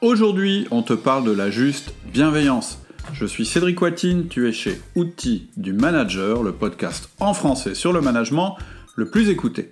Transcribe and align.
Aujourd'hui, 0.00 0.68
on 0.70 0.82
te 0.82 0.92
parle 0.92 1.24
de 1.24 1.32
la 1.32 1.50
juste 1.50 1.92
bienveillance. 2.12 2.78
Je 3.12 3.26
suis 3.26 3.44
Cédric 3.44 3.82
Watine, 3.82 4.28
tu 4.28 4.48
es 4.48 4.52
chez 4.52 4.80
Outils 4.94 5.50
du 5.56 5.72
Manager, 5.72 6.44
le 6.44 6.52
podcast 6.52 7.08
en 7.18 7.34
français 7.34 7.74
sur 7.74 7.92
le 7.92 8.00
management 8.00 8.56
le 8.94 9.10
plus 9.10 9.28
écouté. 9.28 9.70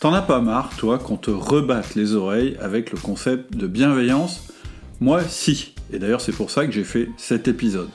T'en 0.00 0.12
as 0.14 0.22
pas 0.22 0.40
marre, 0.40 0.70
toi, 0.76 0.98
qu'on 0.98 1.16
te 1.16 1.30
rebatte 1.30 1.94
les 1.94 2.16
oreilles 2.16 2.56
avec 2.60 2.90
le 2.90 2.98
concept 2.98 3.56
de 3.56 3.68
bienveillance? 3.68 4.48
Moi, 4.98 5.22
si. 5.22 5.76
Et 5.92 6.00
d'ailleurs, 6.00 6.22
c'est 6.22 6.32
pour 6.32 6.50
ça 6.50 6.66
que 6.66 6.72
j'ai 6.72 6.82
fait 6.82 7.08
cet 7.16 7.46
épisode. 7.46 7.90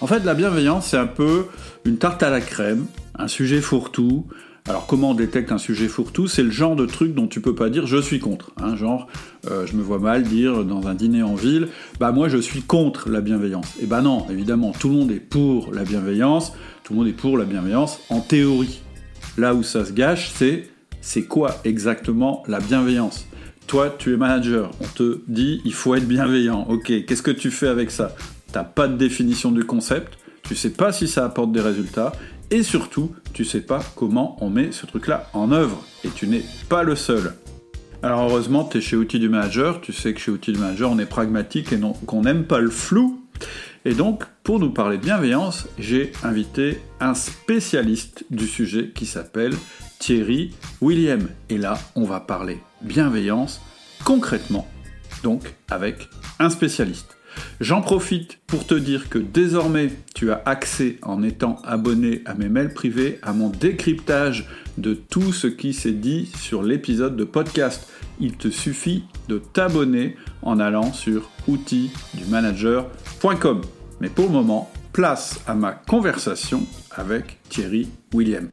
En 0.00 0.08
fait, 0.08 0.24
la 0.24 0.34
bienveillance, 0.34 0.88
c'est 0.88 0.96
un 0.96 1.06
peu 1.06 1.46
une 1.84 1.98
tarte 1.98 2.24
à 2.24 2.30
la 2.30 2.40
crème, 2.40 2.86
un 3.14 3.28
sujet 3.28 3.60
fourre-tout, 3.60 4.26
alors 4.70 4.86
comment 4.86 5.10
on 5.10 5.14
détecte 5.14 5.50
un 5.50 5.58
sujet 5.58 5.88
fourre-tout? 5.88 6.28
C'est 6.28 6.44
le 6.44 6.50
genre 6.52 6.76
de 6.76 6.86
truc 6.86 7.12
dont 7.12 7.26
tu 7.26 7.40
peux 7.40 7.56
pas 7.56 7.70
dire 7.70 7.88
je 7.88 8.00
suis 8.00 8.20
contre. 8.20 8.52
Hein, 8.56 8.76
genre, 8.76 9.08
euh, 9.50 9.66
je 9.66 9.74
me 9.74 9.82
vois 9.82 9.98
mal 9.98 10.22
dire 10.22 10.64
dans 10.64 10.86
un 10.86 10.94
dîner 10.94 11.24
en 11.24 11.34
ville, 11.34 11.68
bah 11.98 12.12
moi 12.12 12.28
je 12.28 12.38
suis 12.38 12.62
contre 12.62 13.10
la 13.10 13.20
bienveillance. 13.20 13.66
Et 13.78 13.82
eh 13.82 13.86
bah 13.86 14.00
non, 14.00 14.26
évidemment, 14.30 14.70
tout 14.70 14.88
le 14.88 14.94
monde 14.94 15.10
est 15.10 15.18
pour 15.18 15.74
la 15.74 15.82
bienveillance, 15.82 16.52
tout 16.84 16.92
le 16.92 17.00
monde 17.00 17.08
est 17.08 17.12
pour 17.12 17.36
la 17.36 17.46
bienveillance 17.46 17.98
en 18.10 18.20
théorie. 18.20 18.80
Là 19.36 19.54
où 19.54 19.64
ça 19.64 19.84
se 19.84 19.92
gâche, 19.92 20.30
c'est 20.36 20.68
c'est 21.00 21.24
quoi 21.24 21.56
exactement 21.64 22.44
la 22.46 22.60
bienveillance? 22.60 23.26
Toi, 23.66 23.92
tu 23.98 24.14
es 24.14 24.16
manager, 24.16 24.70
on 24.80 24.86
te 24.86 25.20
dit 25.26 25.60
il 25.64 25.74
faut 25.74 25.96
être 25.96 26.06
bienveillant. 26.06 26.64
Ok, 26.68 26.92
qu'est-ce 27.06 27.22
que 27.22 27.32
tu 27.32 27.50
fais 27.50 27.68
avec 27.68 27.90
ça? 27.90 28.14
T'as 28.52 28.64
pas 28.64 28.86
de 28.86 28.96
définition 28.96 29.50
du 29.50 29.64
concept, 29.64 30.16
tu 30.44 30.54
sais 30.54 30.70
pas 30.70 30.92
si 30.92 31.08
ça 31.08 31.24
apporte 31.24 31.50
des 31.50 31.60
résultats, 31.60 32.12
et 32.50 32.62
surtout, 32.62 33.14
tu 33.32 33.44
sais 33.44 33.60
pas 33.60 33.80
comment 33.94 34.36
on 34.40 34.50
met 34.50 34.72
ce 34.72 34.86
truc-là 34.86 35.28
en 35.32 35.52
œuvre. 35.52 35.84
Et 36.04 36.08
tu 36.08 36.26
n'es 36.26 36.42
pas 36.68 36.82
le 36.82 36.96
seul. 36.96 37.34
Alors 38.02 38.28
heureusement, 38.28 38.64
tu 38.64 38.78
es 38.78 38.80
chez 38.80 38.96
Outils 38.96 39.20
du 39.20 39.28
Manager, 39.28 39.80
tu 39.80 39.92
sais 39.92 40.14
que 40.14 40.20
chez 40.20 40.30
Outils 40.30 40.52
du 40.52 40.58
Manager, 40.58 40.90
on 40.90 40.98
est 40.98 41.06
pragmatique 41.06 41.72
et 41.72 41.78
qu'on 42.06 42.22
n'aime 42.22 42.44
pas 42.44 42.58
le 42.58 42.70
flou. 42.70 43.22
Et 43.84 43.94
donc, 43.94 44.24
pour 44.42 44.58
nous 44.58 44.70
parler 44.70 44.98
de 44.98 45.02
bienveillance, 45.02 45.68
j'ai 45.78 46.12
invité 46.22 46.80
un 46.98 47.14
spécialiste 47.14 48.24
du 48.30 48.46
sujet 48.46 48.90
qui 48.94 49.06
s'appelle 49.06 49.54
Thierry 49.98 50.54
William. 50.80 51.28
Et 51.48 51.58
là, 51.58 51.78
on 51.94 52.04
va 52.04 52.20
parler 52.20 52.58
bienveillance 52.82 53.60
concrètement, 54.04 54.66
donc 55.22 55.54
avec 55.68 56.08
un 56.38 56.50
spécialiste. 56.50 57.19
J'en 57.60 57.80
profite 57.80 58.40
pour 58.46 58.66
te 58.66 58.74
dire 58.74 59.08
que 59.08 59.18
désormais, 59.18 59.90
tu 60.14 60.30
as 60.32 60.42
accès 60.46 60.96
en 61.02 61.22
étant 61.22 61.56
abonné 61.64 62.22
à 62.24 62.34
mes 62.34 62.48
mails 62.48 62.72
privés 62.72 63.18
à 63.22 63.32
mon 63.32 63.50
décryptage 63.50 64.48
de 64.78 64.94
tout 64.94 65.32
ce 65.32 65.46
qui 65.46 65.72
s'est 65.74 65.92
dit 65.92 66.30
sur 66.38 66.62
l'épisode 66.62 67.16
de 67.16 67.24
podcast. 67.24 67.88
Il 68.18 68.36
te 68.36 68.48
suffit 68.48 69.04
de 69.28 69.38
t'abonner 69.38 70.16
en 70.42 70.60
allant 70.60 70.92
sur 70.92 71.30
outildumanager.com. 71.48 73.60
Mais 74.00 74.08
pour 74.08 74.26
le 74.26 74.32
moment, 74.32 74.70
place 74.92 75.40
à 75.46 75.54
ma 75.54 75.72
conversation 75.72 76.66
avec 76.90 77.38
Thierry 77.48 77.88
William. 78.14 78.50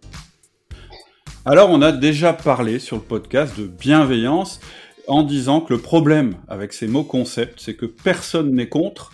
Alors, 1.45 1.69
on 1.69 1.81
a 1.81 1.93
déjà 1.93 2.33
parlé 2.33 2.77
sur 2.77 2.97
le 2.97 3.01
podcast 3.01 3.57
de 3.57 3.67
bienveillance 3.67 4.59
en 5.07 5.23
disant 5.23 5.61
que 5.61 5.73
le 5.73 5.79
problème 5.79 6.35
avec 6.47 6.73
ces 6.73 6.87
mots 6.87 7.03
concepts, 7.03 7.59
c'est 7.59 7.75
que 7.75 7.85
personne 7.85 8.53
n'est 8.53 8.69
contre, 8.69 9.11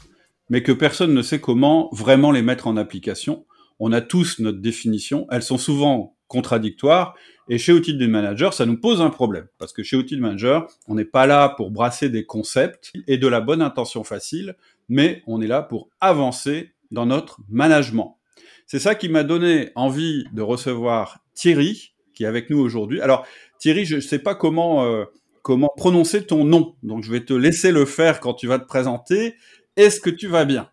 mais 0.49 0.63
que 0.63 0.71
personne 0.71 1.13
ne 1.13 1.21
sait 1.21 1.39
comment 1.39 1.89
vraiment 1.91 2.31
les 2.31 2.41
mettre 2.41 2.67
en 2.67 2.77
application. 2.77 3.45
On 3.79 3.91
a 3.91 4.01
tous 4.01 4.39
notre 4.39 4.59
définition, 4.59 5.27
elles 5.31 5.43
sont 5.43 5.57
souvent 5.57 6.15
contradictoires, 6.27 7.15
et 7.49 7.57
chez 7.57 7.73
Outil 7.73 7.95
de 7.95 8.07
Manager, 8.07 8.53
ça 8.53 8.65
nous 8.65 8.79
pose 8.79 9.01
un 9.01 9.09
problème, 9.09 9.47
parce 9.59 9.73
que 9.73 9.83
chez 9.83 9.95
Outil 9.95 10.17
Manager, 10.17 10.67
on 10.87 10.95
n'est 10.95 11.05
pas 11.05 11.27
là 11.27 11.49
pour 11.49 11.71
brasser 11.71 12.09
des 12.09 12.25
concepts 12.25 12.91
et 13.07 13.17
de 13.17 13.27
la 13.27 13.41
bonne 13.41 13.61
intention 13.61 14.03
facile, 14.03 14.55
mais 14.89 15.21
on 15.27 15.41
est 15.41 15.47
là 15.47 15.61
pour 15.61 15.89
avancer 16.01 16.71
dans 16.91 17.05
notre 17.05 17.39
management. 17.49 18.17
C'est 18.65 18.79
ça 18.79 18.95
qui 18.95 19.09
m'a 19.09 19.23
donné 19.23 19.69
envie 19.75 20.25
de 20.33 20.41
recevoir 20.41 21.19
Thierry, 21.33 21.93
qui 22.13 22.23
est 22.23 22.27
avec 22.27 22.49
nous 22.49 22.59
aujourd'hui. 22.59 23.01
Alors, 23.01 23.25
Thierry, 23.59 23.85
je 23.85 23.95
ne 23.95 24.01
sais 24.01 24.19
pas 24.19 24.35
comment... 24.35 24.85
Euh, 24.85 25.05
comment 25.43 25.69
prononcer 25.77 26.25
ton 26.25 26.43
nom. 26.43 26.75
Donc 26.81 27.03
je 27.03 27.11
vais 27.11 27.23
te 27.23 27.33
laisser 27.33 27.71
le 27.71 27.85
faire 27.85 28.19
quand 28.19 28.33
tu 28.33 28.47
vas 28.47 28.57
te 28.57 28.65
présenter. 28.65 29.35
Est-ce 29.77 29.99
que 29.99 30.09
tu 30.09 30.27
vas 30.27 30.45
bien? 30.45 30.69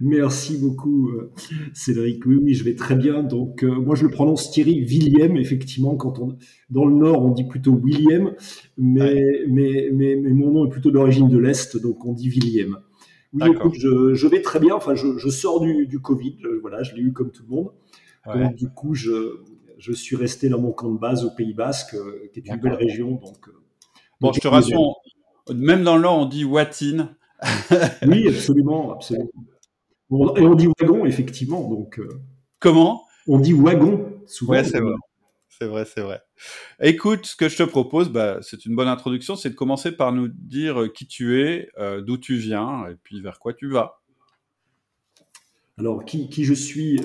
Merci 0.00 0.58
beaucoup, 0.58 1.08
euh, 1.10 1.32
Cédric. 1.72 2.26
Oui, 2.26 2.36
oui, 2.42 2.54
je 2.54 2.64
vais 2.64 2.74
très 2.74 2.96
bien. 2.96 3.22
Donc, 3.22 3.62
euh, 3.62 3.70
moi, 3.70 3.94
je 3.94 4.02
le 4.02 4.10
prononce 4.10 4.50
Thierry 4.50 4.84
William. 4.84 5.36
Effectivement, 5.36 5.96
quand 5.96 6.18
on 6.18 6.36
dans 6.68 6.84
le 6.84 6.94
Nord, 6.94 7.24
on 7.24 7.30
dit 7.30 7.44
plutôt 7.44 7.72
William, 7.72 8.32
mais, 8.76 9.22
mais, 9.48 9.90
mais, 9.92 10.16
mon 10.16 10.50
nom 10.50 10.66
est 10.66 10.70
plutôt 10.70 10.90
d'origine 10.90 11.28
de 11.28 11.38
l'Est, 11.38 11.80
donc 11.80 12.04
on 12.04 12.12
dit 12.12 12.28
William. 12.28 12.78
Oui, 13.32 13.48
écoute, 13.50 13.74
je, 13.74 14.26
vais 14.26 14.42
très 14.42 14.60
bien. 14.60 14.74
Enfin, 14.74 14.94
je, 14.94 15.28
sors 15.28 15.60
du, 15.60 15.86
du 15.86 16.00
Covid. 16.00 16.38
voilà, 16.60 16.82
je 16.82 16.94
l'ai 16.94 17.02
eu 17.02 17.12
comme 17.12 17.30
tout 17.30 17.44
le 17.48 17.54
monde. 17.54 17.70
Donc, 18.26 18.56
du 18.56 18.68
coup, 18.68 18.94
je, 18.94 19.38
je 19.78 19.92
suis 19.92 20.16
resté 20.16 20.48
dans 20.48 20.60
mon 20.60 20.72
camp 20.72 20.90
de 20.90 20.98
base 20.98 21.24
au 21.24 21.30
Pays 21.30 21.54
Basque, 21.54 21.94
euh, 21.94 22.30
qui 22.32 22.40
est 22.40 22.46
une 22.46 22.56
belle 22.56 22.74
région. 22.74 23.12
Donc, 23.12 23.48
euh, 23.48 23.52
bon, 24.20 24.32
je 24.32 24.40
te 24.40 24.48
rassure, 24.48 24.96
même 25.52 25.84
dans 25.84 25.98
Nord, 25.98 26.18
on 26.18 26.26
dit 26.26 26.44
Watine. 26.44 27.16
oui, 28.06 28.28
absolument, 28.28 28.92
absolument. 28.92 29.28
et 30.10 30.42
on 30.42 30.54
dit 30.54 30.68
wagon, 30.80 31.04
effectivement. 31.04 31.68
Donc, 31.68 31.98
euh, 31.98 32.08
Comment? 32.58 33.04
On 33.26 33.38
dit 33.38 33.52
wagon, 33.52 34.20
souvent. 34.26 34.62
c'est 34.64 34.80
vrai. 34.80 34.94
C'est 35.48 35.66
vrai, 35.66 35.84
c'est 35.84 36.00
vrai. 36.00 36.20
Écoute, 36.80 37.26
ce 37.26 37.36
que 37.36 37.48
je 37.48 37.56
te 37.56 37.62
propose, 37.62 38.08
bah, 38.08 38.38
c'est 38.42 38.66
une 38.66 38.74
bonne 38.74 38.88
introduction, 38.88 39.36
c'est 39.36 39.50
de 39.50 39.54
commencer 39.54 39.92
par 39.92 40.12
nous 40.12 40.26
dire 40.26 40.92
qui 40.92 41.06
tu 41.06 41.40
es, 41.40 41.68
d'où 42.02 42.18
tu 42.18 42.36
viens, 42.36 42.88
et 42.88 42.96
puis 43.02 43.20
vers 43.20 43.38
quoi 43.38 43.54
tu 43.54 43.70
vas. 43.70 44.00
Alors, 45.78 46.04
qui, 46.04 46.28
qui 46.28 46.44
je 46.44 46.54
suis 46.54 46.98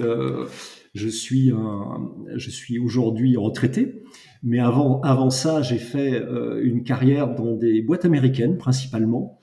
je 0.94 1.08
suis, 1.08 1.52
un, 1.52 2.12
je 2.36 2.50
suis 2.50 2.80
aujourd'hui 2.80 3.38
retraité, 3.38 4.04
mais 4.44 4.60
avant, 4.60 5.02
avant 5.02 5.30
ça, 5.30 5.62
j'ai 5.62 5.78
fait 5.78 6.14
euh, 6.14 6.62
une 6.64 6.84
carrière 6.84 7.34
dans 7.36 7.56
des 7.56 7.82
boîtes 7.82 8.06
américaines 8.06 8.58
principalement, 8.58 9.40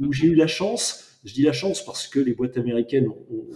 où 0.00 0.12
j'ai 0.12 0.28
eu 0.28 0.34
la 0.34 0.46
chance, 0.46 1.18
je 1.24 1.34
dis 1.34 1.42
la 1.42 1.52
chance 1.52 1.84
parce 1.84 2.06
que 2.06 2.18
les 2.18 2.34
boîtes 2.34 2.56
américaines 2.56 3.08
ont, 3.08 3.46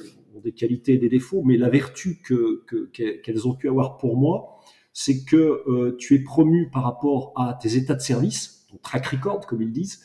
des 0.43 0.53
qualités 0.53 0.95
et 0.95 0.99
des 0.99 1.09
défauts, 1.09 1.43
mais 1.45 1.57
la 1.57 1.69
vertu 1.69 2.21
que, 2.21 2.65
qu'elles 2.93 3.47
ont 3.47 3.55
pu 3.55 3.69
avoir 3.69 3.97
pour 3.97 4.17
moi, 4.17 4.59
c'est 4.93 5.25
que 5.25 5.63
euh, 5.69 5.97
tu 6.01 6.17
es 6.17 6.19
promu 6.19 6.69
par 6.69 6.83
rapport 6.83 7.33
à 7.37 7.57
tes 7.63 7.77
états 7.77 7.95
de 7.95 8.01
service, 8.01 8.67
ton 8.69 8.77
track 8.79 9.07
record, 9.07 9.47
comme 9.47 9.63
ils 9.63 9.71
disent, 9.71 10.01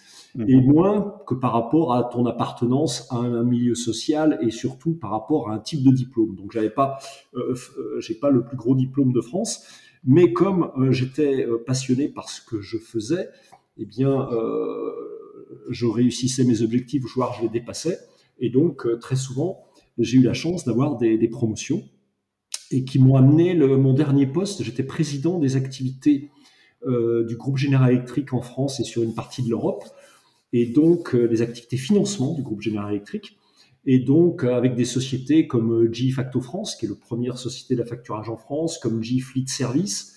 et 0.46 0.56
mhm. 0.56 0.66
moins 0.66 1.16
que 1.25 1.34
par 1.34 1.53
rapport 1.53 1.94
à 1.94 2.03
ton 2.03 2.25
appartenance 2.25 3.08
à 3.12 3.18
un 3.18 3.44
milieu 3.44 3.75
social 3.75 4.38
et 4.42 4.52
surtout 4.52 4.94
par 4.94 5.12
rapport 5.12 5.50
à 5.50 5.53
un 5.53 5.59
type 5.59 5.84
de 5.84 5.92
diplôme. 5.92 6.36
Donc 6.36 6.52
j'avais 6.52 6.70
pas, 6.70 7.00
euh, 7.36 7.56
euh, 7.78 8.00
j'ai 8.00 8.14
pas 8.14 8.30
le 8.30 8.44
plus 8.44 8.58
gros 8.58 8.75
diplôme 8.75 9.14
de 9.14 9.22
France, 9.22 9.66
mais 10.03 10.34
comme 10.34 10.72
euh, 10.78 10.92
j'étais 10.92 11.48
passionné 11.66 12.08
par 12.08 12.30
ce 12.30 12.42
que 12.42 12.62
je 12.62 12.78
faisais, 12.78 13.30
eh 13.80 13.86
bien, 13.86 14.28
je 15.70 15.86
réussissais 15.86 16.44
mes 16.44 16.64
objectifs, 16.64 17.04
voire 17.16 17.36
je 17.36 17.44
les 17.44 17.50
dépassais. 17.50 18.00
Et 18.40 18.50
donc 18.50 18.88
très 19.00 19.16
souvent, 19.16 19.66
j'ai 20.00 20.18
eu 20.18 20.24
la 20.24 20.33
chance 20.33 20.66
d'avoir 20.66 20.98
des, 20.98 21.18
des, 21.18 21.28
promotions 21.28 21.83
et 22.72 22.86
qui 22.86 22.98
m'ont 22.98 23.16
amené 23.16 23.54
le, 23.54 23.78
mon 23.78 23.94
dernier 23.94 24.25
poste. 24.25 24.63
J'étais 24.63 24.81
président 24.81 25.38
des 25.38 25.56
activités 25.56 26.31
du 26.88 27.36
groupe 27.36 27.57
Général 27.57 27.92
Électrique 27.92 28.33
en 28.33 28.42
France 28.42 28.80
et 28.80 28.83
sur 28.83 29.04
une 29.04 29.13
partie 29.13 29.44
de 29.44 29.50
l'Europe 29.50 29.83
et 30.53 30.65
donc 30.65 31.13
euh, 31.13 31.25
les 31.25 31.41
activités 31.41 31.77
financement 31.77 32.33
du 32.33 32.41
groupe 32.41 32.61
Général 32.61 32.91
Électrique. 32.94 33.38
Et 33.85 33.99
donc, 33.99 34.44
euh, 34.44 34.55
avec 34.55 34.75
des 34.75 34.85
sociétés 34.85 35.47
comme 35.47 35.71
euh, 35.71 35.94
G 35.94 36.11
Facto 36.11 36.41
France, 36.41 36.75
qui 36.75 36.85
est 36.85 36.89
la 36.89 36.95
première 36.95 37.38
société 37.38 37.75
de 37.75 37.79
la 37.79 37.85
facturage 37.85 38.29
en 38.29 38.38
France, 38.38 38.77
comme 38.79 39.03
G 39.03 39.19
Fleet 39.19 39.47
Service, 39.47 40.13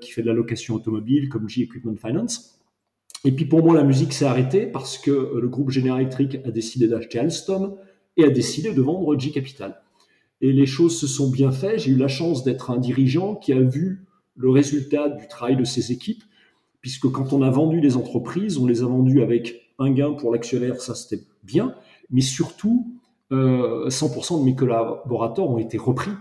qui 0.00 0.10
fait 0.10 0.22
de 0.22 0.26
la 0.26 0.32
location 0.32 0.74
automobile, 0.74 1.28
comme 1.28 1.50
G 1.50 1.64
Equipment 1.64 1.96
Finance. 1.96 2.58
Et 3.26 3.32
puis 3.32 3.44
pour 3.44 3.62
moi, 3.62 3.74
la 3.74 3.84
musique 3.84 4.14
s'est 4.14 4.24
arrêtée 4.24 4.64
parce 4.64 4.96
que 4.96 5.10
le 5.10 5.48
groupe 5.48 5.68
Général 5.68 6.00
Électrique 6.00 6.38
a 6.46 6.50
décidé 6.50 6.88
d'acheter 6.88 7.18
Alstom 7.18 7.76
et 8.16 8.24
a 8.24 8.30
décidé 8.30 8.72
de 8.72 8.80
vendre 8.80 9.18
G 9.18 9.32
Capital. 9.32 9.82
Et 10.40 10.54
les 10.54 10.64
choses 10.64 10.98
se 10.98 11.06
sont 11.06 11.28
bien 11.30 11.50
faites. 11.50 11.80
J'ai 11.80 11.90
eu 11.90 11.96
la 11.96 12.08
chance 12.08 12.42
d'être 12.42 12.70
un 12.70 12.78
dirigeant 12.78 13.34
qui 13.34 13.52
a 13.52 13.60
vu 13.60 14.06
le 14.34 14.48
résultat 14.48 15.10
du 15.10 15.28
travail 15.28 15.56
de 15.58 15.64
ses 15.64 15.92
équipes 15.92 16.22
puisque 16.86 17.10
quand 17.10 17.32
on 17.32 17.42
a 17.42 17.50
vendu 17.50 17.80
les 17.80 17.96
entreprises, 17.96 18.58
on 18.58 18.66
les 18.66 18.84
a 18.84 18.86
vendues 18.86 19.20
avec 19.20 19.72
un 19.80 19.90
gain 19.90 20.12
pour 20.12 20.30
l'actionnaire, 20.30 20.80
ça 20.80 20.94
c'était 20.94 21.24
bien, 21.42 21.74
mais 22.10 22.20
surtout, 22.20 22.94
100% 23.32 24.38
de 24.38 24.44
mes 24.44 24.54
collaborateurs 24.54 25.50
ont 25.50 25.58
été 25.58 25.78
repris 25.78 26.12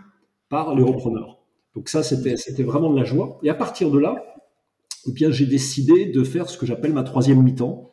par 0.49 0.73
les 0.73 0.81
repreneurs. 0.81 1.37
Donc 1.75 1.87
ça, 1.87 2.01
c'était 2.01 2.63
vraiment 2.63 2.91
de 2.91 2.97
la 2.97 3.03
joie. 3.03 3.39
Et 3.43 3.49
à 3.51 3.53
partir 3.53 3.91
de 3.91 3.99
là, 3.99 4.25
eh 5.07 5.11
bien, 5.11 5.29
j'ai 5.29 5.45
décidé 5.45 6.07
de 6.07 6.23
faire 6.23 6.49
ce 6.49 6.57
que 6.57 6.65
j'appelle 6.65 6.93
ma 6.93 7.03
troisième 7.03 7.43
mi-temps. 7.43 7.91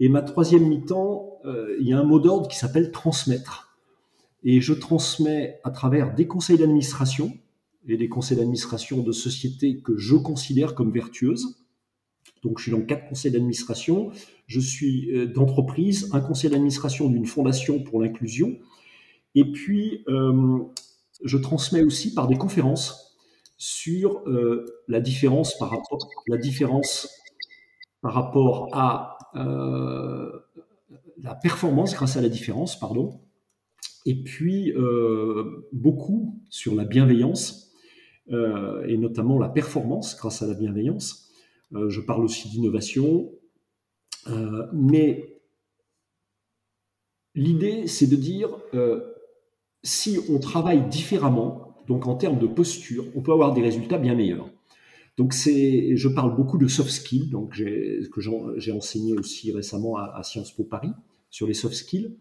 Et 0.00 0.08
ma 0.08 0.22
troisième 0.22 0.66
mi-temps, 0.66 1.40
euh, 1.44 1.76
il 1.78 1.86
y 1.86 1.92
a 1.92 1.98
un 1.98 2.04
mot 2.04 2.20
d'ordre 2.20 2.48
qui 2.48 2.56
s'appelle 2.56 2.90
transmettre. 2.90 3.76
Et 4.44 4.62
je 4.62 4.72
transmets 4.72 5.60
à 5.62 5.70
travers 5.70 6.14
des 6.14 6.26
conseils 6.26 6.56
d'administration 6.56 7.32
et 7.86 7.98
des 7.98 8.08
conseils 8.08 8.38
d'administration 8.38 9.02
de 9.02 9.12
sociétés 9.12 9.82
que 9.82 9.98
je 9.98 10.16
considère 10.16 10.74
comme 10.74 10.90
vertueuses. 10.90 11.58
Donc, 12.42 12.58
je 12.58 12.64
suis 12.64 12.72
dans 12.72 12.82
quatre 12.82 13.08
conseils 13.08 13.32
d'administration. 13.32 14.10
Je 14.46 14.60
suis 14.60 15.14
euh, 15.14 15.26
d'entreprise, 15.26 16.10
un 16.12 16.20
conseil 16.20 16.50
d'administration 16.50 17.08
d'une 17.08 17.26
fondation 17.26 17.82
pour 17.82 18.00
l'inclusion. 18.00 18.58
Et 19.34 19.50
puis, 19.50 20.04
euh, 20.08 20.58
je 21.24 21.36
transmets 21.36 21.82
aussi 21.82 22.14
par 22.14 22.28
des 22.28 22.36
conférences 22.36 23.16
sur 23.56 24.22
euh, 24.28 24.66
la 24.86 25.00
différence 25.00 25.58
par 25.58 25.70
rapport, 25.70 25.98
la 26.28 26.36
différence 26.36 27.08
par 28.00 28.14
rapport 28.14 28.68
à 28.72 29.18
la 29.34 31.34
performance 31.34 31.94
grâce 31.94 32.16
à 32.16 32.20
la 32.20 32.28
différence, 32.28 32.78
pardon, 32.78 33.20
et 34.06 34.22
puis 34.22 34.72
beaucoup 35.72 36.40
sur 36.48 36.74
la 36.74 36.84
bienveillance 36.84 37.72
et 38.30 38.96
notamment 38.96 39.38
la 39.38 39.48
performance 39.48 40.16
grâce 40.16 40.42
à 40.42 40.46
la 40.46 40.54
bienveillance. 40.54 41.27
Je 41.72 42.00
parle 42.00 42.24
aussi 42.24 42.48
d'innovation, 42.48 43.30
mais 44.72 45.40
l'idée 47.34 47.86
c'est 47.86 48.06
de 48.06 48.16
dire 48.16 48.50
si 49.82 50.18
on 50.28 50.38
travaille 50.38 50.88
différemment, 50.88 51.76
donc 51.86 52.06
en 52.06 52.16
termes 52.16 52.38
de 52.38 52.46
posture, 52.46 53.04
on 53.14 53.22
peut 53.22 53.32
avoir 53.32 53.54
des 53.54 53.62
résultats 53.62 53.98
bien 53.98 54.14
meilleurs. 54.14 54.50
Donc 55.18 55.32
je 55.34 56.08
parle 56.08 56.36
beaucoup 56.36 56.58
de 56.58 56.68
soft 56.68 56.90
skills, 56.90 57.30
donc 57.30 57.50
que 57.56 58.20
j'ai 58.56 58.72
enseigné 58.72 59.14
aussi 59.14 59.50
récemment 59.50 59.96
à, 59.96 60.22
Sciences 60.22 60.52
Po 60.52 60.62
Paris 60.62 60.92
sur 61.28 61.46
les 61.46 61.54
soft 61.54 61.74
skills. 61.74 62.16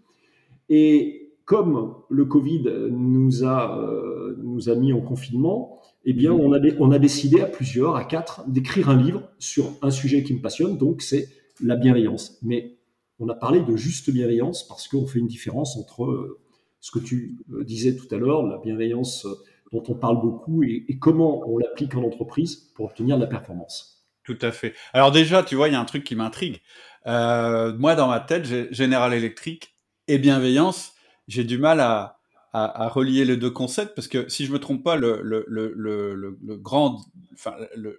Et 0.70 1.32
comme 1.46 1.94
le 2.10 2.26
Covid 2.26 2.64
nous 2.90 3.46
a, 3.46 3.80
euh, 3.80 4.36
nous 4.42 4.70
a 4.70 4.76
mis 4.76 4.92
en 4.92 5.00
confinement, 5.00 5.80
eh 6.10 6.14
bien 6.14 6.32
on 6.32 6.54
a, 6.54 7.00
décidé 7.00 7.42
à 7.42 7.46
plusieurs, 7.48 7.98
à 7.98 8.06
quatre, 8.06 8.48
d'écrire 8.48 8.90
un 8.90 8.96
livre 8.96 9.30
sur 9.40 9.74
un 9.82 9.92
sujet 9.92 10.24
qui 10.24 10.34
me 10.34 10.42
passionne, 10.42 10.78
donc 10.78 11.02
c'est 11.02 11.28
la 11.62 11.76
bienveillance. 11.76 12.38
Mais 12.42 12.78
on 13.20 13.28
a 13.28 13.36
parlé 13.36 13.60
de 13.60 13.76
juste 13.76 14.10
bienveillance 14.10 14.66
parce 14.66 14.88
qu'on 14.88 15.06
fait 15.06 15.20
une 15.20 15.28
différence 15.28 15.76
entre 15.76 16.06
euh, 16.06 16.40
ce 16.80 16.92
que 16.92 17.00
tu 17.00 17.36
euh, 17.52 17.66
disais 17.66 17.94
tout 17.94 18.08
à 18.16 18.18
l'heure, 18.18 18.42
la 18.44 18.58
bienveillance 18.58 19.28
dont 19.74 19.84
on 19.90 19.96
parle 19.96 20.22
beaucoup 20.22 20.64
et, 20.64 20.86
comment 20.98 21.44
on 21.46 21.58
l'applique 21.58 21.94
en 21.96 22.04
entreprise 22.04 22.72
pour 22.74 22.86
obtenir 22.86 23.18
de 23.18 23.24
la 23.24 23.28
performance. 23.28 24.08
Tout 24.24 24.38
à 24.42 24.54
fait. 24.54 24.76
Alors 24.94 25.12
déjà, 25.12 25.44
tu 25.44 25.56
vois, 25.56 25.68
il 25.68 25.74
y 25.74 25.76
a 25.76 25.80
un 25.82 25.86
truc 25.86 26.06
qui 26.06 26.16
m'intrigue. 26.16 26.62
Euh, 27.06 27.76
moi, 27.78 27.96
dans 27.96 28.08
ma 28.08 28.22
tête, 28.22 28.46
j'ai 28.46 28.70
Général 28.72 29.14
Electric 29.14 29.74
et 30.08 30.20
bienveillance. 30.20 30.94
J'ai 31.28 31.44
du 31.44 31.58
mal 31.58 31.82
à, 31.82 32.17
à, 32.66 32.88
relier 32.90 33.26
les 33.26 33.38
deux 33.38 33.50
concepts 33.50 33.96
parce 33.96 34.08
que 34.08 34.30
si 34.30 34.46
je 34.46 34.52
me 34.52 34.60
trompe 34.60 34.84
pas, 34.84 34.96
le, 34.96 35.22
le, 35.24 35.46
le, 35.48 35.74
le 35.76 36.58
grand, 36.58 37.06
enfin, 37.34 37.56
le, 37.76 37.98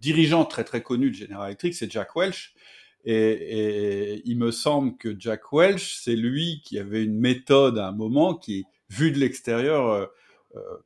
dirigeant 0.00 0.44
très 0.44 0.64
très 0.64 0.82
connu 0.82 1.10
de 1.10 1.14
General 1.14 1.46
Electric, 1.46 1.74
c'est 1.74 1.90
Jack 1.90 2.14
Welch. 2.16 2.54
Et, 3.04 4.22
il 4.24 4.36
me 4.38 4.50
semble 4.50 4.96
que 4.96 5.14
Jack 5.18 5.52
Welch, 5.52 6.00
c'est 6.02 6.16
lui 6.16 6.60
qui 6.64 6.78
avait 6.78 7.04
une 7.04 7.18
méthode 7.18 7.78
à 7.78 7.88
un 7.88 7.92
moment 7.92 8.34
qui, 8.34 8.64
vu 8.90 9.12
de 9.12 9.18
l'extérieur, 9.18 9.88
euh, 9.88 10.06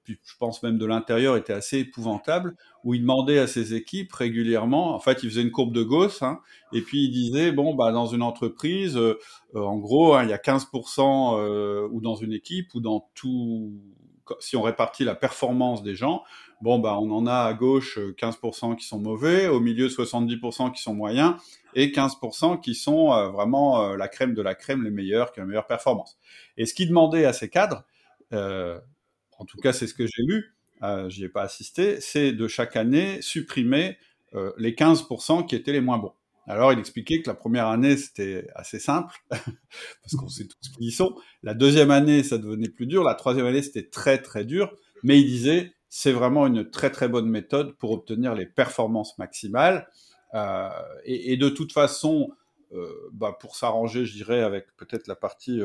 puis 0.05 0.19
je 0.25 0.35
pense 0.39 0.63
même 0.63 0.79
de 0.79 0.87
l'intérieur, 0.87 1.37
était 1.37 1.53
assez 1.53 1.79
épouvantable, 1.79 2.57
où 2.85 2.95
il 2.95 3.03
demandait 3.03 3.39
à 3.39 3.47
ses 3.47 3.75
équipes 3.75 4.13
régulièrement, 4.13 4.95
en 4.95 5.01
fait, 5.01 5.23
il 5.23 5.31
faisait 5.31 5.43
une 5.43 5.51
courbe 5.51 5.73
de 5.73 5.83
Gauss, 5.83 6.23
hein, 6.23 6.41
et 6.73 6.81
puis 6.81 7.05
il 7.05 7.11
disait, 7.11 7.53
bon, 7.53 7.75
bah, 7.75 7.93
dans 7.93 8.07
une 8.07 8.23
entreprise, 8.23 8.97
euh, 8.97 9.19
euh, 9.55 9.61
en 9.61 9.79
gros, 9.79 10.15
hein, 10.15 10.25
il 10.25 10.31
y 10.31 10.33
a 10.33 10.39
15%, 10.39 11.89
ou 11.91 12.01
dans 12.01 12.15
une 12.15 12.33
équipe, 12.33 12.75
ou 12.75 12.81
dans 12.81 13.11
tout, 13.15 13.73
si 14.39 14.57
on 14.57 14.63
répartit 14.63 15.05
la 15.05 15.15
performance 15.15 15.83
des 15.83 15.95
gens, 15.95 16.23
bon, 16.63 16.79
bah, 16.79 16.99
on 17.01 17.11
en 17.11 17.27
a 17.27 17.43
à 17.43 17.55
gauche 17.55 17.99
15% 18.17 18.77
qui 18.77 18.87
sont 18.87 18.99
mauvais, 18.99 19.49
au 19.49 19.61
milieu 19.61 19.89
70% 19.89 20.73
qui 20.73 20.83
sont 20.83 20.95
moyens, 20.95 21.35
et 21.75 21.93
15% 21.93 22.61
qui 22.61 22.75
sont 22.75 23.09
vraiment 23.31 23.95
la 23.95 24.09
crème 24.09 24.35
de 24.35 24.43
la 24.43 24.55
crème, 24.55 24.83
les 24.85 24.91
meilleurs, 24.91 25.33
qui 25.33 25.41
ont 25.41 25.43
la 25.43 25.49
meilleure 25.49 25.67
performance. 25.67 26.19
Et 26.57 26.67
ce 26.67 26.75
qu'il 26.75 26.89
demandait 26.89 27.25
à 27.25 27.33
ses 27.33 27.49
cadres, 27.49 27.85
en 29.41 29.45
tout 29.47 29.59
cas 29.59 29.73
c'est 29.73 29.87
ce 29.87 29.95
que 29.95 30.07
j'ai 30.07 30.23
lu, 30.23 30.55
euh, 30.83 31.09
j'y 31.09 31.25
ai 31.25 31.29
pas 31.29 31.43
assisté, 31.43 32.01
c'est 32.01 32.33
de 32.33 32.47
chaque 32.47 32.77
année 32.77 33.21
supprimer 33.23 33.97
euh, 34.35 34.53
les 34.59 34.73
15% 34.73 35.47
qui 35.47 35.57
étaient 35.57 35.73
les 35.73 35.81
moins 35.81 35.99
bons. 35.99 36.13
Alors 36.47 36.73
il 36.73 36.79
expliquait 36.79 37.23
que 37.23 37.29
la 37.29 37.35
première 37.35 37.67
année 37.67 37.97
c'était 37.97 38.47
assez 38.55 38.79
simple, 38.79 39.17
parce 39.31 40.15
qu'on 40.19 40.29
sait 40.29 40.47
tous 40.47 40.69
qui 40.69 40.85
y 40.87 40.93
sont. 40.93 41.17
La 41.43 41.55
deuxième 41.55 41.91
année 41.91 42.23
ça 42.23 42.39
devenait 42.39 42.69
plus 42.69 42.87
dur, 42.87 43.03
la 43.03 43.15
troisième 43.15 43.47
année 43.47 43.63
c'était 43.63 43.89
très 43.89 44.19
très 44.21 44.45
dur, 44.45 44.73
mais 45.03 45.19
il 45.21 45.27
disait 45.27 45.73
c'est 45.89 46.13
vraiment 46.13 46.47
une 46.47 46.71
très 46.71 46.91
très 46.91 47.09
bonne 47.09 47.29
méthode 47.29 47.77
pour 47.77 47.91
obtenir 47.91 48.35
les 48.35 48.47
performances 48.47 49.19
maximales. 49.19 49.89
Euh, 50.35 50.69
et, 51.05 51.37
de 51.37 51.49
toute 51.49 51.73
façon, 51.73 52.31
euh, 52.73 52.95
bah, 53.13 53.37
pour 53.41 53.57
s'arranger, 53.57 54.07
je 54.07 54.13
dirais, 54.13 54.43
avec 54.43 54.67
peut-être 54.77 55.09
la 55.09 55.17
partie 55.17 55.61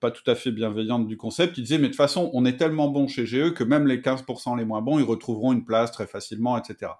pas 0.00 0.10
tout 0.10 0.28
à 0.30 0.34
fait 0.34 0.50
bienveillante 0.50 1.06
du 1.06 1.16
concept. 1.16 1.58
Il 1.58 1.62
disait, 1.62 1.78
mais 1.78 1.84
de 1.84 1.88
toute 1.88 1.96
façon, 1.96 2.30
on 2.32 2.44
est 2.44 2.56
tellement 2.56 2.88
bon 2.88 3.08
chez 3.08 3.26
GE 3.26 3.52
que 3.52 3.64
même 3.64 3.86
les 3.86 4.00
15% 4.00 4.56
les 4.56 4.64
moins 4.64 4.82
bons, 4.82 4.98
ils 4.98 5.04
retrouveront 5.04 5.52
une 5.52 5.64
place 5.64 5.92
très 5.92 6.06
facilement, 6.06 6.56
etc. 6.58 6.92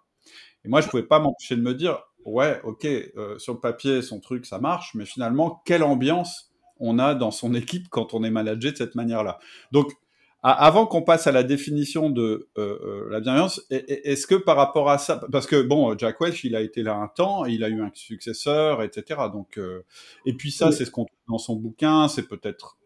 Et 0.64 0.68
moi, 0.68 0.80
je 0.80 0.88
pouvais 0.88 1.04
pas 1.04 1.20
m'empêcher 1.20 1.56
de 1.56 1.62
me 1.62 1.74
dire, 1.74 1.98
ouais, 2.24 2.60
ok, 2.64 2.84
euh, 2.84 3.38
sur 3.38 3.54
le 3.54 3.60
papier, 3.60 4.02
son 4.02 4.20
truc, 4.20 4.46
ça 4.46 4.58
marche, 4.58 4.94
mais 4.94 5.04
finalement, 5.04 5.62
quelle 5.64 5.82
ambiance 5.82 6.52
on 6.78 6.98
a 6.98 7.14
dans 7.14 7.30
son 7.30 7.54
équipe 7.54 7.88
quand 7.88 8.14
on 8.14 8.24
est 8.24 8.30
managé 8.30 8.72
de 8.72 8.76
cette 8.76 8.94
manière-là. 8.94 9.38
Donc, 9.72 9.92
avant 10.42 10.86
qu'on 10.86 11.02
passe 11.02 11.26
à 11.26 11.32
la 11.32 11.42
définition 11.42 12.10
de 12.10 12.48
euh, 12.58 12.78
euh, 12.84 13.08
la 13.10 13.20
bienveillance, 13.20 13.62
est-ce 13.70 14.26
que 14.26 14.34
par 14.34 14.56
rapport 14.56 14.90
à 14.90 14.98
ça, 14.98 15.20
parce 15.32 15.46
que 15.46 15.60
bon, 15.62 15.96
Jack 15.98 16.20
Welch, 16.20 16.44
il 16.44 16.54
a 16.54 16.60
été 16.60 16.82
là 16.82 16.94
un 16.94 17.08
temps, 17.08 17.46
il 17.46 17.64
a 17.64 17.68
eu 17.68 17.82
un 17.82 17.90
successeur, 17.94 18.82
etc. 18.82 19.20
Donc, 19.32 19.58
euh, 19.58 19.82
et 20.24 20.34
puis 20.34 20.50
ça, 20.50 20.70
c'est 20.72 20.84
ce 20.84 20.90
qu'on 20.90 21.04
trouve 21.04 21.18
dans 21.28 21.38
son 21.38 21.56
bouquin, 21.56 22.08
c'est 22.08 22.28
peut-être 22.28 22.78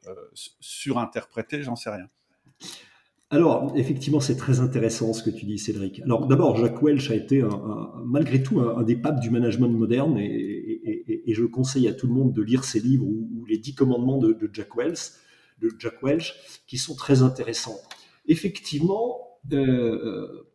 surinterprété, 0.60 1.62
j'en 1.62 1.76
sais 1.76 1.90
rien. 1.90 2.06
Alors, 3.32 3.72
effectivement, 3.76 4.18
c'est 4.18 4.36
très 4.36 4.60
intéressant 4.60 5.12
ce 5.12 5.22
que 5.22 5.30
tu 5.30 5.44
dis, 5.44 5.58
Cédric. 5.58 6.00
Alors, 6.00 6.26
d'abord, 6.26 6.56
Jack 6.56 6.82
Welch 6.82 7.10
a 7.10 7.14
été, 7.14 7.44
malgré 8.04 8.42
tout, 8.42 8.60
un, 8.60 8.82
des 8.82 8.96
papes 8.96 9.20
du 9.20 9.30
management 9.30 9.68
moderne, 9.68 10.18
et, 10.18 11.32
je 11.32 11.44
conseille 11.44 11.86
à 11.86 11.92
tout 11.92 12.08
le 12.08 12.12
monde 12.12 12.32
de 12.32 12.42
lire 12.42 12.64
ses 12.64 12.80
livres 12.80 13.06
ou, 13.06 13.44
les 13.46 13.58
dix 13.58 13.74
commandements 13.74 14.18
de, 14.18 14.32
de 14.32 14.50
Jack 14.52 14.74
Welch 14.76 15.12
de 15.60 15.70
Jack 15.78 16.02
Welch, 16.02 16.34
qui 16.66 16.78
sont 16.78 16.94
très 16.94 17.22
intéressants. 17.22 17.78
Effectivement, 18.26 19.30
euh, 19.52 20.46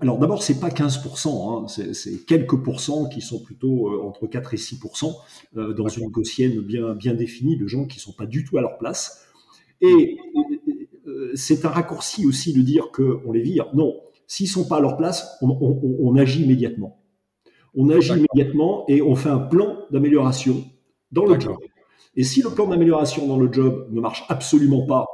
alors 0.00 0.18
d'abord, 0.18 0.42
c'est 0.42 0.58
pas 0.58 0.70
15%, 0.70 1.64
hein, 1.64 1.92
c'est 1.92 2.24
quelques 2.24 2.56
pourcents 2.62 3.08
qui 3.08 3.20
sont 3.20 3.42
plutôt 3.42 3.88
euh, 3.88 4.02
entre 4.02 4.26
4 4.26 4.54
et 4.54 4.56
6% 4.56 5.14
euh, 5.56 5.74
dans 5.74 5.88
une 5.88 6.08
gaussienne 6.08 6.60
bien, 6.60 6.94
bien 6.94 7.14
définie 7.14 7.58
de 7.58 7.66
gens 7.66 7.84
qui 7.84 8.00
sont 8.00 8.12
pas 8.12 8.26
du 8.26 8.44
tout 8.44 8.56
à 8.56 8.62
leur 8.62 8.78
place. 8.78 9.26
Et 9.82 10.16
c'est 11.34 11.64
un 11.64 11.68
raccourci 11.68 12.26
aussi 12.26 12.52
de 12.52 12.60
dire 12.60 12.90
qu'on 12.90 13.32
les 13.32 13.42
vire. 13.42 13.66
Non, 13.74 14.00
s'ils 14.26 14.48
sont 14.48 14.66
pas 14.66 14.76
à 14.76 14.80
leur 14.80 14.96
place, 14.96 15.38
on, 15.40 16.16
agit 16.16 16.42
immédiatement. 16.42 17.02
On 17.74 17.88
agit 17.88 18.12
immédiatement 18.12 18.84
et 18.88 19.00
on 19.00 19.14
fait 19.14 19.30
un 19.30 19.38
plan 19.38 19.78
d'amélioration 19.90 20.64
dans 21.12 21.24
le 21.24 21.40
job. 21.40 21.56
Et 22.20 22.22
si 22.22 22.42
le 22.42 22.50
plan 22.50 22.66
d'amélioration 22.66 23.26
dans 23.26 23.38
le 23.38 23.50
job 23.50 23.88
ne 23.90 23.98
marche 23.98 24.26
absolument 24.28 24.84
pas, 24.84 25.06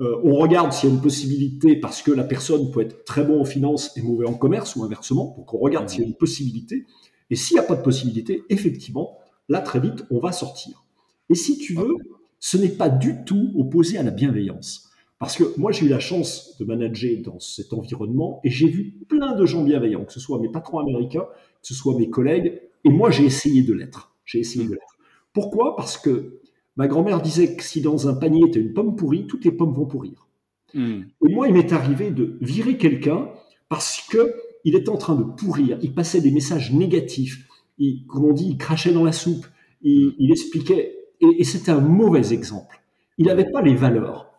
euh, 0.00 0.20
on 0.24 0.34
regarde 0.34 0.72
s'il 0.72 0.88
y 0.88 0.92
a 0.92 0.94
une 0.96 1.00
possibilité 1.00 1.76
parce 1.76 2.02
que 2.02 2.10
la 2.10 2.24
personne 2.24 2.72
peut 2.72 2.80
être 2.80 3.04
très 3.04 3.22
bon 3.22 3.42
en 3.42 3.44
finance 3.44 3.96
et 3.96 4.02
mauvais 4.02 4.26
en 4.26 4.34
commerce 4.34 4.74
ou 4.74 4.82
inversement. 4.82 5.36
Donc 5.38 5.54
on 5.54 5.58
regarde 5.58 5.88
s'il 5.88 6.00
y 6.00 6.02
a 6.02 6.08
une 6.08 6.16
possibilité. 6.16 6.84
Et 7.30 7.36
s'il 7.36 7.54
n'y 7.54 7.60
a 7.60 7.62
pas 7.62 7.76
de 7.76 7.82
possibilité, 7.82 8.42
effectivement, 8.48 9.18
là 9.48 9.60
très 9.60 9.78
vite, 9.78 10.04
on 10.10 10.18
va 10.18 10.32
sortir. 10.32 10.82
Et 11.30 11.36
si 11.36 11.58
tu 11.58 11.74
veux, 11.74 11.94
ce 12.40 12.56
n'est 12.56 12.70
pas 12.70 12.88
du 12.88 13.22
tout 13.24 13.52
opposé 13.54 13.96
à 13.96 14.02
la 14.02 14.10
bienveillance. 14.10 14.90
Parce 15.20 15.36
que 15.36 15.44
moi, 15.56 15.70
j'ai 15.70 15.86
eu 15.86 15.88
la 15.88 16.00
chance 16.00 16.56
de 16.58 16.64
manager 16.64 17.22
dans 17.22 17.38
cet 17.38 17.72
environnement 17.72 18.40
et 18.42 18.50
j'ai 18.50 18.66
vu 18.66 18.96
plein 19.08 19.36
de 19.36 19.46
gens 19.46 19.62
bienveillants, 19.62 20.04
que 20.04 20.12
ce 20.12 20.18
soit 20.18 20.40
mes 20.40 20.50
patrons 20.50 20.80
américains, 20.80 21.28
que 21.62 21.68
ce 21.68 21.74
soit 21.74 21.96
mes 21.96 22.10
collègues, 22.10 22.62
et 22.82 22.88
moi, 22.88 23.12
j'ai 23.12 23.26
essayé 23.26 23.62
de 23.62 23.72
l'être. 23.72 24.16
J'ai 24.24 24.40
essayé 24.40 24.64
de 24.64 24.72
l'être. 24.72 24.95
Pourquoi? 25.36 25.76
Parce 25.76 25.98
que 25.98 26.40
ma 26.76 26.88
grand-mère 26.88 27.20
disait 27.20 27.56
que 27.56 27.62
si 27.62 27.82
dans 27.82 28.08
un 28.08 28.14
panier 28.14 28.44
as 28.54 28.58
une 28.58 28.72
pomme 28.72 28.96
pourrie, 28.96 29.26
toutes 29.26 29.44
les 29.44 29.52
pommes 29.52 29.74
vont 29.74 29.84
pourrir. 29.84 30.26
Hmm. 30.72 31.02
Et 31.28 31.34
moi, 31.34 31.46
il 31.46 31.52
m'est 31.52 31.74
arrivé 31.74 32.10
de 32.10 32.38
virer 32.40 32.78
quelqu'un 32.78 33.28
parce 33.68 34.00
que 34.08 34.32
il 34.64 34.74
était 34.74 34.88
en 34.88 34.96
train 34.96 35.14
de 35.14 35.24
pourrir. 35.24 35.78
Il 35.82 35.92
passait 35.92 36.22
des 36.22 36.30
messages 36.30 36.72
négatifs. 36.72 37.46
Il, 37.76 38.06
comme 38.06 38.24
on 38.24 38.32
dit, 38.32 38.46
il 38.48 38.56
crachait 38.56 38.94
dans 38.94 39.04
la 39.04 39.12
soupe. 39.12 39.46
il, 39.82 40.30
expliquait, 40.30 40.96
et, 41.20 41.44
c'était 41.44 41.70
un 41.70 41.82
mauvais 41.82 42.32
exemple. 42.32 42.80
Il 43.18 43.26
n'avait 43.26 43.50
pas 43.50 43.60
les 43.60 43.74
valeurs. 43.74 44.32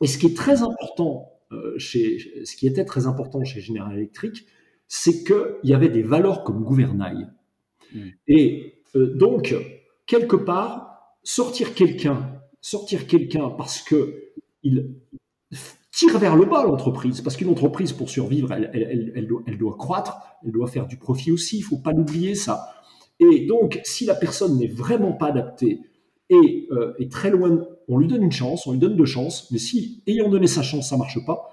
Et 0.00 0.06
ce 0.06 0.16
qui 0.16 0.26
est 0.26 0.36
très 0.36 0.62
important 0.62 1.32
euh, 1.50 1.76
chez, 1.76 2.44
ce 2.44 2.54
qui 2.54 2.68
était 2.68 2.84
très 2.84 3.08
important 3.08 3.42
chez 3.42 3.60
General 3.60 3.92
Electric, 3.92 4.46
c'est 4.86 5.24
qu'il 5.24 5.70
y 5.70 5.74
avait 5.74 5.88
des 5.88 6.04
valeurs 6.04 6.44
comme 6.44 6.62
gouvernail. 6.62 7.26
Mm. 7.92 8.00
Et 8.28 8.74
euh, 8.94 9.12
donc, 9.16 9.56
quelque 10.10 10.34
part, 10.34 11.14
sortir 11.22 11.72
quelqu'un, 11.72 12.42
sortir 12.60 13.06
quelqu'un 13.06 13.48
parce 13.48 13.80
que 13.80 14.32
il 14.64 14.96
tire 15.92 16.18
vers 16.18 16.34
le 16.34 16.46
bas 16.46 16.64
l'entreprise, 16.64 17.20
parce 17.20 17.36
qu'une 17.36 17.48
entreprise, 17.48 17.92
pour 17.92 18.10
survivre, 18.10 18.52
elle, 18.52 19.56
doit, 19.58 19.76
croître, 19.76 20.18
elle 20.44 20.50
doit 20.50 20.66
faire 20.66 20.88
du 20.88 20.96
profit 20.96 21.30
aussi, 21.30 21.58
il 21.58 21.62
faut 21.62 21.78
pas 21.78 21.92
l'oublier 21.92 22.34
ça. 22.34 22.72
Et 23.20 23.46
donc, 23.46 23.80
si 23.84 24.04
la 24.04 24.16
personne 24.16 24.58
n'est 24.58 24.66
vraiment 24.66 25.12
pas 25.12 25.28
adaptée 25.28 25.80
et 26.28 26.66
euh, 26.72 26.92
est 26.98 27.10
très 27.10 27.30
loin, 27.30 27.64
on 27.86 27.98
lui 27.98 28.08
donne 28.08 28.24
une 28.24 28.32
chance, 28.32 28.66
on 28.66 28.72
lui 28.72 28.80
donne 28.80 28.96
deux 28.96 29.04
chances, 29.04 29.48
mais 29.52 29.58
si, 29.58 30.02
ayant 30.08 30.28
donné 30.28 30.48
sa 30.48 30.62
chance, 30.62 30.90
ça 30.90 30.96
marche 30.96 31.24
pas, 31.24 31.50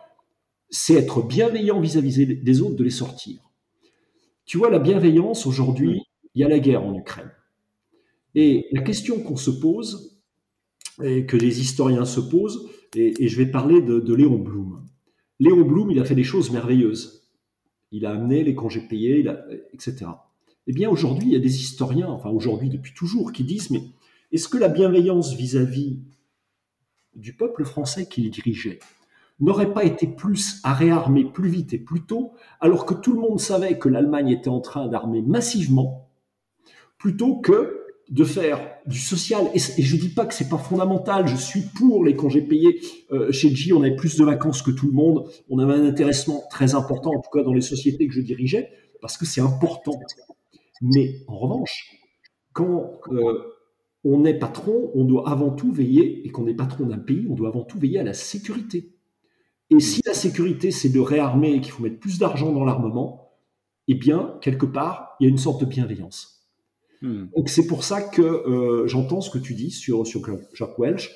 c'est 0.72 0.96
être 0.96 1.22
bienveillant 1.22 1.80
vis-à-vis 1.80 2.26
-vis 2.26 2.44
des 2.44 2.62
autres 2.62 2.76
de 2.76 2.84
les 2.84 2.90
sortir. 3.04 3.52
Tu 4.46 4.58
vois, 4.58 4.72
la 4.72 4.80
bienveillance, 4.80 5.46
aujourd'hui, 5.46 6.02
il 6.34 6.42
y 6.42 6.44
a 6.44 6.48
la 6.48 6.60
guerre 6.60 6.84
en 6.84 6.96
Ukraine. 6.96 7.32
Et 8.39 8.67
la 8.72 8.84
question 8.84 9.20
qu'on 9.20 9.36
se 9.36 9.50
pose, 9.50 10.22
et 11.03 11.25
que 11.25 11.36
les 11.36 11.60
historiens 11.60 12.06
se 12.06 12.20
posent, 12.20 12.70
et, 12.96 13.27
je 13.27 13.36
vais 13.36 13.48
parler 13.48 13.82
de, 13.82 14.13
Léon 14.13 14.38
Blum. 14.38 14.86
Léon 15.39 15.65
Blum, 15.65 15.89
il 15.89 15.98
a 15.98 16.06
fait 16.06 16.13
des 16.13 16.24
choses 16.24 16.51
merveilleuses. 16.51 17.27
Il 17.91 18.06
a 18.06 18.12
amené 18.12 18.44
les 18.44 18.53
congés 18.53 18.88
payés, 18.88 19.25
etc. 19.74 20.06
Eh 20.67 20.72
bien, 20.72 20.88
aujourd'hui, 20.88 21.29
il 21.29 21.34
y 21.34 21.36
a 21.36 21.39
des 21.39 21.62
historiens, 21.62 22.10
enfin 22.10 22.29
aujourd'hui 22.29 22.70
depuis 22.70 22.94
toujours, 22.94 23.32
qui 23.32 23.44
disent, 23.44 23.72
mais 23.72 23.82
est-ce 24.32 24.48
que 24.48 24.60
la 24.60 24.70
bienveillance 24.70 25.34
vis-à-vis 25.34 25.98
du 27.15 27.34
peuple 27.34 27.65
français 27.65 28.08
qu'il 28.08 28.29
dirigeait 28.29 28.77
n'aurait 29.39 29.74
pas 29.74 29.84
été 29.84 30.06
plus 30.06 30.60
à 30.63 30.75
réarmer 30.75 31.25
plus 31.25 31.50
vite 31.50 31.74
et 31.74 31.79
plus 31.79 32.06
tôt, 32.06 32.34
alors 32.60 32.86
que 32.86 32.94
tout 32.94 33.13
le 33.13 33.20
monde 33.20 33.39
savait 33.39 33.79
que 33.79 33.89
l'Allemagne 33.89 34.29
était 34.29 34.48
en 34.50 34.62
train 34.62 34.88
d'armer 34.88 35.24
massivement, 35.24 36.12
plutôt 37.00 37.38
que 37.38 37.87
de 38.10 38.24
faire 38.24 38.60
du 38.86 39.00
social. 39.00 39.50
Et, 39.54 39.60
je 39.60 39.96
ne 39.96 40.02
dis 40.02 40.10
pas 40.10 40.26
que 40.26 40.34
c'est 40.34 40.50
pas 40.50 40.58
fondamental. 40.58 41.28
Je 41.28 41.36
suis 41.36 41.62
pour 41.62 42.06
les 42.06 42.16
congés 42.16 42.42
payés. 42.42 42.80
Euh, 43.12 43.32
chez 43.32 43.54
G, 43.54 43.74
on 43.74 43.82
avait 43.82 43.96
plus 43.96 44.18
de 44.18 44.24
vacances 44.24 44.62
que 44.62 44.72
tout 44.72 44.88
le 44.88 44.94
monde. 44.94 45.30
On 45.50 45.60
avait 45.60 45.74
un 45.74 45.86
intéressement 45.86 46.44
très 46.50 46.76
important, 46.76 47.12
en 47.12 47.22
tout 47.22 47.30
cas 47.32 47.44
dans 47.44 47.54
les 47.54 47.62
sociétés 47.62 48.08
que 48.08 48.14
je 48.14 48.22
dirigeais, 48.22 48.70
parce 49.02 49.18
que 49.18 49.26
c'est 49.26 49.42
important. 49.42 50.00
Mais 50.82 51.22
en 51.28 51.38
revanche, 51.38 51.98
quand 52.54 53.00
euh, 53.12 53.44
on 54.04 54.24
est 54.26 54.36
patron, 54.36 54.92
on 54.94 55.04
doit 55.04 55.30
avant 55.30 55.50
tout 55.50 55.72
veiller, 55.72 56.26
et 56.26 56.30
qu'on 56.30 56.48
est 56.48 56.54
patron 56.54 56.86
d'un 56.86 57.00
pays, 57.00 57.28
on 57.30 57.36
doit 57.36 57.50
avant 57.50 57.64
tout 57.64 57.80
veiller 57.80 58.00
à 58.00 58.04
la 58.04 58.14
sécurité. 58.14 58.94
Et 59.70 59.80
si 59.82 60.02
la 60.06 60.14
sécurité, 60.14 60.72
c'est 60.72 60.90
de 60.90 61.00
réarmer 61.00 61.54
et 61.54 61.62
qu'il 61.62 61.74
faut 61.74 61.84
mettre 61.84 62.00
plus 62.00 62.20
d'argent 62.20 62.54
dans 62.54 62.64
l'armement, 62.64 63.34
eh 63.90 63.96
bien, 63.96 64.38
quelque 64.42 64.66
part, 64.66 65.16
il 65.20 65.26
y 65.26 65.28
a 65.28 65.30
une 65.30 65.38
sorte 65.38 65.60
de 65.60 65.66
bienveillance. 65.66 66.37
Hmm. 67.01 67.25
Donc 67.36 67.50
c'est 67.50 67.68
pour 67.68 67.84
ça 67.84 68.01
que 68.01 68.22
euh, 68.22 68.88
j'entends 68.88 69.22
ce 69.22 69.30
que 69.30 69.38
tu 69.38 69.54
dis 69.54 69.72
sur, 69.72 70.06
sur 70.06 70.22
Jacques 70.54 70.80
Welch. 70.80 71.12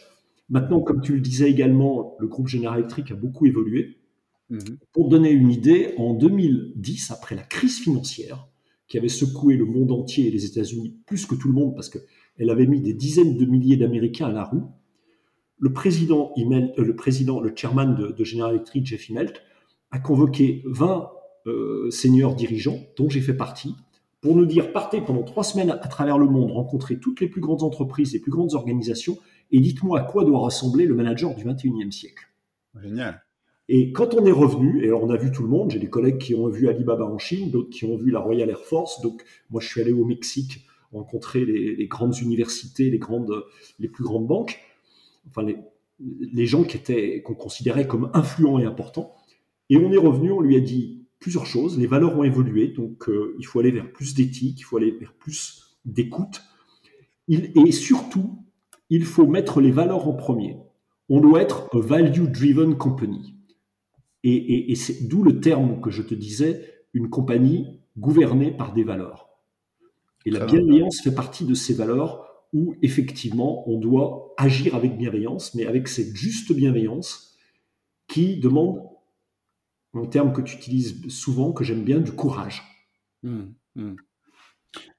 Maintenant, 0.49 0.81
comme 0.81 1.01
tu 1.01 1.13
le 1.13 1.21
disais 1.21 1.49
également, 1.49 2.15
le 2.19 2.27
groupe 2.27 2.47
General 2.47 2.77
Electric 2.79 3.11
a 3.11 3.15
beaucoup 3.15 3.45
évolué. 3.45 3.97
Hmm. 4.49 4.59
Pour 4.93 5.09
donner 5.09 5.31
une 5.31 5.51
idée, 5.51 5.93
en 5.97 6.13
2010, 6.13 7.11
après 7.11 7.35
la 7.35 7.43
crise 7.43 7.79
financière 7.79 8.47
qui 8.87 8.97
avait 8.97 9.07
secoué 9.07 9.55
le 9.55 9.63
monde 9.63 9.93
entier 9.93 10.27
et 10.27 10.31
les 10.31 10.45
États-Unis 10.45 10.97
plus 11.05 11.25
que 11.25 11.35
tout 11.35 11.47
le 11.47 11.53
monde 11.53 11.73
parce 11.73 11.87
qu'elle 11.87 12.49
avait 12.49 12.67
mis 12.67 12.81
des 12.81 12.93
dizaines 12.93 13.37
de 13.37 13.45
milliers 13.45 13.77
d'Américains 13.77 14.27
à 14.27 14.33
la 14.33 14.43
rue, 14.43 14.59
le 15.61 15.71
président, 15.71 16.33
euh, 16.37 16.71
le, 16.75 16.95
président 16.95 17.39
le 17.39 17.53
chairman 17.55 17.95
de, 17.95 18.23
General 18.25 18.53
Electric, 18.53 18.85
Jeff 18.85 19.09
Immelt, 19.09 19.41
a 19.91 19.99
convoqué 19.99 20.63
20 20.65 21.09
euh, 21.47 21.89
seniors 21.89 22.35
dirigeants, 22.35 22.79
dont 22.97 23.09
j'ai 23.09 23.21
fait 23.21 23.35
partie, 23.35 23.75
pour 24.21 24.35
nous 24.35 24.45
dire 24.45 24.71
partez 24.71 25.01
pendant 25.01 25.23
trois 25.23 25.43
semaines 25.43 25.71
à 25.71 25.87
travers 25.87 26.17
le 26.17 26.27
monde, 26.27 26.51
rencontrer 26.51 26.99
toutes 26.99 27.19
les 27.21 27.27
plus 27.27 27.41
grandes 27.41 27.63
entreprises, 27.63 28.13
les 28.13 28.19
plus 28.19 28.31
grandes 28.31 28.53
organisations, 28.53 29.17
et 29.51 29.59
dites-moi 29.59 29.99
à 29.99 30.03
quoi 30.03 30.23
doit 30.23 30.39
ressembler 30.39 30.85
le 30.85 30.93
manager 30.93 31.35
du 31.35 31.43
21e 31.43 31.91
siècle. 31.91 32.29
Génial. 32.79 33.23
Et 33.67 33.91
quand 33.91 34.13
on 34.13 34.25
est 34.25 34.31
revenu, 34.31 34.83
et 34.83 34.87
alors 34.87 35.03
on 35.03 35.09
a 35.09 35.17
vu 35.17 35.31
tout 35.31 35.43
le 35.43 35.49
monde, 35.49 35.71
j'ai 35.71 35.79
des 35.79 35.89
collègues 35.89 36.17
qui 36.17 36.35
ont 36.35 36.47
vu 36.47 36.67
Alibaba 36.67 37.05
en 37.05 37.17
Chine, 37.17 37.51
d'autres 37.51 37.69
qui 37.69 37.85
ont 37.85 37.97
vu 37.97 38.11
la 38.11 38.19
Royal 38.19 38.49
Air 38.49 38.59
Force, 38.59 39.01
donc 39.01 39.23
moi 39.49 39.61
je 39.61 39.67
suis 39.67 39.81
allé 39.81 39.91
au 39.91 40.05
Mexique 40.05 40.65
rencontrer 40.91 41.45
les, 41.45 41.87
grandes 41.87 42.17
universités, 42.19 42.89
les, 42.89 42.97
grandes, 42.99 43.45
les 43.79 43.87
plus 43.87 44.03
grandes 44.03 44.27
banques, 44.27 44.59
enfin 45.29 45.41
les, 45.41 45.57
les 45.99 46.45
gens 46.45 46.63
qui 46.63 46.77
étaient 46.77 47.21
qu'on 47.21 47.33
considérait 47.33 47.87
comme 47.87 48.11
influents 48.13 48.59
et 48.59 48.65
importants. 48.65 49.15
Et 49.69 49.77
on 49.77 49.91
est 49.91 49.97
revenu, 49.97 50.31
on 50.31 50.41
lui 50.41 50.57
a 50.57 50.59
dit 50.59 51.00
plusieurs 51.21 51.45
choses. 51.45 51.79
Les 51.79 51.87
valeurs 51.87 52.17
ont 52.17 52.23
évolué, 52.23 52.67
donc 52.67 53.07
euh, 53.07 53.35
il 53.39 53.45
faut 53.45 53.61
aller 53.61 53.71
vers 53.71 53.89
plus 53.93 54.13
d'éthique, 54.13 54.59
il 54.59 54.63
faut 54.63 54.75
aller 54.75 54.91
vers 54.91 55.13
plus 55.13 55.77
d'écoute. 55.85 56.41
Et 57.29 57.71
surtout, 57.71 58.43
il 58.89 59.05
faut 59.05 59.25
mettre 59.25 59.61
les 59.61 59.71
valeurs 59.71 60.09
en 60.09 60.13
premier. 60.13 60.57
On 61.07 61.21
doit 61.21 61.41
être 61.41 61.69
a 61.73 61.79
value-driven 61.79 62.75
company. 62.75 63.35
Et, 64.23 64.75
c'est 64.75 65.07
d'où 65.07 65.23
le 65.23 65.39
terme 65.39 65.79
que 65.79 65.89
je 65.89 66.01
te 66.01 66.13
disais, 66.13 66.61
une 66.93 67.09
compagnie 67.09 67.79
gouvernée 67.97 68.51
par 68.51 68.73
des 68.73 68.83
valeurs. 68.83 69.29
Et 70.25 70.31
la 70.31 70.45
bienveillance 70.45 71.01
fait 71.01 71.15
partie 71.15 71.45
de 71.45 71.53
ces 71.53 71.73
valeurs 71.73 72.27
où 72.53 72.75
effectivement 72.81 73.67
on 73.69 73.79
doit 73.79 74.33
agir 74.37 74.75
avec 74.75 74.97
bienveillance, 74.97 75.55
mais 75.55 75.65
avec 75.65 75.87
cette 75.87 76.13
juste 76.15 76.51
bienveillance 76.51 77.37
qui 78.07 78.37
demande 78.37 78.90
un 79.93 80.05
terme 80.05 80.33
que 80.33 80.41
tu 80.41 80.55
utilises 80.55 81.07
souvent, 81.09 81.51
que 81.51 81.63
j'aime 81.63 81.83
bien, 81.83 81.99
du 81.99 82.11
courage. 82.13 82.63
Hmm, 83.23 83.51
hmm. 83.75 83.95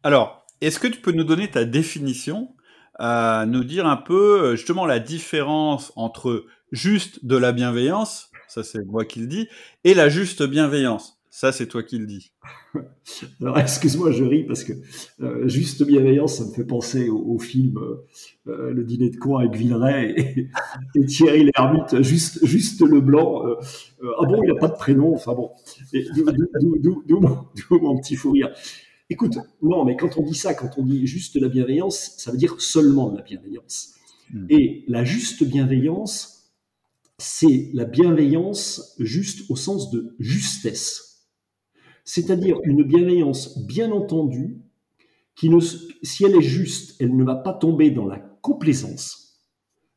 Alors, 0.03 0.47
est-ce 0.61 0.79
que 0.79 0.89
tu 0.89 1.01
peux 1.01 1.13
nous 1.13 1.25
donner 1.25 1.51
ta 1.51 1.65
définition, 1.65 2.55
à 2.99 3.47
nous 3.47 3.65
dire 3.65 3.87
un 3.87 3.97
peu 3.97 4.43
euh, 4.43 4.57
justement 4.57 4.87
la 4.87 4.99
différence 4.99 5.93
entre 5.97 6.45
juste 6.71 7.25
de 7.25 7.37
la 7.37 7.53
bienveillance, 7.53 8.31
ça 8.49 8.63
c'est 8.63 8.85
moi 8.85 9.05
qui 9.05 9.21
le 9.21 9.27
dis, 9.27 9.49
et 9.85 9.95
la 9.95 10.09
juste 10.09 10.43
bienveillance? 10.43 11.22
Ça, 11.35 11.51
c'est 11.51 11.67
toi 11.67 11.83
qui 11.83 11.97
le 11.97 12.05
dis. 12.05 12.31
Alors, 13.41 13.59
excuse-moi, 13.59 14.11
je 14.11 14.23
ris 14.23 14.45
parce 14.45 14.65
que 14.65 14.75
euh, 15.23 15.49
juste 15.49 15.83
bienveillance, 15.83 16.37
ça 16.37 16.45
me 16.45 16.53
fait 16.53 16.67
penser 16.67 17.09
au, 17.09 17.39
film 17.39 17.79
euh, 17.79 18.07
euh, 18.49 18.71
Le 18.71 18.85
dîner 18.85 19.09
de 19.09 19.17
con 19.17 19.39
avec 19.39 19.55
Villeray 19.55 20.15
et, 20.95 21.05
Thierry 21.07 21.51
Lhermitte, 21.57 22.03
juste, 22.03 22.45
juste 22.45 22.83
le 22.83 23.01
blanc. 23.01 23.45
ah 23.47 24.27
bon, 24.27 24.43
il 24.43 24.53
n'a 24.53 24.61
pas 24.61 24.69
de 24.69 24.77
prénom. 24.77 25.15
Enfin 25.15 25.33
bon, 25.33 25.53
d'où 25.95 27.21
mon, 27.81 27.99
petit 27.99 28.15
fou 28.15 28.33
rire. 28.33 28.53
Écoute, 29.09 29.39
non, 29.63 29.87
mais 29.87 29.97
quand 29.97 30.19
on 30.19 30.23
dit 30.23 30.35
ça, 30.35 30.53
quand 30.53 30.73
on 30.77 30.85
dit 30.85 31.07
juste 31.07 31.41
la 31.41 31.49
bienveillance, 31.49 32.13
ça 32.19 32.31
veut 32.31 32.37
dire 32.37 32.61
seulement 32.61 33.09
de 33.09 33.17
la 33.17 33.23
bienveillance. 33.23 33.95
Hmm. 34.35 34.45
Et 34.51 34.85
la 34.87 35.03
juste 35.03 35.45
bienveillance, 35.45 36.53
c'est 37.17 37.71
la 37.73 37.87
bienveillance 37.87 38.97
juste 38.99 39.51
au 39.51 39.57
sens 39.57 39.91
de 39.91 40.15
justesse 40.19 41.12
c'est-à-dire 42.05 42.59
une 42.65 42.83
bienveillance 42.83 43.65
bien 43.67 43.93
entendue, 43.93 44.61
qui 45.35 45.51
si 46.03 46.25
elle 46.25 46.37
est 46.37 46.43
juste, 46.43 46.97
elle 47.01 47.17
ne 47.17 47.25
va 47.25 47.37
pas 47.37 47.55
tomber 47.55 47.91
dans 47.91 48.07
la 48.07 48.19
complaisance, 48.19 49.41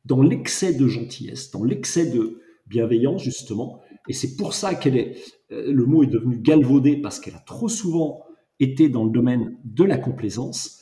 dans 0.04 0.22
l'excès 0.22 0.74
de 0.74 0.86
gentillesse, 0.86 1.50
dans 1.50 1.64
l'excès 1.64 2.10
de 2.10 2.40
bienveillance, 2.66 3.22
justement. 3.22 3.80
Et 4.08 4.12
c'est 4.12 4.36
pour 4.36 4.54
ça 4.54 4.74
qu'elle 4.74 4.96
est, 4.96 5.16
euh, 5.52 5.72
le 5.72 5.84
mot 5.84 6.02
est 6.02 6.08
devenu 6.08 6.38
galvaudé, 6.38 6.96
parce 6.96 7.20
qu'elle 7.20 7.34
a 7.34 7.40
trop 7.40 7.68
souvent 7.68 8.24
été 8.60 8.88
dans 8.88 9.04
le 9.04 9.10
domaine 9.10 9.58
de 9.64 9.84
la 9.84 9.98
complaisance, 9.98 10.80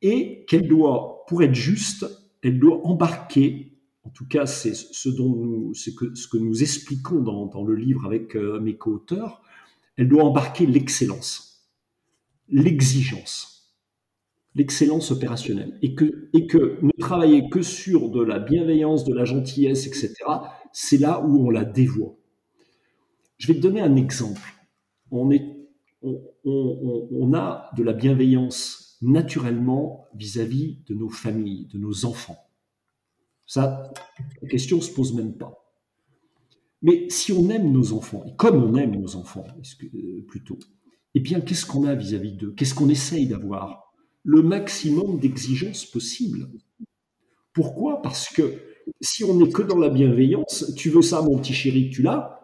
et 0.00 0.44
qu'elle 0.48 0.68
doit, 0.68 1.24
pour 1.28 1.42
être 1.42 1.54
juste, 1.54 2.06
elle 2.42 2.58
doit 2.58 2.84
embarquer, 2.86 3.78
en 4.04 4.10
tout 4.10 4.26
cas 4.26 4.46
c'est 4.46 4.74
ce, 4.74 5.10
que, 5.10 6.36
nous 6.38 6.62
expliquons 6.62 7.20
dans, 7.20 7.46
dans 7.46 7.62
le 7.62 7.76
livre 7.76 8.06
avec 8.06 8.34
euh, 8.36 8.58
mes 8.58 8.76
co-auteurs, 8.76 9.41
elle 9.96 10.08
doit 10.08 10.24
embarquer 10.24 10.66
l'excellence, 10.66 11.68
l'exigence, 12.48 13.76
l'excellence 14.54 15.10
opérationnelle. 15.10 15.78
Et 15.82 15.94
que, 15.94 16.28
ne 16.82 16.90
travailler 16.98 17.48
que 17.48 17.62
sur 17.62 18.10
de 18.10 18.22
la 18.22 18.38
bienveillance, 18.38 19.04
de 19.04 19.14
la 19.14 19.24
gentillesse, 19.24 19.86
etc., 19.86 20.14
c'est 20.72 20.98
là 20.98 21.20
où 21.20 21.46
on 21.46 21.50
la 21.50 21.64
dévoie. 21.64 22.16
Je 23.38 23.48
vais 23.48 23.54
te 23.54 23.60
donner 23.60 23.80
un 23.80 23.96
exemple. 23.96 24.40
On, 25.10 25.30
a 27.34 27.70
de 27.76 27.82
la 27.82 27.92
bienveillance 27.92 28.96
naturellement 29.02 30.06
vis-à-vis 30.14 30.78
de 30.86 30.94
nos 30.94 31.10
familles, 31.10 31.66
de 31.66 31.78
nos 31.78 32.04
enfants. 32.04 32.38
Ça, 33.46 33.92
la 34.40 34.48
question 34.48 34.78
ne 34.78 34.82
se 34.82 34.92
pose 34.92 35.12
même 35.14 35.36
pas. 35.36 35.61
Mais 36.82 37.06
si 37.08 37.32
on 37.32 37.48
aime 37.48 37.70
nos 37.70 37.92
enfants, 37.92 38.24
et 38.26 38.34
comme 38.36 38.62
on 38.62 38.76
aime 38.76 39.00
nos 39.00 39.16
enfants, 39.16 39.46
euh, 39.94 40.24
plutôt, 40.26 40.58
eh 41.14 41.20
bien, 41.20 41.40
qu'est-ce 41.40 41.64
qu'on 41.64 41.84
a 41.84 41.94
vis-à-vis 41.94 42.32
d'eux? 42.32 42.52
Qu'est-ce 42.56 42.74
qu'on 42.74 42.88
essaye 42.88 43.26
d'avoir? 43.26 43.92
Le 44.24 44.42
maximum 44.42 45.18
d'exigences 45.18 45.84
possible. 45.84 46.48
Pourquoi? 47.52 48.02
Parce 48.02 48.28
que 48.28 48.58
si 49.00 49.22
on 49.24 49.34
n'est 49.34 49.50
que 49.50 49.62
dans 49.62 49.78
la 49.78 49.90
bienveillance, 49.90 50.72
tu 50.76 50.90
veux 50.90 51.02
ça, 51.02 51.22
mon 51.22 51.38
petit 51.38 51.52
chéri, 51.52 51.90
tu 51.90 52.02
l'as, 52.02 52.40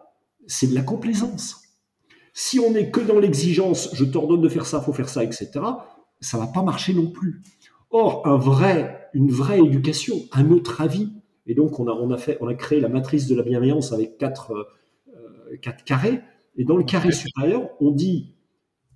c'est 0.47 0.67
de 0.67 0.75
la 0.75 0.83
complaisance. 0.83 1.63
Si 2.33 2.59
on 2.59 2.71
n'est 2.71 2.91
que 2.91 3.01
dans 3.01 3.19
l'exigence, 3.19 3.89
je 3.93 4.05
t'ordonne 4.05 4.41
de 4.41 4.49
faire 4.49 4.65
ça, 4.65 4.81
faut 4.81 4.93
faire 4.93 5.09
ça, 5.09 5.23
etc., 5.23 5.49
ça 6.21 6.37
va 6.37 6.47
pas 6.47 6.63
marcher 6.63 6.93
non 6.93 7.09
plus. 7.09 7.41
Or, 7.91 8.37
vrai, 8.37 9.09
une 9.13 9.31
vraie 9.31 9.59
éducation, 9.59 10.21
un 10.31 10.51
autre 10.51 10.81
avis, 10.81 11.09
et 11.49 11.55
donc 11.55 11.79
on 11.79 11.87
a, 11.87 11.91
on 11.91 12.11
a, 12.11 12.17
fait, 12.17 12.37
on 12.41 12.47
a 12.47 12.53
créé 12.53 12.79
la 12.79 12.89
matrice 12.89 13.27
de 13.27 13.35
la 13.35 13.41
bienveillance 13.41 13.91
avec 13.91 14.19
quatre, 14.19 14.51
euh, 14.51 15.57
quatre 15.61 15.83
carrés, 15.83 16.21
et 16.55 16.63
dans 16.63 16.77
le 16.77 16.83
carré 16.83 17.11
supérieur, 17.11 17.69
on 17.81 17.89
dit 17.91 18.35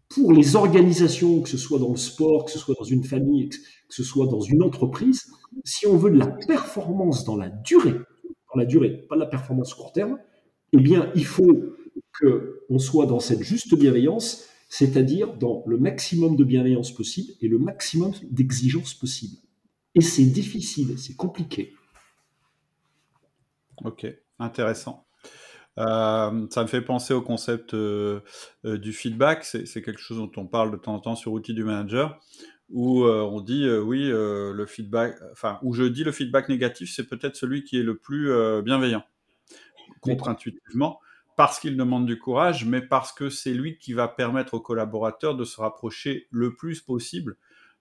pour 0.09 0.31
les 0.31 0.55
organisations, 0.55 1.41
que 1.41 1.49
ce 1.49 1.57
soit 1.57 1.79
dans 1.79 1.89
le 1.89 1.97
sport, 1.97 2.45
que 2.45 2.51
ce 2.51 2.59
soit 2.59 2.75
dans 2.77 2.85
une 2.85 3.03
famille, 3.03 3.49
que 3.49 3.57
ce 3.89 4.03
soit 4.03 4.27
dans 4.27 4.41
une 4.41 4.61
entreprise, 4.61 5.31
si 5.65 5.87
on 5.87 5.97
veut 5.97 6.11
de 6.11 6.19
la 6.19 6.27
performance 6.27 7.25
dans 7.25 7.35
la 7.35 7.49
durée, 7.49 7.95
dans 8.53 8.59
la 8.59 8.65
durée, 8.65 8.91
pas 9.09 9.15
de 9.15 9.21
la 9.21 9.25
performance 9.25 9.73
court 9.73 9.91
terme, 9.91 10.19
eh 10.73 10.77
bien, 10.77 11.11
il 11.15 11.25
faut 11.25 11.75
qu'on 12.19 12.77
soit 12.77 13.07
dans 13.07 13.19
cette 13.19 13.41
juste 13.41 13.73
bienveillance, 13.75 14.45
c'est-à-dire 14.69 15.35
dans 15.37 15.63
le 15.65 15.79
maximum 15.79 16.35
de 16.35 16.43
bienveillance 16.43 16.91
possible 16.91 17.33
et 17.41 17.47
le 17.47 17.57
maximum 17.57 18.11
d'exigence 18.29 18.93
possible. 18.93 19.37
Et 19.95 20.01
c'est 20.01 20.25
difficile, 20.25 20.99
c'est 20.99 21.15
compliqué. 21.15 21.73
Ok, 23.83 24.05
intéressant. 24.39 25.07
Euh, 25.79 26.47
ça 26.51 26.61
me 26.61 26.67
fait 26.67 26.81
penser 26.81 27.13
au 27.13 27.21
concept 27.21 27.73
euh, 27.73 28.19
euh, 28.65 28.77
du 28.77 28.93
feedback. 28.93 29.43
C'est 29.43 29.81
quelque 29.81 29.99
chose 29.99 30.17
dont 30.17 30.31
on 30.37 30.45
parle 30.45 30.71
de 30.71 30.77
temps 30.77 30.93
en 30.93 30.99
temps 30.99 31.15
sur 31.15 31.33
Outils 31.33 31.53
du 31.53 31.63
Manager, 31.63 32.19
où 32.69 33.03
on 33.05 33.41
dit 33.41 33.69
oui, 33.69 34.09
le 34.09 34.65
feedback, 34.67 35.15
enfin, 35.31 35.59
où 35.61 35.73
je 35.73 35.83
dis 35.83 36.03
le 36.03 36.11
feedback 36.11 36.49
négatif, 36.49 36.91
c'est 36.93 37.07
peut-être 37.07 37.35
celui 37.35 37.63
qui 37.63 37.79
est 37.79 37.83
le 37.83 37.97
plus 37.97 38.31
bienveillant, 38.63 39.03
contre-intuitivement, 40.01 40.99
parce 41.37 41.59
qu'il 41.59 41.77
demande 41.77 42.05
du 42.05 42.17
courage, 42.17 42.65
mais 42.65 42.81
parce 42.81 43.11
que 43.11 43.29
c'est 43.29 43.53
lui 43.53 43.77
qui 43.77 43.93
va 43.93 44.07
permettre 44.07 44.55
aux 44.55 44.59
collaborateurs 44.59 45.35
de 45.35 45.43
se 45.43 45.61
rapprocher 45.61 46.27
le 46.31 46.55
plus 46.55 46.81
possible 46.81 47.37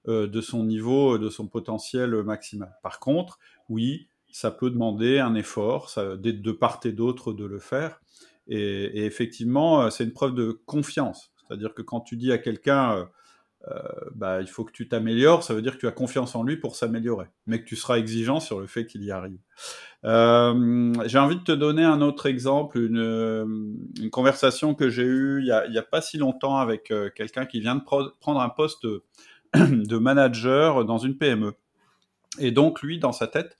de 0.06 0.40
son 0.40 0.64
niveau, 0.64 1.16
de 1.16 1.30
son 1.30 1.46
potentiel 1.46 2.10
maximal. 2.22 2.74
Par 2.82 2.98
contre, 2.98 3.38
oui, 3.70 4.08
ça 4.32 4.50
peut 4.50 4.70
demander 4.70 5.18
un 5.18 5.34
effort 5.34 5.90
ça, 5.90 6.16
de 6.16 6.52
part 6.52 6.80
et 6.84 6.92
d'autre 6.92 7.32
de 7.32 7.44
le 7.44 7.58
faire. 7.58 8.00
Et, 8.48 9.04
effectivement, 9.04 9.82
euh, 9.82 9.90
c'est 9.90 10.04
une 10.04 10.12
preuve 10.12 10.34
de 10.34 10.60
confiance. 10.66 11.32
C'est-à-dire 11.36 11.74
que 11.74 11.82
quand 11.82 12.00
tu 12.00 12.16
dis 12.16 12.32
à 12.32 12.38
quelqu'un, 12.38 12.96
euh, 12.96 13.04
euh, 13.68 13.78
bah, 14.14 14.40
il 14.40 14.48
faut 14.48 14.64
que 14.64 14.72
tu 14.72 14.88
t'améliores, 14.88 15.44
ça 15.44 15.54
veut 15.54 15.62
dire 15.62 15.74
que 15.74 15.78
tu 15.78 15.86
as 15.86 15.92
confiance 15.92 16.34
en 16.34 16.42
lui 16.42 16.56
pour 16.56 16.74
s'améliorer, 16.74 17.26
mais 17.46 17.60
que 17.60 17.66
tu 17.66 17.76
seras 17.76 17.98
exigeant 17.98 18.40
sur 18.40 18.58
le 18.58 18.66
fait 18.66 18.86
qu'il 18.86 19.04
y 19.04 19.12
arrive. 19.12 19.38
j'ai 20.02 21.18
envie 21.18 21.36
de 21.36 21.44
te 21.44 21.52
donner 21.52 21.84
un 21.84 22.00
autre 22.00 22.26
exemple, 22.26 22.78
une, 22.78 24.10
conversation 24.10 24.74
que 24.74 24.88
j'ai 24.88 25.04
eue 25.04 25.42
il 25.42 25.70
n'y 25.70 25.78
a, 25.78 25.82
pas 25.82 26.00
si 26.00 26.18
longtemps 26.18 26.56
avec 26.56 26.92
quelqu'un 27.14 27.46
qui 27.46 27.60
vient 27.60 27.76
de 27.76 27.82
prendre 27.82 28.40
un 28.40 28.48
poste 28.48 28.84
de 28.84 29.96
manager 29.98 30.84
dans 30.84 30.98
une 30.98 31.16
PME. 31.16 31.52
Et 32.38 32.50
donc, 32.50 32.82
lui, 32.82 32.98
dans 32.98 33.12
sa 33.12 33.26
tête, 33.26 33.58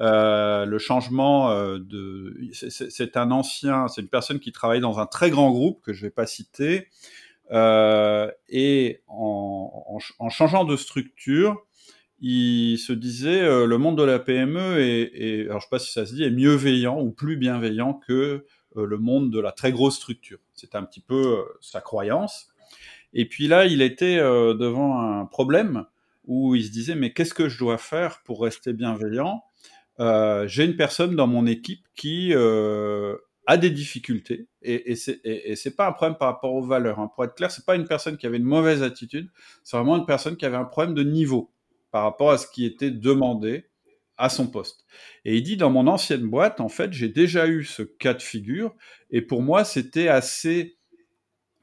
euh, 0.00 0.64
le 0.64 0.78
changement 0.78 1.50
euh, 1.50 1.78
de, 1.78 2.36
c'est 2.52 3.16
un 3.16 3.30
ancien, 3.32 3.88
c'est 3.88 4.00
une 4.00 4.08
personne 4.08 4.38
qui 4.38 4.52
travaille 4.52 4.80
dans 4.80 5.00
un 5.00 5.06
très 5.06 5.30
grand 5.30 5.50
groupe 5.50 5.80
que 5.82 5.92
je 5.92 6.02
vais 6.02 6.10
pas 6.10 6.26
citer, 6.26 6.86
euh, 7.50 8.30
et 8.48 9.00
en, 9.08 9.98
changeant 10.30 10.64
de 10.64 10.76
structure, 10.76 11.64
il 12.20 12.78
se 12.78 12.92
disait 12.92 13.42
le 13.66 13.78
monde 13.78 13.96
de 13.96 14.02
la 14.02 14.18
PME 14.18 14.78
est, 14.78 15.46
alors 15.46 15.60
je 15.60 15.64
sais 15.64 15.70
pas 15.70 15.78
si 15.78 15.92
ça 15.92 16.06
se 16.06 16.14
dit, 16.14 16.24
est 16.24 16.30
mieux 16.30 16.54
veillant 16.54 17.00
ou 17.00 17.10
plus 17.10 17.36
bienveillant 17.36 17.94
que 17.94 18.44
le 18.76 18.98
monde 18.98 19.30
de 19.32 19.40
la 19.40 19.52
très 19.52 19.72
grosse 19.72 19.96
structure. 19.96 20.38
C'est 20.54 20.74
un 20.74 20.82
petit 20.82 21.00
peu 21.00 21.44
sa 21.60 21.80
croyance. 21.80 22.48
Et 23.14 23.26
puis 23.28 23.46
là, 23.46 23.66
il 23.66 23.82
était 23.82 24.16
devant 24.16 25.00
un 25.00 25.26
problème 25.26 25.86
où 26.26 26.56
il 26.56 26.64
se 26.64 26.70
disait 26.70 26.96
mais 26.96 27.12
qu'est-ce 27.12 27.34
que 27.34 27.48
je 27.48 27.58
dois 27.58 27.78
faire 27.78 28.20
pour 28.24 28.42
rester 28.42 28.72
bienveillant? 28.72 29.42
J'ai 29.98 30.64
une 30.64 30.76
personne 30.76 31.16
dans 31.16 31.26
mon 31.26 31.46
équipe 31.46 31.86
qui 31.94 32.32
euh, 32.32 33.16
a 33.46 33.56
des 33.56 33.70
difficultés 33.70 34.46
et, 34.62 34.92
et 34.92 34.96
c'est 34.96 35.20
et, 35.24 35.56
c'est 35.56 35.74
pas 35.74 35.88
un 35.88 35.92
problème 35.92 36.16
par 36.16 36.28
rapport 36.28 36.54
aux 36.54 36.62
valeurs. 36.62 37.00
Hein. 37.00 37.10
Pour 37.14 37.24
être 37.24 37.34
clair, 37.34 37.50
c'est 37.50 37.64
pas 37.64 37.74
une 37.74 37.86
personne 37.86 38.16
qui 38.16 38.26
avait 38.26 38.36
une 38.36 38.44
mauvaise 38.44 38.82
attitude, 38.82 39.30
c'est 39.64 39.76
vraiment 39.76 39.96
une 39.96 40.06
personne 40.06 40.36
qui 40.36 40.46
avait 40.46 40.56
un 40.56 40.64
problème 40.64 40.94
de 40.94 41.02
niveau 41.02 41.52
par 41.90 42.04
rapport 42.04 42.30
à 42.30 42.38
ce 42.38 42.46
qui 42.46 42.64
était 42.64 42.90
demandé 42.90 43.66
à 44.18 44.28
son 44.28 44.48
poste. 44.48 44.84
Et 45.24 45.36
il 45.36 45.42
dit 45.42 45.56
dans 45.56 45.70
mon 45.70 45.86
ancienne 45.86 46.28
boîte, 46.28 46.60
en 46.60 46.68
fait, 46.68 46.92
j'ai 46.92 47.08
déjà 47.08 47.46
eu 47.46 47.64
ce 47.64 47.82
cas 47.82 48.14
de 48.14 48.22
figure 48.22 48.74
et 49.10 49.22
pour 49.22 49.42
moi, 49.42 49.64
c'était 49.64 50.08
assez 50.08 50.76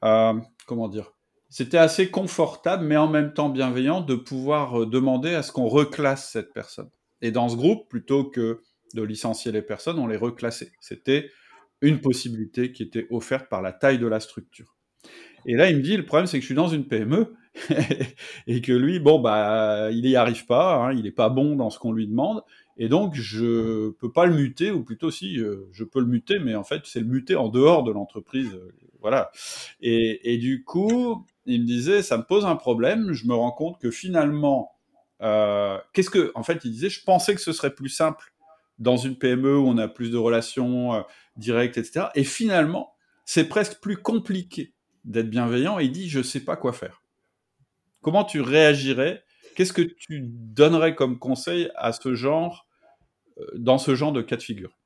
euh, 0.04 0.34
comment 0.66 0.88
dire 0.88 1.12
c'était 1.48 1.78
assez 1.78 2.10
confortable, 2.10 2.84
mais 2.84 2.96
en 2.96 3.08
même 3.08 3.32
temps 3.32 3.48
bienveillant 3.48 4.00
de 4.00 4.14
pouvoir 4.14 4.82
euh, 4.82 4.86
demander 4.86 5.34
à 5.34 5.42
ce 5.42 5.52
qu'on 5.52 5.68
reclasse 5.68 6.30
cette 6.30 6.52
personne. 6.52 6.90
Et 7.22 7.30
dans 7.30 7.48
ce 7.48 7.56
groupe, 7.56 7.88
plutôt 7.88 8.24
que 8.24 8.60
de 8.94 9.02
licencier 9.02 9.52
les 9.52 9.62
personnes, 9.62 9.98
on 9.98 10.06
les 10.06 10.16
reclassait. 10.16 10.72
C'était 10.80 11.30
une 11.80 12.00
possibilité 12.00 12.72
qui 12.72 12.82
était 12.82 13.06
offerte 13.10 13.48
par 13.48 13.62
la 13.62 13.72
taille 13.72 13.98
de 13.98 14.06
la 14.06 14.20
structure. 14.20 14.76
Et 15.44 15.54
là, 15.54 15.70
il 15.70 15.76
me 15.76 15.82
dit, 15.82 15.96
le 15.96 16.04
problème, 16.04 16.26
c'est 16.26 16.38
que 16.38 16.42
je 16.42 16.46
suis 16.46 16.54
dans 16.54 16.68
une 16.68 16.86
PME 16.86 17.34
et 18.46 18.60
que 18.60 18.72
lui, 18.72 18.98
bon, 18.98 19.20
bah, 19.20 19.90
il 19.92 20.02
n'y 20.02 20.16
arrive 20.16 20.46
pas, 20.46 20.76
hein, 20.76 20.92
il 20.92 21.04
n'est 21.04 21.10
pas 21.10 21.28
bon 21.28 21.56
dans 21.56 21.70
ce 21.70 21.78
qu'on 21.78 21.92
lui 21.92 22.06
demande, 22.06 22.42
et 22.76 22.88
donc 22.88 23.14
je 23.14 23.90
peux 23.92 24.12
pas 24.12 24.26
le 24.26 24.34
muter, 24.34 24.70
ou 24.70 24.82
plutôt 24.84 25.10
si, 25.10 25.38
euh, 25.38 25.68
je 25.72 25.84
peux 25.84 26.00
le 26.00 26.06
muter, 26.06 26.38
mais 26.38 26.54
en 26.54 26.64
fait, 26.64 26.82
c'est 26.84 27.00
le 27.00 27.06
muter 27.06 27.36
en 27.36 27.48
dehors 27.48 27.84
de 27.84 27.92
l'entreprise, 27.92 28.52
euh, 28.54 28.72
voilà. 29.00 29.30
Et, 29.80 30.36
du 30.38 30.64
coup, 30.64 31.24
il 31.44 31.62
me 31.62 31.66
disait, 31.66 32.02
ça 32.02 32.18
me 32.18 32.24
pose 32.24 32.44
un 32.44 32.56
problème, 32.56 33.12
je 33.12 33.26
me 33.26 33.34
rends 33.34 33.52
compte 33.52 33.80
que 33.80 33.90
finalement, 33.90 34.72
euh, 35.22 35.78
qu'est-ce 35.92 36.10
que, 36.10 36.32
en 36.34 36.42
fait, 36.42 36.64
il 36.64 36.70
disait, 36.70 36.90
je 36.90 37.02
pensais 37.02 37.34
que 37.34 37.40
ce 37.40 37.52
serait 37.52 37.74
plus 37.74 37.88
simple 37.88 38.32
dans 38.78 38.96
une 38.96 39.16
PME 39.16 39.56
où 39.56 39.66
on 39.66 39.78
a 39.78 39.88
plus 39.88 40.10
de 40.10 40.18
relations 40.18 40.94
euh, 40.94 41.02
directes, 41.36 41.78
etc. 41.78 42.06
Et 42.14 42.24
finalement, 42.24 42.94
c'est 43.24 43.48
presque 43.48 43.80
plus 43.80 43.96
compliqué 43.96 44.74
d'être 45.04 45.30
bienveillant. 45.30 45.78
Et 45.78 45.84
il 45.84 45.92
dit, 45.92 46.08
je 46.08 46.22
sais 46.22 46.44
pas 46.44 46.56
quoi 46.56 46.72
faire. 46.72 47.02
Comment 48.02 48.24
tu 48.24 48.40
réagirais? 48.40 49.24
Qu'est-ce 49.54 49.72
que 49.72 49.82
tu 49.82 50.20
donnerais 50.22 50.94
comme 50.94 51.18
conseil 51.18 51.70
à 51.76 51.92
ce 51.92 52.14
genre, 52.14 52.66
euh, 53.38 53.46
dans 53.54 53.78
ce 53.78 53.94
genre 53.94 54.12
de 54.12 54.22
cas 54.22 54.36
de 54.36 54.42
figure? 54.42 54.78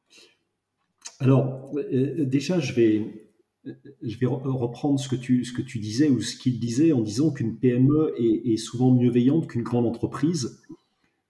Alors, 1.18 1.70
déjà, 1.90 2.60
je 2.60 2.72
vais 2.72 3.29
je 3.64 4.18
vais 4.18 4.26
reprendre 4.26 4.98
ce 4.98 5.08
que 5.08 5.16
tu, 5.16 5.78
disais 5.78 6.08
ou 6.08 6.20
ce 6.20 6.36
qu'il 6.36 6.58
disait 6.58 6.92
en 6.92 7.00
disant 7.00 7.30
qu'une 7.30 7.56
PME 7.56 8.14
est, 8.18 8.56
souvent 8.56 8.92
mieux 8.92 9.10
veillante 9.10 9.48
qu'une 9.48 9.62
grande 9.62 9.86
entreprise. 9.86 10.62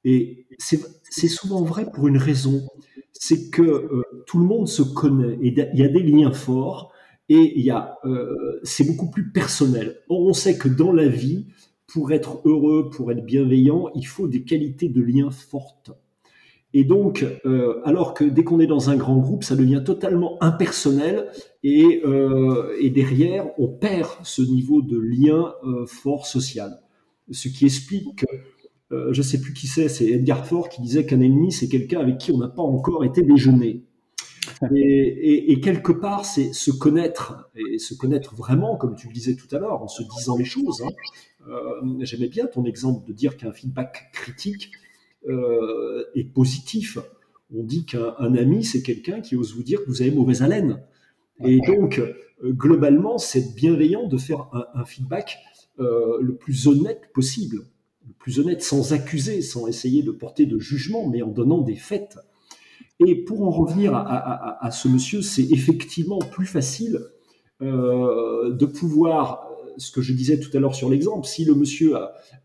Et 0.04 0.46
c'est 0.58 1.28
souvent 1.28 1.62
vrai 1.62 1.90
pour 1.90 2.08
une 2.08 2.16
raison, 2.16 2.66
c'est 3.12 3.50
que 3.50 3.62
euh, 3.62 4.02
tout 4.26 4.38
le 4.38 4.46
monde 4.46 4.68
se 4.68 4.82
connaît 4.82 5.38
et 5.42 5.48
il 5.48 5.78
y 5.78 5.82
a 5.82 5.88
des 5.88 6.02
liens 6.02 6.32
forts 6.32 6.92
et 7.28 7.70
euh, 8.04 8.60
c'est 8.64 8.84
beaucoup 8.84 9.08
plus 9.08 9.30
personnel. 9.30 10.00
On 10.08 10.32
sait 10.32 10.58
que 10.58 10.68
dans 10.68 10.92
la 10.92 11.06
vie, 11.06 11.46
pour 11.86 12.12
être 12.12 12.40
heureux, 12.44 12.90
pour 12.90 13.12
être 13.12 13.24
bienveillant, 13.24 13.88
il 13.94 14.04
faut 14.06 14.26
des 14.26 14.42
qualités 14.42 14.88
de 14.88 15.00
liens 15.00 15.30
fortes. 15.30 15.92
Et 16.72 16.85
donc, 16.85 17.26
euh, 17.44 17.80
alors 17.85 18.14
que 18.14 18.24
dès 18.24 18.44
qu'on 18.44 18.61
est 18.61 18.66
dans 18.66 18.90
un 18.90 18.96
grand 18.96 19.16
groupe, 19.16 19.42
ça 19.42 19.56
devient 19.56 19.83
totalement 19.85 20.40
impersonnel 20.40 21.28
et, 21.64 22.00
euh, 22.04 22.76
derrière, 22.90 23.46
on 23.59 23.68
perd 23.68 24.09
ce 24.22 24.42
niveau 24.42 24.80
de 24.80 24.98
lien 24.98 25.52
euh, 25.64 25.85
fort 25.87 26.26
social. 26.26 26.80
Ce 27.30 27.48
qui 27.48 27.64
explique 27.64 28.20
que, 28.20 28.26
je 29.12 29.20
ne 29.20 29.22
sais 29.22 29.40
plus 29.40 29.52
qui 29.52 29.68
c'est, 29.68 29.88
c'est 29.88 30.06
Edgar 30.06 30.44
Faure 30.44 30.68
qui 30.68 30.83
disait 30.83 31.06
qu'un 31.06 31.20
ennemi, 31.20 31.52
c'est 31.52 31.68
quelqu'un 31.68 32.00
avec 32.00 32.18
qui 32.18 32.33
on 32.33 32.38
n'a 32.38 32.48
pas 32.48 32.62
encore 32.62 33.04
été 33.04 33.22
déjeuner. 33.22 33.85
Et, 34.74 35.61
quelque 35.61 35.92
part, 35.92 36.24
c'est 36.24 36.52
se 36.52 36.72
connaître, 36.72 37.50
et 37.54 37.78
se 37.78 37.94
connaître 37.94 38.35
vraiment, 38.35 38.76
comme 38.76 38.96
tu 38.96 39.06
le 39.06 39.12
disais 39.12 39.37
tout 39.37 39.54
à 39.54 39.61
l'heure, 39.61 39.80
en 39.80 39.87
se 39.87 40.02
disant 40.02 40.37
les 40.37 40.44
choses. 40.44 40.83
Hein. 40.83 41.52
J'aimais 42.00 42.28
bien 42.28 42.46
ton 42.46 42.64
exemple 42.64 43.06
de 43.06 43.12
dire 43.12 43.37
qu'un 43.37 43.52
feedback 43.52 44.11
critique, 44.12 44.72
est 45.26 46.33
positif. 46.33 46.98
On 47.54 47.64
dit 47.64 47.85
qu'un 47.85 48.35
ami, 48.35 48.64
c'est 48.64 48.83
quelqu'un 48.83 49.20
qui 49.20 49.37
ose 49.37 49.54
vous 49.54 49.62
dire 49.62 49.83
que 49.85 49.88
vous 49.88 50.02
avez 50.02 50.11
mauvaise 50.11 50.42
haleine. 50.42 50.83
Et 51.44 51.61
donc, 51.61 51.98
euh, 51.98 52.52
globalement, 52.52 53.18
c'est 53.18 53.54
bienveillant 53.54 54.06
de 54.06 54.16
faire 54.16 54.48
un, 54.74 54.85
feedback 54.85 55.38
euh, 55.78 56.18
le 56.20 56.37
plus 56.37 56.68
honnête 56.68 57.11
possible, 57.12 57.62
le 58.06 58.12
plus 58.18 58.38
honnête 58.38 58.62
sans 58.62 58.92
accuser, 58.92 59.40
sans 59.42 59.66
essayer 59.66 60.02
de 60.02 60.11
porter 60.11 60.46
de 60.46 60.59
jugement, 60.59 61.09
mais 61.09 61.22
en 61.22 61.28
donnant 61.28 61.61
des 61.61 61.76
faits. 61.76 62.18
Et 63.04 63.16
pour 63.16 63.42
en 63.42 63.50
revenir 63.50 63.94
à, 63.94 64.70
ce 64.70 64.87
monsieur, 64.87 65.22
c'est 65.22 65.50
effectivement 65.50 66.18
plus 66.18 66.44
facile 66.44 67.00
de 67.61 68.66
pouvoir 68.66 69.49
ce 69.80 69.90
que 69.90 70.00
je 70.00 70.12
disais 70.12 70.38
tout 70.38 70.54
à 70.56 70.60
l'heure 70.60 70.74
sur 70.74 70.88
l'exemple, 70.88 71.26
si 71.26 71.44
le 71.44 71.54
monsieur 71.54 71.96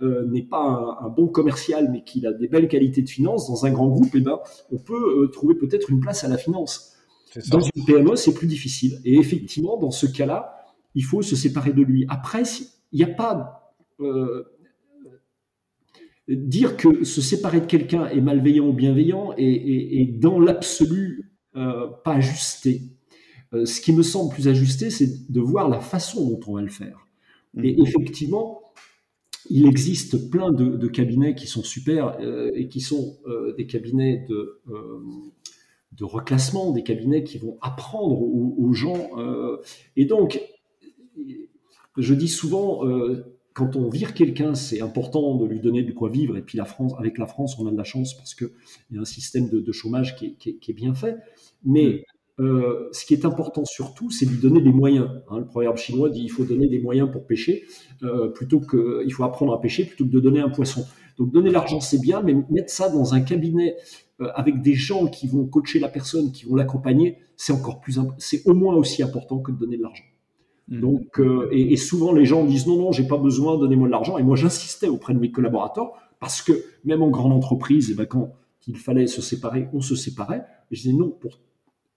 euh, 0.02 0.26
n'est 0.28 0.44
pas 0.44 0.98
un, 1.02 1.10
bon 1.10 1.28
commercial, 1.28 1.90
mais 1.92 2.04
qu'il 2.04 2.26
a 2.28 2.34
des 2.34 2.48
belles 2.48 2.68
qualités 2.68 3.02
de 3.02 3.10
finance, 3.10 3.48
dans 3.48 3.66
un 3.66 3.72
grand 3.72 3.88
groupe, 3.88 4.12
eh 4.14 4.22
ben, 4.22 4.40
on 4.72 4.78
peut 4.78 5.24
euh, 5.24 5.28
trouver 5.28 5.56
peut-être 5.56 5.90
une 5.90 6.00
place 6.00 6.24
à 6.24 6.28
la 6.28 6.38
finance. 6.38 6.94
Dans 7.50 7.60
une 7.60 7.86
PME, 7.86 8.16
c'est 8.16 8.34
plus 8.34 8.48
difficile. 8.48 9.00
Et 9.04 9.16
effectivement, 9.16 9.78
dans 9.78 9.92
ce 9.92 10.06
cas-là, 10.06 10.56
il 10.96 11.04
faut 11.04 11.22
se 11.22 11.36
séparer 11.36 11.74
de 11.74 11.82
lui. 11.82 12.06
Après, 12.08 12.44
il 12.94 12.98
n'y 12.98 13.04
a 13.04 13.14
pas... 13.14 13.74
dire 16.30 16.78
que 16.78 17.04
se 17.04 17.22
séparer 17.22 17.60
de 17.60 17.66
quelqu'un 17.66 18.08
est 18.08 18.22
malveillant 18.22 18.68
ou 18.68 18.74
bienveillant 18.74 19.34
et, 19.38 20.06
dans 20.18 20.40
l'absolu 20.40 21.34
pas 21.54 22.14
ajusté. 22.14 22.84
Euh, 23.56 23.66
ce 23.66 23.80
qui 23.80 23.94
me 23.94 24.04
semble 24.04 24.34
plus 24.34 24.48
ajusté, 24.48 24.90
c'est 24.90 25.32
de 25.32 25.40
voir 25.40 25.70
la 25.70 25.80
façon 25.80 26.30
dont 26.30 26.40
on 26.48 26.56
va 26.56 26.62
le 26.62 26.70
faire. 26.70 27.05
Et 27.64 27.76
mhm. 27.76 27.86
effectivement, 27.86 28.62
il 29.50 29.68
existe 29.68 30.30
plein 30.30 30.52
de, 30.52 30.88
cabinets 30.88 31.36
qui 31.36 31.48
sont 31.48 31.64
super 31.64 32.18
euh, 32.20 32.52
et 32.56 32.68
qui 32.68 32.82
sont 32.82 33.18
euh, 33.28 33.54
des 33.56 33.68
cabinets 33.68 34.26
de, 34.28 34.62
de 35.94 36.04
reclassement, 36.04 36.72
des 36.72 36.84
cabinets 36.84 37.24
qui 37.24 37.38
vont 37.38 37.58
apprendre 37.62 38.20
aux, 38.22 38.74
gens. 38.74 39.10
et 39.96 40.06
donc, 40.06 40.42
je 41.98 42.14
dis 42.14 42.28
souvent, 42.28 42.82
quand 43.56 43.78
on 43.78 43.90
vire 43.90 44.14
quelqu'un, 44.14 44.54
c'est 44.54 44.82
important 44.82 45.36
de 45.36 45.46
lui 45.46 45.62
donner 45.62 45.82
de 45.82 45.94
quoi 45.94 46.10
vivre. 46.10 46.36
Et 46.36 46.42
puis 46.42 46.58
la 46.58 46.66
France, 46.66 46.92
avec 47.00 47.18
la 47.18 47.26
France, 47.26 47.58
on 47.58 47.66
a 47.68 47.72
de 47.72 47.78
la 47.78 47.86
chance 47.86 48.14
parce 48.14 48.36
qu'il 48.36 48.50
y 48.92 48.98
a 48.98 49.02
un 49.02 49.06
système 49.06 49.50
de, 49.50 49.72
chômage 49.72 50.18
qui 50.18 50.36
est, 50.46 50.74
bien 50.74 50.94
fait. 50.94 51.16
Mais 51.64 52.04
euh, 52.40 52.90
ce 52.92 53.06
qui 53.06 53.14
est 53.14 53.24
important 53.24 53.64
surtout, 53.64 54.12
c'est 54.12 54.26
lui 54.26 54.38
donner 54.38 54.62
des 54.62 54.74
moyens. 54.74 55.10
Hein. 55.30 55.40
le 55.40 55.46
proverbe 55.46 55.78
chinois 55.78 56.10
dit 56.10 56.22
il 56.22 56.30
faut 56.30 56.44
donner 56.44 56.68
des 56.68 56.80
moyens 56.80 57.10
pour 57.10 57.26
pêcher, 57.26 57.64
euh, 58.04 58.28
plutôt 58.28 58.60
que 58.60 59.04
il 59.06 59.12
faut 59.12 59.24
apprendre 59.24 59.54
à 59.54 59.62
pêcher 59.62 59.86
plutôt 59.86 60.06
que 60.06 60.10
de 60.10 60.20
donner 60.20 60.42
un 60.42 60.50
poisson. 60.50 60.86
Donc 61.18 61.32
donner 61.32 61.50
l'argent 61.50 61.80
c'est 61.80 62.02
bien, 62.02 62.22
mais 62.22 62.36
mettre 62.50 62.72
ça 62.72 62.90
dans 62.90 63.14
un 63.14 63.22
cabinet 63.22 63.78
euh, 64.20 64.28
avec 64.36 64.62
des 64.62 64.74
gens 64.74 65.08
qui 65.08 65.28
vont 65.28 65.46
coacher 65.46 65.80
la 65.80 65.88
personne, 65.88 66.34
qui 66.34 66.46
vont 66.46 66.56
l'accompagner, 66.56 67.20
c'est 67.38 67.54
encore 67.54 67.80
plus, 67.80 68.00
c'est 68.18 68.46
au 68.46 68.54
moins 68.54 68.76
aussi 68.76 69.02
important 69.02 69.40
que 69.40 69.52
de 69.54 69.58
donner 69.58 69.78
de 69.78 69.84
l'argent. 69.84 70.04
Mmh. 70.68 70.80
Donc 70.82 71.22
et, 71.52 71.74
et, 71.74 71.78
souvent 71.78 72.12
les 72.12 72.26
gens 72.26 72.44
disent 72.44 72.68
non 72.68 72.78
non 72.78 72.92
j'ai 72.92 73.08
pas 73.08 73.18
besoin, 73.18 73.58
donnez-moi 73.58 73.88
de 73.88 73.92
l'argent. 73.92 74.18
Et 74.18 74.24
moi 74.24 74.36
j'insistais 74.36 74.90
auprès 74.90 75.14
de 75.14 75.20
mes 75.20 75.32
collaborateurs 75.32 75.94
parce 76.20 76.42
que 76.42 76.52
même 76.84 77.02
en 77.02 77.10
grande 77.10 77.32
entreprise, 77.32 77.90
et 77.90 77.94
eh 77.94 77.96
ben, 77.96 78.06
quand 78.06 78.34
il 78.68 78.76
fallait 78.78 79.08
se 79.08 79.22
séparer, 79.22 79.70
on 79.74 79.80
se 79.80 79.96
séparait. 79.96 80.44
je 80.72 80.82
disais 80.82 80.94
non 80.94 81.12
pour 81.12 81.40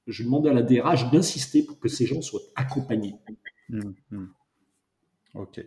je 0.09 0.25
demandais 0.25 0.51
à 0.51 0.55
la 0.55 0.63
DRH 0.63 1.11
d'insister 1.11 1.63
pour 1.63 1.79
que 1.79 1.89
ces 1.89 2.07
gens 2.07 2.23
soient 2.23 2.41
accompagnés. 2.57 3.15
Hum, 3.73 3.95
hum. 4.11 4.33
Ok. 5.35 5.61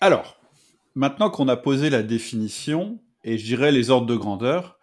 Alors, 0.00 0.38
maintenant 0.94 1.30
qu'on 1.30 1.48
a 1.48 1.56
posé 1.56 1.88
la 1.88 2.02
définition, 2.02 3.00
et 3.24 3.38
je 3.38 3.44
dirais 3.44 3.72
les 3.72 3.88
ordres 3.88 4.06
de 4.06 4.16
grandeur, 4.16 4.78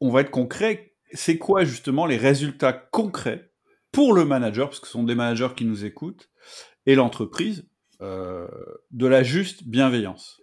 on 0.00 0.10
va 0.10 0.20
être 0.20 0.30
concret. 0.30 0.94
C'est 1.14 1.38
quoi 1.38 1.64
justement 1.64 2.04
les 2.04 2.18
résultats 2.18 2.74
concrets 2.74 3.50
pour 3.90 4.12
le 4.12 4.26
manager, 4.26 4.68
parce 4.68 4.80
que 4.80 4.86
ce 4.86 4.92
sont 4.92 5.04
des 5.04 5.14
managers 5.14 5.54
qui 5.56 5.64
nous 5.64 5.86
écoutent, 5.86 6.30
et 6.84 6.94
l'entreprise, 6.94 7.66
euh, 8.02 8.46
de 8.90 9.06
la 9.06 9.22
juste 9.22 9.64
bienveillance? 9.64 10.41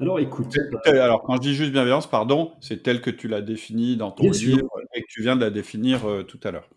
Alors 0.00 0.18
écoute. 0.18 0.56
Alors 0.86 1.22
quand 1.22 1.36
je 1.36 1.40
dis 1.40 1.54
juste 1.54 1.72
bienveillance, 1.72 2.08
pardon, 2.08 2.52
c'est 2.60 2.82
tel 2.82 3.00
que 3.00 3.10
tu 3.10 3.28
l'as 3.28 3.42
défini 3.42 3.96
dans 3.96 4.10
ton 4.10 4.30
livre 4.30 4.68
et 4.94 5.02
que 5.02 5.06
tu 5.08 5.22
viens 5.22 5.36
de 5.36 5.40
la 5.42 5.50
définir 5.50 6.06
euh, 6.06 6.22
tout 6.22 6.40
à 6.42 6.50
l'heure. 6.50 6.68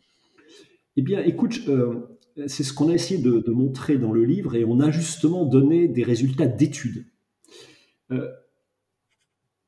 Eh 0.98 1.02
bien 1.02 1.22
écoute, 1.24 1.60
euh, 1.68 2.18
c'est 2.48 2.64
ce 2.64 2.74
qu'on 2.74 2.90
a 2.90 2.94
essayé 2.94 3.22
de, 3.22 3.52
montrer 3.52 3.98
dans 3.98 4.12
le 4.12 4.24
livre 4.24 4.56
et 4.56 4.66
on 4.66 4.80
a 4.80 4.92
justement 4.92 5.46
donné 5.46 5.88
des 5.88 6.04
résultats 6.04 6.48
d'études. 6.48 7.06
Euh, 8.12 8.30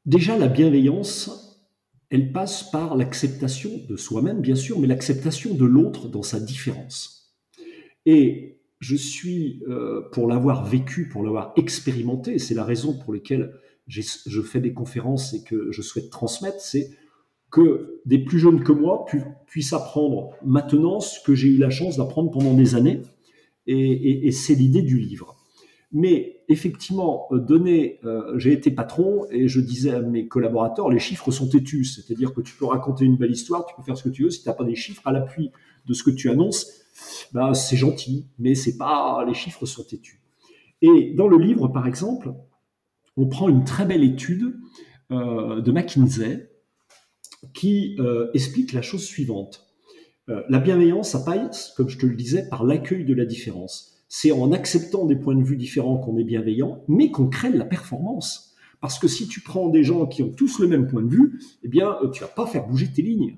déjà 0.05 0.38
la 0.38 0.47
bienveillance, 0.47 1.65
elle 2.10 2.31
passe 2.31 2.69
par 2.69 2.95
l'acceptation 2.95 3.71
de 3.89 3.95
soi-même 3.95 4.41
bien 4.41 4.55
sûr, 4.55 4.79
mais 4.79 4.88
l'acceptation 4.88 5.53
de 5.53 5.65
l'autre 5.65 6.10
dans 6.10 6.23
sa 6.23 6.39
différence. 6.39 7.36
Et 8.05 8.56
je 8.79 8.95
suis, 8.95 9.63
euh, 9.67 10.01
pour 10.11 10.27
l'avoir 10.27 10.65
vécu, 10.65 11.09
pour 11.09 11.23
l'avoir 11.23 11.53
expérimenté, 11.55 12.37
c'est 12.39 12.53
la 12.53 12.63
raison 12.63 12.93
pour 12.93 13.13
laquelle 13.13 13.53
je 13.87 14.41
fais 14.41 14.59
des 14.59 14.73
conférences 14.73 15.33
et 15.33 15.43
que 15.43 15.71
je 15.71 15.81
souhaite 15.81 16.09
transmettre, 16.09 16.59
c'est 16.59 16.89
que 17.49 18.01
des 18.05 18.19
plus 18.19 18.39
jeunes 18.39 18.63
que 18.63 18.71
moi 18.71 19.05
puissent 19.45 19.73
apprendre 19.73 20.31
maintenant 20.45 20.99
ce 20.99 21.21
que 21.23 21.33
j'ai 21.33 21.47
eu 21.47 21.57
la 21.57 21.69
chance 21.69 21.97
d'apprendre 21.97 22.31
pendant 22.31 22.53
des 22.53 22.75
années. 22.75 23.01
Et, 23.65 24.31
c'est 24.31 24.55
l'idée 24.55 24.81
du 24.81 24.97
livre. 24.97 25.35
Mais 25.91 26.41
effectivement, 26.49 27.27
euh, 27.31 27.39
donner, 27.39 27.99
euh, 28.03 28.37
j'ai 28.37 28.51
été 28.51 28.71
patron 28.71 29.25
et 29.29 29.47
je 29.47 29.59
disais 29.59 29.91
à 29.91 30.01
mes 30.01 30.27
collaborateurs, 30.27 30.89
les 30.89 30.99
chiffres 30.99 31.31
sont 31.31 31.47
têtus, 31.47 31.85
c'est-à-dire 31.85 32.33
que 32.33 32.41
tu 32.41 32.55
peux 32.55 32.65
raconter 32.65 33.05
une 33.05 33.15
belle 33.15 33.31
histoire, 33.31 33.65
tu 33.65 33.73
peux 33.75 33.83
faire 33.83 33.97
ce 33.97 34.03
que 34.03 34.09
tu 34.09 34.23
veux, 34.23 34.29
si 34.29 34.43
tu 34.43 34.49
n'as 34.49 34.53
pas 34.53 34.65
des 34.65 34.75
chiffres 34.75 35.01
à 35.05 35.11
l'appui 35.11 35.51
de 35.88 35.93
ce 35.93 36.04
que 36.04 36.12
tu 36.12 36.30
annonces, 36.30 36.67
ben, 37.34 37.54
c'est 37.54 37.78
gentil, 37.78 38.28
mais 38.39 38.56
c'est 38.56 38.78
pas, 38.78 39.23
les 39.26 39.34
chiffres 39.34 39.65
sont 39.65 39.84
têtus. 39.84 40.21
Et 40.82 41.13
dans 41.15 41.28
le 41.28 41.38
livre, 41.38 41.67
par 41.67 41.88
exemple, 41.88 42.34
on 43.15 43.28
prend 43.28 43.50
une 43.50 43.63
très 43.63 43.86
belle 43.86 44.04
étude 44.04 44.56
euh, 45.12 45.62
de 45.62 45.71
McKinsey 45.71 46.50
qui 47.54 47.95
euh, 48.00 48.30
explique 48.34 48.73
la 48.73 48.82
chose 48.82 49.04
suivante. 49.04 49.67
Euh, 50.30 50.43
la 50.50 50.60
bienveillance, 50.60 51.12
ça 51.12 51.19
passe, 51.19 51.73
comme 51.76 51.89
je 51.89 51.97
te 51.97 52.06
le 52.06 52.15
disais, 52.15 52.47
par 52.50 52.63
l'accueil 52.63 53.06
de 53.06 53.13
la 53.13 53.26
différence. 53.26 54.04
C'est 54.10 54.32
en 54.32 54.52
acceptant 54.52 55.06
des 55.06 55.15
points 55.15 55.36
de 55.36 55.43
vue 55.43 55.58
différents 55.58 55.97
qu'on 55.97 56.17
est 56.17 56.23
bienveillant, 56.23 56.84
mais 56.88 57.12
qu'on 57.12 57.28
crée 57.28 57.52
de 57.52 57.58
la 57.58 57.65
performance. 57.65 58.56
Parce 58.80 59.00
que 59.00 59.08
si 59.08 59.28
tu 59.28 59.41
prends 59.41 59.69
des 59.69 59.84
gens 59.84 60.06
qui 60.06 60.21
ont 60.21 60.30
tous 60.30 60.60
le 60.60 60.67
même 60.67 60.88
point 60.88 61.02
de 61.02 61.10
vue, 61.10 61.41
eh 61.63 61.67
bien, 61.67 61.97
tu 62.13 62.21
vas 62.21 62.28
pas 62.28 62.45
faire 62.45 62.67
bouger 62.67 62.91
tes 62.91 63.02
lignes. 63.02 63.38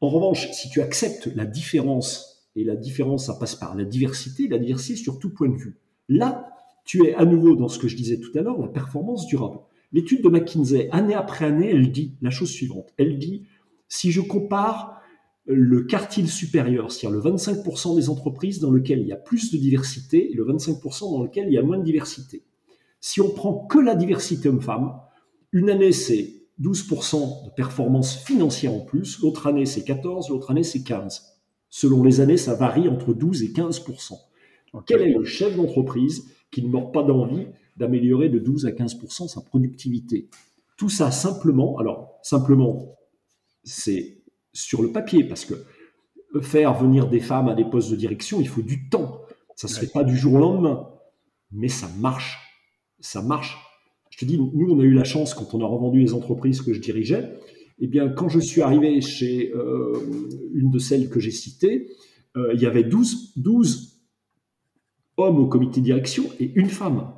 En 0.00 0.08
revanche, 0.08 0.50
si 0.52 0.68
tu 0.68 0.80
acceptes 0.80 1.26
la 1.34 1.46
différence 1.46 2.48
et 2.56 2.64
la 2.64 2.76
différence, 2.76 3.26
ça 3.26 3.34
passe 3.34 3.54
par 3.54 3.74
la 3.74 3.84
diversité, 3.84 4.48
la 4.48 4.58
diversité 4.58 4.96
sur 4.96 5.18
tout 5.18 5.30
point 5.30 5.48
de 5.48 5.56
vue. 5.56 5.78
Là, 6.08 6.50
tu 6.84 7.06
es 7.06 7.14
à 7.14 7.24
nouveau 7.24 7.56
dans 7.56 7.68
ce 7.68 7.78
que 7.78 7.88
je 7.88 7.96
disais 7.96 8.20
tout 8.20 8.36
à 8.38 8.42
l'heure, 8.42 8.60
la 8.60 8.68
performance 8.68 9.26
durable. 9.26 9.58
L'étude 9.92 10.22
de 10.22 10.28
McKinsey, 10.28 10.88
année 10.90 11.14
après 11.14 11.46
année, 11.46 11.70
elle 11.70 11.90
dit 11.90 12.14
la 12.20 12.30
chose 12.30 12.50
suivante. 12.50 12.92
Elle 12.96 13.18
dit, 13.18 13.46
si 13.88 14.10
je 14.10 14.20
compare 14.20 15.00
le 15.46 15.82
quartile 15.82 16.28
supérieur, 16.28 16.90
c'est-à-dire 16.90 17.18
le 17.18 17.30
25% 17.30 17.96
des 17.96 18.08
entreprises 18.08 18.60
dans 18.60 18.72
lesquelles 18.72 19.00
il 19.00 19.08
y 19.08 19.12
a 19.12 19.16
plus 19.16 19.52
de 19.52 19.58
diversité 19.58 20.32
et 20.32 20.34
le 20.34 20.44
25% 20.44 21.10
dans 21.10 21.22
lequel 21.22 21.46
il 21.48 21.54
y 21.54 21.58
a 21.58 21.62
moins 21.62 21.78
de 21.78 21.84
diversité. 21.84 22.42
Si 23.00 23.20
on 23.20 23.30
prend 23.30 23.66
que 23.66 23.78
la 23.78 23.94
diversité 23.94 24.48
homme-femme, 24.48 24.94
une 25.52 25.68
année 25.68 25.92
c'est 25.92 26.33
12% 26.60 27.46
de 27.46 27.50
performance 27.50 28.16
financière 28.16 28.72
en 28.72 28.80
plus, 28.80 29.20
l'autre 29.20 29.46
année 29.46 29.66
c'est 29.66 29.84
14, 29.84 30.30
l'autre 30.30 30.50
année 30.50 30.62
c'est 30.62 30.82
15. 30.82 31.34
Selon 31.76 32.04
les 32.04 32.20
années, 32.20 32.36
ça 32.36 32.54
varie 32.54 32.88
entre 32.88 33.12
12 33.12 33.42
et 33.42 33.48
15% 33.48 34.12
Quel 34.86 35.02
est 35.02 35.12
le 35.12 35.24
chef 35.24 35.56
d'entreprise 35.56 36.30
qui 36.52 36.62
ne 36.62 36.68
mord 36.68 36.92
pas 36.92 37.02
d'envie 37.02 37.48
d'améliorer 37.76 38.28
de 38.28 38.38
12 38.38 38.66
à 38.66 38.70
15 38.70 38.96
sa 39.26 39.40
productivité? 39.40 40.28
Tout 40.76 40.88
ça 40.88 41.10
simplement, 41.10 41.76
alors 41.78 42.20
simplement, 42.22 42.94
c'est 43.64 44.22
sur 44.52 44.82
le 44.82 44.92
papier, 44.92 45.24
parce 45.24 45.44
que 45.44 45.64
faire 46.42 46.74
venir 46.74 47.08
des 47.08 47.18
femmes 47.18 47.48
à 47.48 47.56
des 47.56 47.64
postes 47.64 47.90
de 47.90 47.96
direction, 47.96 48.40
il 48.40 48.48
faut 48.48 48.62
du 48.62 48.88
temps. 48.88 49.22
Ça 49.56 49.66
ne 49.66 49.72
se 49.72 49.80
fait 49.80 49.92
pas 49.92 50.04
du 50.04 50.16
jour 50.16 50.34
au 50.34 50.38
lendemain, 50.38 50.88
mais 51.50 51.66
ça 51.66 51.88
marche. 51.98 52.38
Ça 53.00 53.20
marche. 53.20 53.58
Je 54.14 54.20
te 54.20 54.24
dis, 54.26 54.38
nous, 54.38 54.70
on 54.70 54.78
a 54.78 54.84
eu 54.84 54.92
la 54.92 55.02
chance, 55.02 55.34
quand 55.34 55.54
on 55.54 55.60
a 55.60 55.66
revendu 55.66 55.98
les 55.98 56.14
entreprises 56.14 56.62
que 56.62 56.72
je 56.72 56.80
dirigeais, 56.80 57.36
eh 57.80 57.88
bien, 57.88 58.08
quand 58.08 58.28
je 58.28 58.38
suis 58.38 58.62
arrivé 58.62 59.00
chez 59.00 59.52
euh, 59.52 59.92
une 60.54 60.70
de 60.70 60.78
celles 60.78 61.10
que 61.10 61.18
j'ai 61.18 61.32
citées, 61.32 61.88
euh, 62.36 62.52
il 62.54 62.60
y 62.62 62.66
avait 62.66 62.84
12, 62.84 63.32
12 63.34 63.98
hommes 65.16 65.40
au 65.40 65.48
comité 65.48 65.80
de 65.80 65.84
direction 65.86 66.26
et 66.38 66.52
une 66.54 66.68
femme. 66.68 67.12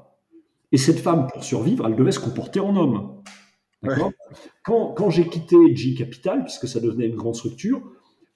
Et 0.73 0.79
cette 0.79 0.99
femme, 0.99 1.27
pour 1.27 1.45
survivre, 1.45 1.87
elle 1.87 1.97
devait 1.97 2.13
se 2.13 2.19
comporter 2.19 2.61
en 2.61 2.75
homme. 2.75 3.23
Quand, 4.65 4.95
quand 4.95 5.11
j'ai 5.11 5.29
quitté 5.29 5.77
G 5.77 5.93
Capital, 5.93 6.45
puisque 6.45 6.67
ça 6.67 6.81
devenait 6.81 7.09
une 7.09 7.17
grande 7.17 7.35
structure, 7.35 7.83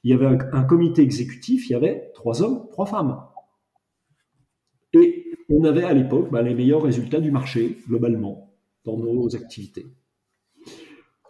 il 0.04 0.10
y 0.10 0.12
avait 0.12 0.26
un, 0.52 0.64
comité 0.64 1.00
exécutif, 1.00 1.70
il 1.70 1.72
y 1.72 1.76
avait 1.76 2.10
trois 2.12 2.42
hommes, 2.42 2.66
trois 2.72 2.84
femmes. 2.84 3.22
Et 4.92 5.24
on 5.48 5.64
avait 5.64 5.84
à 5.84 5.94
l'époque 5.94 6.30
bah, 6.30 6.42
les 6.42 6.54
meilleurs 6.54 6.82
résultats 6.82 7.20
du 7.20 7.30
marché, 7.30 7.78
globalement, 7.88 8.49
dans 8.84 8.96
nos 8.96 9.34
activités. 9.36 9.86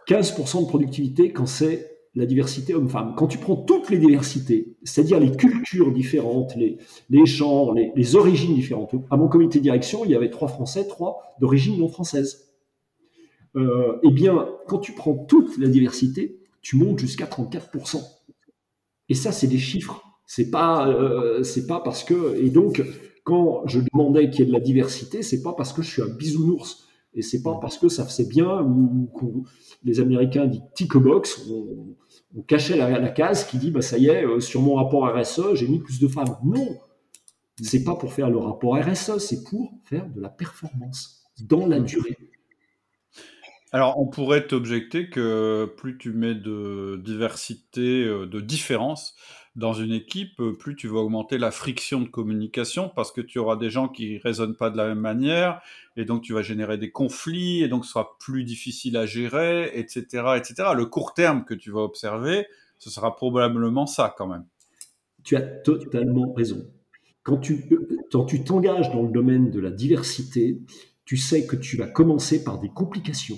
15% 0.07 0.63
de 0.63 0.67
productivité 0.67 1.31
quand 1.31 1.45
c'est 1.45 1.91
la 2.15 2.25
diversité 2.25 2.73
homme-femme. 2.73 3.13
Quand 3.15 3.27
tu 3.27 3.37
prends 3.37 3.55
toutes 3.55 3.89
les 3.89 3.97
diversités, 3.97 4.75
c'est-à-dire 4.83 5.19
les 5.19 5.31
cultures 5.31 5.91
différentes, 5.91 6.55
les, 6.55 6.77
les 7.09 7.25
genres, 7.25 7.73
les, 7.73 8.15
origines 8.15 8.53
différentes, 8.53 8.93
à 9.09 9.17
mon 9.17 9.29
comité 9.29 9.59
de 9.59 9.63
direction, 9.63 10.03
il 10.03 10.11
y 10.11 10.15
avait 10.15 10.29
trois 10.29 10.49
Français, 10.49 10.87
trois 10.87 11.21
d'origine 11.39 11.79
non 11.79 11.87
française. 11.87 12.49
Euh, 13.55 13.99
eh 14.03 14.11
bien, 14.11 14.49
quand 14.67 14.79
tu 14.79 14.93
prends 14.93 15.13
toute 15.13 15.57
la 15.57 15.67
diversité, 15.67 16.39
tu 16.61 16.75
montes 16.75 16.99
jusqu'à 16.99 17.25
34%. 17.25 18.01
Et 19.09 19.13
ça, 19.13 19.31
c'est 19.31 19.47
des 19.47 19.57
chiffres. 19.57 20.01
C'est 20.25 20.51
pas, 20.51 20.87
euh, 20.87 21.43
c'est 21.43 21.67
pas 21.67 21.79
parce 21.79 22.03
que. 22.03 22.37
Et 22.41 22.49
donc, 22.49 22.81
quand 23.23 23.67
je 23.67 23.79
demandais 23.91 24.29
qu'il 24.29 24.41
y 24.41 24.43
ait 24.43 24.47
de 24.47 24.53
la 24.53 24.59
diversité, 24.59 25.21
c'est 25.21 25.41
pas 25.41 25.53
parce 25.53 25.73
que 25.73 25.81
je 25.81 25.89
suis 25.89 26.01
un 26.01 26.07
bisounours. 26.07 26.87
Et 27.13 27.21
c'est 27.21 27.41
pas 27.41 27.57
parce 27.59 27.77
que 27.77 27.89
ça 27.89 28.05
faisait 28.05 28.27
bien 28.27 28.61
ou, 28.61 29.45
les 29.83 29.99
Américains 29.99 30.45
disent 30.45 30.61
tick 30.75 30.95
box, 30.95 31.45
on, 31.49 31.95
on 32.37 32.41
cachait 32.41 32.77
la, 32.77 33.09
case 33.09 33.45
qui 33.45 33.57
dit 33.57 33.71
bah 33.71 33.81
ça 33.81 33.97
y 33.97 34.07
est, 34.07 34.25
euh, 34.25 34.39
sur 34.39 34.61
mon 34.61 34.75
rapport 34.75 35.05
RSE, 35.13 35.55
j'ai 35.55 35.67
mis 35.67 35.79
plus 35.79 35.99
de 35.99 36.07
femmes. 36.07 36.37
Non, 36.43 36.77
c'est 37.61 37.83
pas 37.83 37.95
pour 37.95 38.13
faire 38.13 38.29
le 38.29 38.37
rapport 38.37 38.77
RSE, 38.77 39.17
c'est 39.17 39.43
pour 39.43 39.73
faire 39.85 40.07
de 40.09 40.21
la 40.21 40.29
performance 40.29 41.25
dans 41.41 41.67
la 41.67 41.79
durée. 41.79 42.17
Alors, 43.73 43.97
on 43.99 44.07
pourrait 44.07 44.47
t'objecter 44.47 45.09
que 45.09 45.65
plus 45.77 45.97
tu 45.97 46.11
mets 46.11 46.35
de 46.35 47.01
diversité, 47.03 48.03
euh, 48.03 48.25
de 48.25 48.41
différence 48.41 49.15
dans 49.55 49.73
une 49.73 49.91
équipe, 49.91 50.39
euh, 50.39 50.53
plus 50.53 50.75
tu 50.75 50.87
vas 50.87 50.99
augmenter 50.99 51.37
la 51.37 51.51
friction 51.51 52.01
de 52.01 52.07
communication 52.07 52.89
parce 52.95 53.11
que 53.11 53.21
tu 53.21 53.37
auras 53.37 53.57
des 53.57 53.69
gens 53.69 53.89
qui 53.89 54.17
raisonnent 54.19 54.55
pas 54.55 54.69
de 54.69 54.77
la 54.77 54.87
même 54.87 54.99
manière 54.99 55.61
et 55.97 56.05
donc 56.05 56.21
tu 56.21 56.33
vas 56.33 56.41
générer 56.41 56.77
des 56.77 56.91
conflits 56.91 57.61
et 57.61 57.67
donc 57.67 57.85
ce 57.85 57.91
sera 57.91 58.17
plus 58.19 58.43
difficile 58.43 58.95
à 58.95 59.05
gérer, 59.05 59.71
etc., 59.73 60.03
etc. 60.37 60.69
Le 60.75 60.85
court 60.85 61.13
terme 61.13 61.43
que 61.43 61.53
tu 61.53 61.71
vas 61.71 61.81
observer, 61.81 62.45
ce 62.79 62.89
sera 62.89 63.15
probablement 63.15 63.85
ça 63.85 64.13
quand 64.17 64.27
même. 64.27 64.45
Tu 65.23 65.35
as 65.35 65.41
totalement 65.41 66.33
raison. 66.33 66.65
Quand 67.23 67.37
tu 67.37 67.69
quand 68.11 68.25
tu 68.25 68.43
t'engages 68.43 68.91
dans 68.91 69.03
le 69.03 69.11
domaine 69.11 69.51
de 69.51 69.59
la 69.59 69.69
diversité, 69.69 70.59
tu 71.05 71.17
sais 71.17 71.45
que 71.45 71.55
tu 71.55 71.77
vas 71.77 71.87
commencer 71.87 72.43
par 72.43 72.59
des 72.59 72.69
complications 72.69 73.37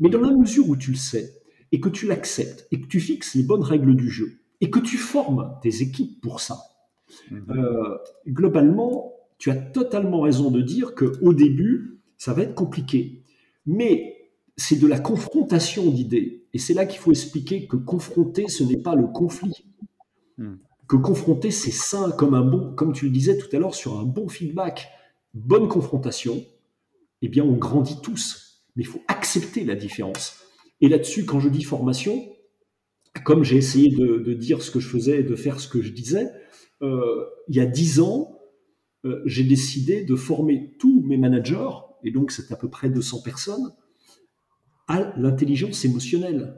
mais 0.00 0.08
dans 0.08 0.22
la 0.22 0.32
mesure 0.32 0.68
où 0.68 0.76
tu 0.76 0.90
le 0.90 0.96
sais, 0.96 1.36
et 1.72 1.78
que 1.78 1.88
tu 1.88 2.08
l'acceptes, 2.08 2.66
et 2.72 2.80
que 2.80 2.86
tu 2.88 2.98
fixes 2.98 3.34
les 3.34 3.44
bonnes 3.44 3.62
règles 3.62 3.94
du 3.94 4.10
jeu, 4.10 4.39
et 4.60 4.70
que 4.70 4.78
tu 4.78 4.96
formes 4.96 5.58
tes 5.62 5.82
équipes 5.82 6.20
pour 6.20 6.40
ça, 6.40 6.58
mhm. 7.30 7.44
euh, 7.50 7.98
globalement, 8.26 9.14
tu 9.38 9.50
as 9.50 9.56
totalement 9.56 10.20
raison 10.20 10.50
de 10.50 10.60
dire 10.60 10.94
qu'au 10.94 11.32
début, 11.32 12.00
ça 12.18 12.34
va 12.34 12.42
être 12.42 12.54
compliqué. 12.54 13.22
Mais 13.66 14.30
c'est 14.56 14.76
de 14.76 14.86
la 14.86 14.98
confrontation 14.98 15.90
d'idées. 15.90 16.44
Et 16.52 16.58
c'est 16.58 16.74
là 16.74 16.84
qu'il 16.84 16.98
faut 16.98 17.12
expliquer 17.12 17.66
que 17.66 17.76
confronter, 17.76 18.48
ce 18.48 18.64
n'est 18.64 18.82
pas 18.82 18.94
le 18.94 19.06
conflit. 19.06 19.64
Mhm. 20.38 20.58
Que 20.88 20.96
confronter, 20.96 21.50
c'est 21.50 21.70
sain, 21.70 22.10
comme 22.10 22.34
un 22.34 22.44
bon, 22.44 22.74
comme 22.74 22.92
tu 22.92 23.06
le 23.06 23.12
disais 23.12 23.38
tout 23.38 23.54
à 23.54 23.58
l'heure, 23.60 23.74
sur 23.74 23.98
un 23.98 24.04
bon 24.04 24.28
feedback, 24.28 24.88
bonne 25.34 25.68
confrontation, 25.68 26.44
eh 27.22 27.28
bien, 27.28 27.44
on 27.44 27.56
grandit 27.56 28.00
tous 28.02 28.50
mais 28.76 28.84
il 28.84 28.86
faut 28.86 29.02
accepter 29.08 29.64
la 29.64 29.74
différence. 29.74 30.38
Et 30.80 30.88
là-dessus, 30.88 31.24
quand 31.24 31.40
je 31.40 31.48
dis 31.48 31.62
formation, 31.62 32.32
comme 33.24 33.44
j'ai 33.44 33.56
essayé 33.56 33.90
de, 33.90 34.32
dire 34.34 34.62
ce 34.62 34.70
que 34.70 34.80
je 34.80 34.88
faisais 34.88 35.20
et 35.20 35.22
de 35.22 35.34
faire 35.34 35.60
ce 35.60 35.68
que 35.68 35.82
je 35.82 35.92
disais, 35.92 36.28
euh, 36.82 37.24
il 37.48 37.56
y 37.56 37.60
a 37.60 37.66
dix 37.66 38.00
ans, 38.00 38.38
euh, 39.04 39.22
j'ai 39.26 39.44
décidé 39.44 40.04
de 40.04 40.16
former 40.16 40.76
tous 40.78 41.02
mes 41.02 41.16
managers, 41.16 41.70
et 42.04 42.10
donc 42.10 42.30
c'est 42.30 42.52
à 42.52 42.56
peu 42.56 42.68
près 42.68 42.88
200 42.88 43.22
personnes, 43.22 43.74
à 44.88 45.12
l'intelligence 45.16 45.84
émotionnelle. 45.84 46.56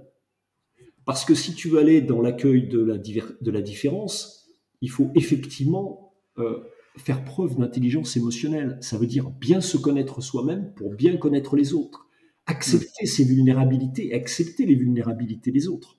Parce 1.05 1.25
que 1.25 1.35
si 1.35 1.55
tu 1.55 1.69
veux 1.69 1.79
aller 1.79 2.01
dans 2.01 2.21
l'accueil 2.21 2.69
de 2.69 2.81
la, 2.81 2.97
de 2.97 3.51
la 3.51 3.61
différence, 3.61 4.49
il 4.81 4.91
faut 4.91 5.11
effectivement 5.15 6.15
euh, 6.39 6.61
faire 6.97 7.25
preuve 7.25 7.57
d'intelligence 7.57 8.17
émotionnelle. 8.17 8.79
Ça 8.81 8.99
veut 8.99 9.07
dire 9.07 9.31
bien 9.31 9.61
se 9.61 9.77
connaître 9.77 10.21
soi-même 10.21 10.73
pour 10.75 10.95
bien 10.95 11.17
connaître 11.17 11.57
les 11.57 11.75
autres. 11.75 12.07
Accepter 12.47 13.07
ses 13.07 13.25
vulnérabilités, 13.25 14.13
accepter 14.15 14.67
les 14.67 14.75
vulnérabilités 14.75 15.53
des 15.53 15.69
autres. 15.69 15.99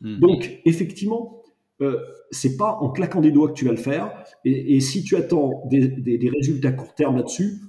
Hmm. 0.00 0.18
Donc, 0.20 0.60
effectivement, 0.64 1.42
euh, 1.80 1.98
c'est 2.30 2.56
pas 2.56 2.78
en 2.80 2.90
claquant 2.90 3.20
des 3.20 3.32
doigts 3.32 3.48
que 3.48 3.54
tu 3.54 3.64
vas 3.64 3.72
le 3.72 3.76
faire. 3.76 4.24
Et, 4.44 4.80
si 4.80 5.02
tu 5.02 5.16
attends 5.16 5.64
des, 5.68 6.30
résultats 6.30 6.72
court 6.72 6.94
terme 6.94 7.16
là-dessus, 7.16 7.60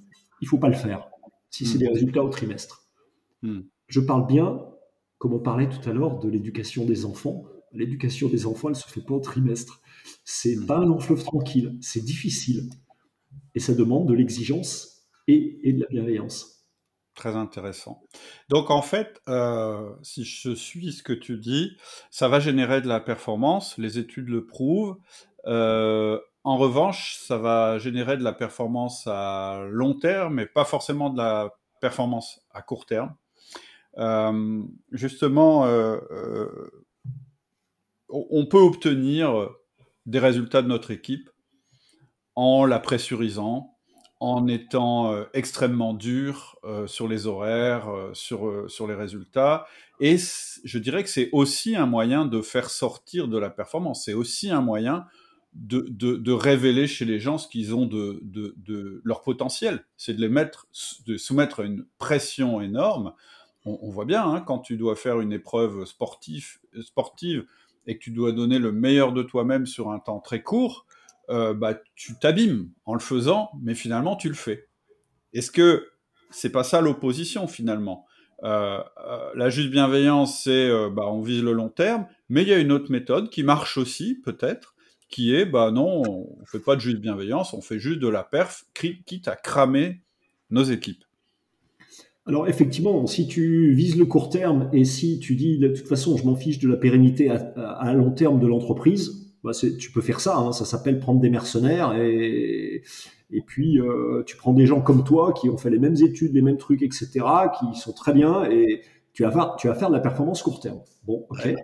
il 0.41 0.47
faut 0.47 0.57
pas 0.57 0.69
le 0.69 0.75
faire. 0.75 1.09
Si 1.49 1.65
c'est 1.65 1.77
hmm. 1.77 1.79
des 1.79 1.87
résultats 1.87 2.23
au 2.23 2.29
trimestre. 2.29 2.87
Hmm. 3.41 3.61
Je 3.87 3.99
parle 3.99 4.27
bien, 4.27 4.61
comme 5.17 5.33
on 5.33 5.39
parlait 5.39 5.69
tout 5.69 5.89
à 5.89 5.93
l'heure, 5.93 6.19
de 6.19 6.29
l'éducation 6.29 6.85
des 6.85 7.05
enfants. 7.05 7.45
L'éducation 7.71 8.29
des 8.29 8.45
enfants, 8.45 8.69
elle 8.69 8.75
se 8.75 8.87
fait 8.87 9.01
pas 9.01 9.15
au 9.15 9.19
trimestre. 9.19 9.81
C'est 10.23 10.65
pas 10.65 10.77
un 10.77 10.85
long 10.85 10.99
fleuve 10.99 11.23
tranquille. 11.23 11.75
C'est 11.81 12.03
difficile. 12.03 12.69
Et 13.53 13.59
ça 13.59 13.73
demande 13.73 14.07
de 14.07 14.13
l'exigence 14.13 15.07
et 15.27 15.73
de 15.73 15.81
la 15.81 15.87
bienveillance. 15.87 16.54
Très 17.15 17.37
intéressant. 17.37 18.03
Donc 18.49 18.69
en 18.69 18.81
fait, 18.81 19.21
euh, 19.29 19.89
si 20.03 20.25
je 20.25 20.53
suis 20.53 20.91
ce 20.91 21.01
que 21.01 21.13
tu 21.13 21.37
dis, 21.37 21.77
ça 22.11 22.27
va 22.27 22.41
générer 22.41 22.81
de 22.81 22.89
la 22.89 22.99
performance, 22.99 23.77
les 23.77 23.97
études 23.97 24.27
le 24.27 24.45
prouvent. 24.45 24.97
Euh, 25.45 26.19
en 26.43 26.57
revanche, 26.57 27.17
ça 27.17 27.37
va 27.37 27.77
générer 27.79 28.17
de 28.17 28.23
la 28.23 28.33
performance 28.33 29.07
à 29.07 29.63
long 29.69 29.93
terme, 29.93 30.33
mais 30.35 30.45
pas 30.45 30.65
forcément 30.65 31.09
de 31.09 31.17
la 31.17 31.51
performance 31.79 32.41
à 32.51 32.61
court 32.61 32.85
terme. 32.85 33.15
Euh, 33.97 34.63
justement, 34.91 35.65
on 38.09 38.45
peut 38.45 38.59
obtenir 38.59 39.49
des 40.05 40.19
résultats 40.19 40.61
de 40.61 40.67
notre 40.67 40.91
équipe 40.91 41.29
en 42.35 42.65
la 42.65 42.79
pressurisant, 42.79 43.74
en 44.25 44.47
étant 44.47 45.13
euh, 45.13 45.25
extrêmement 45.35 45.93
dur 45.93 46.57
euh, 46.63 46.87
sur 46.87 47.07
les 47.07 47.27
horaires, 47.27 47.89
euh, 47.89 48.09
sur, 48.13 48.69
sur 48.69 48.87
les 48.87 48.95
résultats. 48.95 49.67
Et 49.99 50.17
je 50.17 50.79
dirais 50.79 51.03
que 51.03 51.09
c'est 51.09 51.29
aussi 51.31 51.75
un 51.75 51.85
moyen 51.85 52.25
de 52.25 52.41
faire 52.41 52.71
sortir 52.71 53.27
de 53.27 53.37
la 53.37 53.51
performance. 53.51 54.05
C'est 54.05 54.15
aussi 54.15 54.49
un 54.49 54.61
moyen 54.61 55.05
de, 55.53 55.85
de, 55.89 56.31
révéler 56.33 56.87
chez 56.87 57.05
les 57.05 57.19
gens 57.19 57.37
ce 57.37 57.47
qu'ils 57.47 57.73
ont 57.75 57.85
de, 57.85 58.19
de, 58.23 59.01
leur 59.05 59.21
potentiel. 59.21 59.85
C'est 59.95 60.13
de 60.13 60.19
les 60.19 60.27
mettre, 60.27 60.67
de 61.05 61.15
soumettre 61.17 61.61
à 61.61 61.63
une 61.63 61.85
pression 61.97 62.59
énorme. 62.59 63.13
On, 63.63 63.89
voit 63.89 64.05
bien, 64.05 64.29
hein, 64.29 64.41
quand 64.41 64.59
tu 64.59 64.75
dois 64.75 64.95
faire 64.95 65.21
une 65.21 65.31
épreuve 65.31 65.85
sportive, 65.85 66.57
sportive 66.81 67.45
et 67.87 67.97
que 67.97 68.03
tu 68.03 68.11
dois 68.11 68.31
donner 68.31 68.59
le 68.59 68.73
meilleur 68.73 69.13
de 69.13 69.23
toi-même 69.23 69.65
sur 69.65 69.91
un 69.91 69.99
temps 69.99 70.19
très 70.19 70.43
court, 70.43 70.85
euh, 71.29 71.53
bah, 71.53 71.79
tu 71.95 72.17
t'abîmes 72.19 72.69
en 72.85 72.93
le 72.93 72.99
faisant, 72.99 73.49
mais 73.61 73.75
finalement 73.75 74.15
tu 74.15 74.27
le 74.27 74.35
fais. 74.35 74.67
Est-ce 75.33 75.51
que 75.51 75.87
c'est 76.29 76.51
pas 76.51 76.63
ça 76.63 76.81
l'opposition 76.81 77.47
finalement? 77.47 78.05
Euh, 78.43 78.79
euh, 79.07 79.31
La 79.35 79.49
juste 79.49 79.71
bienveillance, 79.71 80.43
c'est 80.43 80.69
bah, 80.91 81.07
on 81.07 81.21
vise 81.21 81.41
le 81.41 81.53
long 81.53 81.69
terme, 81.69 82.07
mais 82.29 82.43
il 82.43 82.47
y 82.47 82.53
a 82.53 82.59
une 82.59 82.71
autre 82.71 82.91
méthode 82.91 83.29
qui 83.29 83.43
marche 83.43 83.77
aussi 83.77 84.15
peut-être, 84.23 84.75
qui 85.09 85.33
est 85.35 85.45
bah 85.45 85.71
non, 85.71 86.03
on 86.03 86.45
fait 86.45 86.59
pas 86.59 86.75
de 86.75 86.81
juste 86.81 86.97
bienveillance, 86.97 87.53
on 87.53 87.61
fait 87.61 87.79
juste 87.79 87.99
de 87.99 88.07
la 88.07 88.23
perf, 88.23 88.65
quitte 88.73 89.27
à 89.27 89.35
cramer 89.35 90.01
nos 90.49 90.63
équipes. 90.63 91.03
Alors 92.27 92.47
effectivement, 92.47 93.05
si 93.05 93.27
tu 93.27 93.73
vises 93.73 93.97
le 93.97 94.05
court 94.05 94.29
terme 94.29 94.69
et 94.73 94.83
si 94.83 95.19
tu 95.19 95.35
dis 95.35 95.59
de 95.59 95.67
toute 95.67 95.87
façon 95.87 96.17
je 96.17 96.25
m'en 96.25 96.35
fiche 96.35 96.57
de 96.59 96.67
la 96.67 96.75
pérennité 96.75 97.29
à 97.29 97.93
long 97.93 98.11
terme 98.11 98.39
de 98.39 98.47
l'entreprise, 98.47 99.24
bah, 99.45 99.51
tu 99.53 99.91
peux 99.91 100.01
faire 100.01 100.19
ça. 100.19 100.37
Hein. 100.37 100.51
ça 100.51 100.65
s'appelle 100.65 100.99
prendre 100.99 101.19
des 101.19 101.29
mercenaires 101.29 101.93
et, 101.95 102.81
et 103.31 103.41
puis 103.41 103.79
euh, 103.79 104.23
tu 104.25 104.35
prends 104.37 104.53
des 104.53 104.65
gens 104.65 104.81
comme 104.81 105.03
toi 105.03 105.33
qui 105.33 105.49
ont 105.49 105.57
fait 105.57 105.69
les 105.69 105.77
mêmes 105.77 105.95
études, 105.95 106.33
les 106.33 106.41
mêmes 106.41 106.57
trucs, 106.57 106.81
etc., 106.81 107.11
qui 107.59 107.79
sont 107.79 107.93
très 107.93 108.11
bien 108.11 108.45
et 108.49 108.81
tu 109.13 109.23
vas 109.23 109.31
faire, 109.31 109.55
tu 109.57 109.67
vas 109.67 109.75
faire 109.75 109.89
de 109.89 109.93
la 109.93 109.99
performance 109.99 110.41
court 110.41 110.59
terme. 110.59 110.81
Bon, 111.05 111.27
ok. 111.29 111.55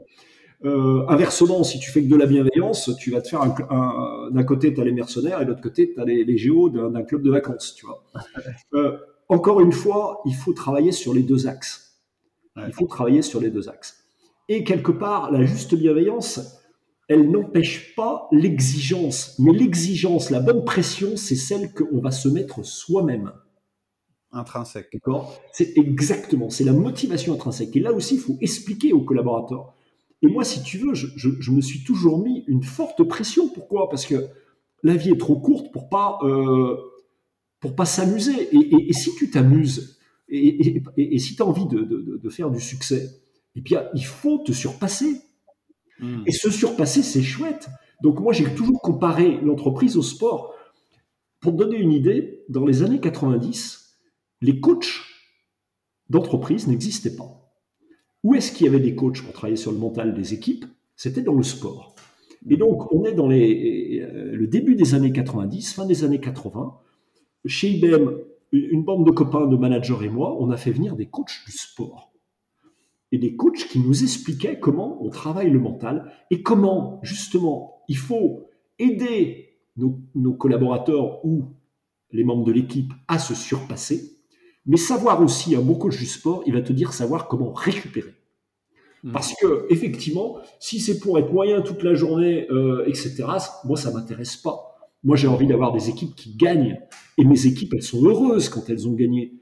Euh, 0.64 1.06
inversement, 1.08 1.64
si 1.64 1.80
tu 1.80 1.90
fais 1.90 2.04
que 2.04 2.08
de 2.08 2.16
la 2.16 2.28
bienveillance, 2.28 2.92
tu 3.00 3.10
vas 3.10 3.22
te 3.22 3.30
faire 3.30 3.42
un, 3.42 4.30
d'un 4.30 4.44
côté, 4.44 4.72
tu 4.72 4.80
as 4.80 4.84
les 4.84 4.92
mercenaires 4.92 5.42
et 5.42 5.46
de 5.46 5.50
l'autre 5.50 5.64
côté, 5.64 5.92
tu 5.92 6.00
as 6.00 6.06
les, 6.06 6.38
géos 6.38 6.70
d'un, 6.70 7.02
club 7.02 7.24
de 7.24 7.32
vacances, 7.32 7.74
tu 7.76 7.88
vois. 7.88 8.04
Euh, 8.76 8.96
encore 9.28 9.60
une 9.60 9.72
fois, 9.72 10.22
il 10.26 10.36
faut 10.36 10.54
travailler 10.54 10.92
sur 10.92 11.16
les 11.16 11.24
deux 11.24 11.48
axes. 11.48 12.00
Il 12.58 12.74
faut 12.74 12.86
travailler 12.86 13.24
sur 13.24 13.40
les 13.40 13.50
deux 13.50 13.70
axes. 13.70 14.04
Et 14.50 14.64
quelque 14.64 14.92
part, 14.92 15.32
la 15.32 15.44
juste 15.44 15.74
bienveillance, 15.74 16.61
elle 17.12 17.30
n'empêche 17.30 17.94
pas 17.94 18.30
l'exigence. 18.32 19.36
Mais 19.38 19.52
l'exigence, 19.52 20.30
la 20.30 20.40
bonne 20.40 20.64
pression, 20.64 21.18
c'est 21.18 21.36
celle 21.36 21.74
qu'on 21.74 22.00
va 22.00 22.12
se 22.12 22.30
mettre 22.30 22.64
soi-même. 22.64 23.34
Intrinsèque. 24.32 24.88
D'accord? 24.94 25.38
C'est 25.52 25.78
exactement, 25.78 26.50
c'est 26.50 26.64
la 26.64 26.72
motivation 26.72 27.34
intrinsèque. 27.34 27.76
Et 27.76 27.82
là 27.82 27.92
aussi, 27.92 28.16
il 28.16 28.22
faut 28.22 28.38
expliquer 28.40 28.94
aux 28.94 29.02
collaborateurs. 29.02 29.74
Et 30.22 30.28
moi, 30.28 30.46
si 30.46 30.64
tu 30.64 30.78
veux, 30.78 30.94
je, 30.94 31.52
me 31.52 31.60
suis 31.60 31.84
toujours 31.84 32.24
mis 32.24 32.46
une 32.48 32.64
forte 32.64 33.04
pression. 33.04 33.50
Pourquoi? 33.50 33.90
Parce 33.90 34.06
que 34.06 34.28
la 34.82 34.96
vie 34.96 35.10
est 35.12 35.20
trop 35.20 35.36
courte 35.36 35.74
pour 35.74 35.90
pas 35.90 36.18
euh, 36.24 36.78
pour 37.60 37.76
pas 37.76 37.86
s'amuser. 37.86 38.56
Et, 38.56 38.94
si 38.94 39.14
tu 39.16 39.30
t'amuses 39.30 40.00
et, 40.30 41.20
si 41.20 41.36
tu 41.36 41.42
as 41.42 41.46
envie 41.46 41.66
de, 41.66 41.82
de, 42.24 42.30
faire 42.30 42.52
du 42.52 42.62
succès, 42.62 43.22
eh 43.56 43.62
bien, 43.62 43.84
il 43.94 44.06
faut 44.06 44.38
te 44.38 44.54
surpasser. 44.54 45.22
Hmm. 46.02 46.24
Et 46.26 46.32
se 46.32 46.50
surpasser, 46.50 47.04
c'est 47.04 47.22
chouette. 47.22 47.70
Donc 48.02 48.20
moi, 48.20 48.34
j'ai 48.34 48.54
toujours 48.56 48.82
comparé 48.82 49.40
l'entreprise 49.42 49.98
au 49.98 50.02
sport. 50.02 50.56
Pour 51.40 51.54
donner 51.54 51.78
une 51.78 51.92
idée, 51.92 52.44
dans 52.50 52.66
les 52.66 52.84
années 52.84 53.00
90, 53.00 53.98
les 54.42 54.60
coachs 54.60 55.02
d'entreprise 56.10 56.68
n'existaient 56.68 57.16
pas. 57.16 57.54
Où 58.24 58.36
est-ce 58.36 58.52
qu'il 58.52 58.66
y 58.66 58.70
avait 58.70 58.80
des 58.80 58.96
coachs 58.96 59.22
pour 59.22 59.34
travailler 59.34 59.56
sur 59.56 59.72
le 59.72 59.78
mental 59.78 60.14
des 60.14 60.34
équipes? 60.34 60.66
C'était 60.96 61.22
dans 61.22 61.34
le 61.34 61.44
sport. 61.44 61.96
Et 62.50 62.58
donc, 62.58 62.92
on 62.92 63.06
est 63.06 63.14
dans 63.14 63.28
les, 63.28 64.06
le 64.34 64.48
début 64.48 64.76
des 64.76 64.96
années 64.96 65.12
90, 65.12 65.74
fin 65.74 65.86
des 65.86 66.04
années 66.04 66.20
80. 66.20 66.74
Chez 67.46 67.70
IBM, 67.70 68.12
une 68.52 68.84
bande 68.84 69.06
de 69.06 69.12
copains, 69.12 69.48
de 69.48 69.56
managers 69.56 69.98
et 70.04 70.10
moi, 70.10 70.36
on 70.40 70.50
a 70.50 70.58
fait 70.58 70.72
venir 70.72 70.96
des 70.96 71.06
coachs 71.06 71.42
du 71.46 71.52
sport. 71.52 72.11
Et 73.12 73.18
des 73.18 73.36
coachs 73.36 73.68
qui 73.68 73.80
nous 73.80 74.04
expliquaient 74.04 74.60
comment 74.60 75.04
on 75.04 75.10
travaille 75.10 75.50
le 75.50 75.60
mental 75.60 76.12
et 76.30 76.42
comment, 76.42 77.00
justement, 77.04 77.82
il 77.88 77.98
faut 77.98 78.48
aider 78.80 79.58
nos, 79.76 80.00
nos 80.16 80.34
collaborateurs 80.34 81.26
ou 81.26 81.46
les 82.12 82.24
membres 82.24 82.46
de 82.46 82.52
l'équipe 82.52 82.92
à 83.08 83.20
se 83.20 83.36
surpasser, 83.36 84.18
mais 84.66 84.78
savoir 84.78 85.22
aussi, 85.22 85.56
un 85.56 85.62
bon 85.62 85.76
coach 85.76 85.98
du 85.98 86.06
sport, 86.06 86.44
il 86.46 86.54
va 86.54 86.62
te 86.62 86.74
dire 86.74 86.94
savoir 86.94 87.28
comment 87.28 87.54
récupérer. 87.54 88.14
Hmm. 89.04 89.12
Parce 89.12 89.34
que 89.34 89.66
effectivement, 89.70 90.38
si 90.60 90.80
c'est 90.80 91.00
pour 91.00 91.18
être 91.18 91.32
moyen 91.32 91.62
toute 91.62 91.84
la 91.84 91.96
journée, 91.96 92.48
euh, 92.52 92.86
etc., 92.88 93.24
moi 93.66 93.78
ça 93.78 93.92
m'intéresse 93.92 94.38
pas. 94.38 94.78
Moi 95.04 95.16
j'ai 95.16 95.28
envie 95.28 95.48
d'avoir 95.48 95.74
des 95.74 95.90
équipes 95.90 96.16
qui 96.16 96.36
gagnent, 96.36 96.80
et 97.18 97.26
mes 97.26 97.48
équipes 97.48 97.74
elles 97.74 97.82
sont 97.84 98.06
heureuses 98.06 98.50
quand 98.50 98.70
elles 98.70 98.88
ont 98.88 98.94
gagné. 98.94 99.34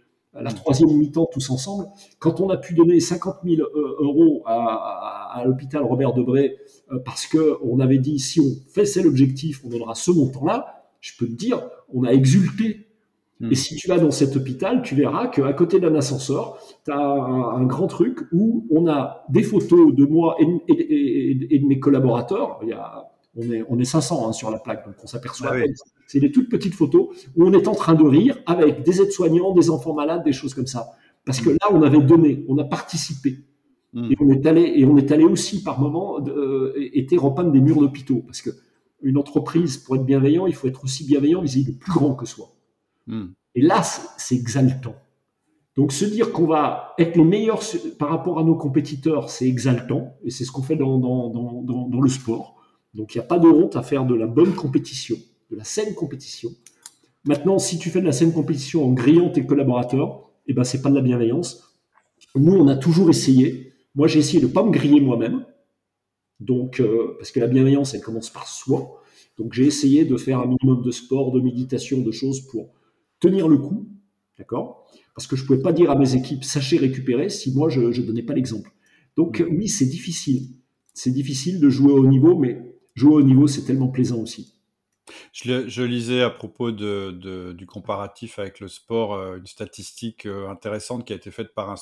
La 0.42 0.52
troisième 0.52 0.96
mi-temps 0.98 1.28
tous 1.32 1.50
ensemble, 1.50 1.88
quand 2.20 2.40
on 2.40 2.50
a 2.50 2.58
pu 2.58 2.74
donner 2.74 3.00
50 3.00 3.38
000 3.44 3.62
euh, 3.62 3.96
euros 4.00 4.44
à, 4.46 5.32
à, 5.34 5.46
l'hôpital 5.46 5.84
Robert 5.84 6.14
Debré 6.14 6.58
euh, 6.92 7.00
parce 7.04 7.28
que 7.28 7.58
on 7.64 7.80
avait 7.80 7.98
dit 7.98 8.20
si 8.20 8.40
on 8.40 8.56
fait 8.70 8.86
cet 8.86 9.06
objectif, 9.06 9.62
on 9.66 9.70
donnera 9.70 9.96
ce 9.96 10.12
montant-là, 10.12 10.86
je 11.02 11.12
peux 11.18 11.28
te 11.28 11.34
dire, 11.34 11.62
on 11.94 12.04
a 12.04 12.12
exulté 12.12 12.90
et 13.42 13.46
hmm. 13.46 13.56
si 13.56 13.76
tu 13.76 13.88
vas 13.88 13.98
dans 13.98 14.12
cet 14.12 14.36
hôpital, 14.36 14.82
tu 14.82 14.96
verras 14.96 15.28
qu'à 15.28 15.54
côté 15.54 15.80
d'un 15.80 15.96
ascenseur, 15.96 16.58
tu 16.84 16.92
as 16.92 17.00
un, 17.00 17.64
grand 17.66 17.88
truc 17.88 18.20
où 18.34 18.68
on 18.70 18.86
a 18.88 19.24
des 19.30 19.44
photos 19.44 19.96
de 19.96 20.06
moi 20.06 20.36
et, 20.40 21.60
de 21.60 21.66
mes 21.66 21.80
collaborateurs. 21.80 22.60
Il 22.64 22.70
y 22.70 22.74
a, 22.74 23.10
on, 23.40 23.52
est, 23.52 23.64
on 23.70 23.80
est 23.80 23.86
500 23.86 24.28
hein, 24.28 24.34
sur 24.34 24.52
la 24.52 24.60
plaque, 24.60 24.86
donc 24.86 24.96
on 25.04 25.08
s'aperçoit. 25.08 25.52
Ah 25.54 25.66
c'est 26.08 26.20
des 26.20 26.32
toutes 26.32 26.50
petites 26.50 26.74
photos 26.74 27.10
où 27.36 27.46
on 27.46 27.54
est 27.54 27.68
en 27.68 27.76
train 27.76 27.94
de 27.94 28.04
rire 28.04 28.38
avec 28.46 28.84
des 28.84 29.02
aides-soignants, 29.02 29.54
des 29.54 29.70
enfants 29.70 29.94
malades, 29.94 30.24
des 30.24 30.34
choses 30.34 30.54
comme 30.54 30.68
ça. 30.68 30.92
Parce 31.26 31.42
que 31.42 31.50
hmm. 31.50 31.58
là, 31.62 31.68
on 31.72 31.82
avait 31.84 32.02
donné, 32.02 32.46
on 32.48 32.58
a 32.58 32.64
participé. 32.64 33.38
Hmm. 33.94 34.12
Et 34.12 34.16
on 34.20 34.30
est 34.32 34.46
allé, 34.46 34.74
et 34.76 34.86
on 34.86 34.98
est 34.98 35.12
allé 35.12 35.24
aussi 35.24 35.64
par 35.64 35.80
moment 35.80 36.20
euh, 36.28 36.74
été 36.94 37.18
repeindre 37.18 37.52
des 37.52 37.62
murs 37.62 37.80
d'hôpitaux. 37.80 38.24
Parce 38.26 38.42
que 38.42 38.50
une 39.02 39.18
entreprise, 39.18 39.78
pour 39.78 39.96
être 39.96 40.06
bienveillant, 40.06 40.48
il 40.48 40.56
faut 40.56 40.68
être 40.68 40.84
aussi 40.84 41.06
bienveillant 41.06 41.42
vis-à-vis 41.42 41.74
plus 41.74 41.92
grand 41.92 42.16
que 42.16 42.26
soi. 42.26 42.56
Hmm. 43.08 43.28
Et 43.56 43.62
là, 43.62 43.84
c'est 43.84 44.36
exaltant. 44.36 44.96
Donc 45.80 45.94
se 45.94 46.04
dire 46.04 46.34
qu'on 46.34 46.46
va 46.46 46.94
être 46.98 47.16
les 47.16 47.24
meilleurs 47.24 47.62
par 47.98 48.10
rapport 48.10 48.38
à 48.38 48.44
nos 48.44 48.56
compétiteurs, 48.56 49.30
c'est 49.30 49.48
exaltant, 49.48 50.14
et 50.26 50.30
c'est 50.30 50.44
ce 50.44 50.52
qu'on 50.52 50.62
fait 50.62 50.76
dans, 50.76 50.98
dans, 50.98 52.02
le 52.02 52.10
sport. 52.10 52.59
Donc 52.94 53.14
il 53.14 53.18
n'y 53.18 53.24
a 53.24 53.28
pas 53.28 53.40
de 53.40 53.48
honte 53.48 53.76
à 53.76 53.84
faire 53.84 54.06
de 54.06 54.16
la 54.16 54.28
bonne 54.28 54.54
compétition, 54.54 55.18
de 55.52 55.56
la 55.56 55.64
saine 55.64 55.94
compétition. 55.94 56.50
Maintenant, 57.26 57.60
si 57.60 57.78
tu 57.78 57.90
fais 57.90 58.02
de 58.02 58.06
la 58.06 58.12
saine 58.12 58.34
compétition 58.34 58.86
en 58.86 58.92
grillant 58.94 59.30
tes 59.30 59.46
collaborateurs, 59.46 60.30
eh 60.48 60.54
ben 60.54 60.64
pas 60.82 60.90
de 60.90 60.96
la 60.96 61.02
bienveillance. 61.02 61.78
Nous, 62.36 62.54
on 62.54 62.68
a 62.68 62.76
toujours 62.76 63.10
essayé. 63.10 63.74
Moi, 63.96 64.08
j'ai 64.08 64.20
essayé 64.20 64.40
de 64.40 64.48
ne 64.48 64.52
pas 64.52 64.64
me 64.64 64.72
griller 64.72 65.02
moi-même. 65.02 65.46
Donc, 66.40 66.80
euh, 66.80 67.16
parce 67.18 67.32
que 67.32 67.40
la 67.40 67.48
bienveillance, 67.48 67.94
elle 67.94 68.02
commence 68.02 68.30
par 68.30 68.48
soi. 68.48 69.02
Donc, 69.38 69.54
j'ai 69.54 69.66
essayé 69.66 70.06
de 70.06 70.16
faire 70.18 70.40
un 70.40 70.48
minimum 70.48 70.84
de 70.84 70.92
sport, 70.92 71.32
de 71.32 71.40
méditation, 71.40 72.02
de 72.02 72.12
choses 72.12 72.42
pour 72.42 72.74
tenir 73.20 73.48
le 73.48 73.58
coup, 73.58 73.88
d'accord? 74.38 74.88
Parce 75.16 75.28
que 75.28 75.36
je 75.36 75.44
ne 75.44 75.48
pouvais 75.48 75.62
pas 75.62 75.74
dire 75.74 75.92
à 75.92 75.96
mes 75.96 76.16
équipes, 76.16 76.44
sachez 76.44 76.78
récupérer, 76.78 77.30
si 77.30 77.54
moi, 77.54 77.70
je 77.70 77.82
ne 77.82 78.06
donnais 78.06 78.24
pas 78.24 78.34
l'exemple. 78.34 78.72
Donc 79.18 79.44
oui, 79.50 79.68
c'est 79.68 79.86
difficile. 79.86 80.48
C'est 80.94 81.12
difficile 81.12 81.60
de 81.60 81.70
jouer 81.70 81.92
au 81.92 82.08
niveau, 82.08 82.38
mais 82.38 82.69
jouer 82.96 83.16
au 83.16 83.22
niveau, 83.22 83.48
c'est 83.48 83.64
tellement 83.64 83.88
plaisant 83.88 84.18
aussi. 84.18 84.56
Je, 85.34 85.82
lisais 85.82 86.22
à 86.22 86.30
propos 86.30 86.72
du 86.72 87.66
comparatif 87.66 88.38
avec 88.38 88.60
le 88.60 88.68
sport 88.68 89.14
euh, 89.14 89.38
une 89.38 89.48
statistique 89.48 90.28
euh, 90.28 90.50
intéressante 90.50 91.06
qui 91.06 91.14
a 91.14 91.16
été 91.16 91.32
faite 91.32 91.56
par 91.56 91.72
un 91.72 91.76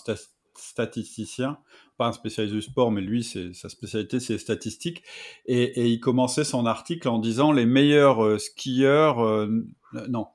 statisticien, 0.56 1.58
pas 1.98 2.08
un 2.08 2.14
spécialiste 2.14 2.56
du 2.56 2.62
sport, 2.62 2.90
mais 2.92 3.02
lui, 3.02 3.24
sa 3.24 3.70
spécialité, 3.70 4.22
c'est 4.22 4.34
les 4.34 4.40
statistiques. 4.40 5.04
Et, 5.46 5.90
il 5.92 6.00
commençait 6.00 6.46
son 6.46 6.66
article 6.66 7.10
en 7.10 7.20
disant 7.20 7.52
les 7.52 7.66
meilleurs 7.66 8.24
euh, 8.24 8.38
skieurs, 8.38 9.48
non, 10.10 10.28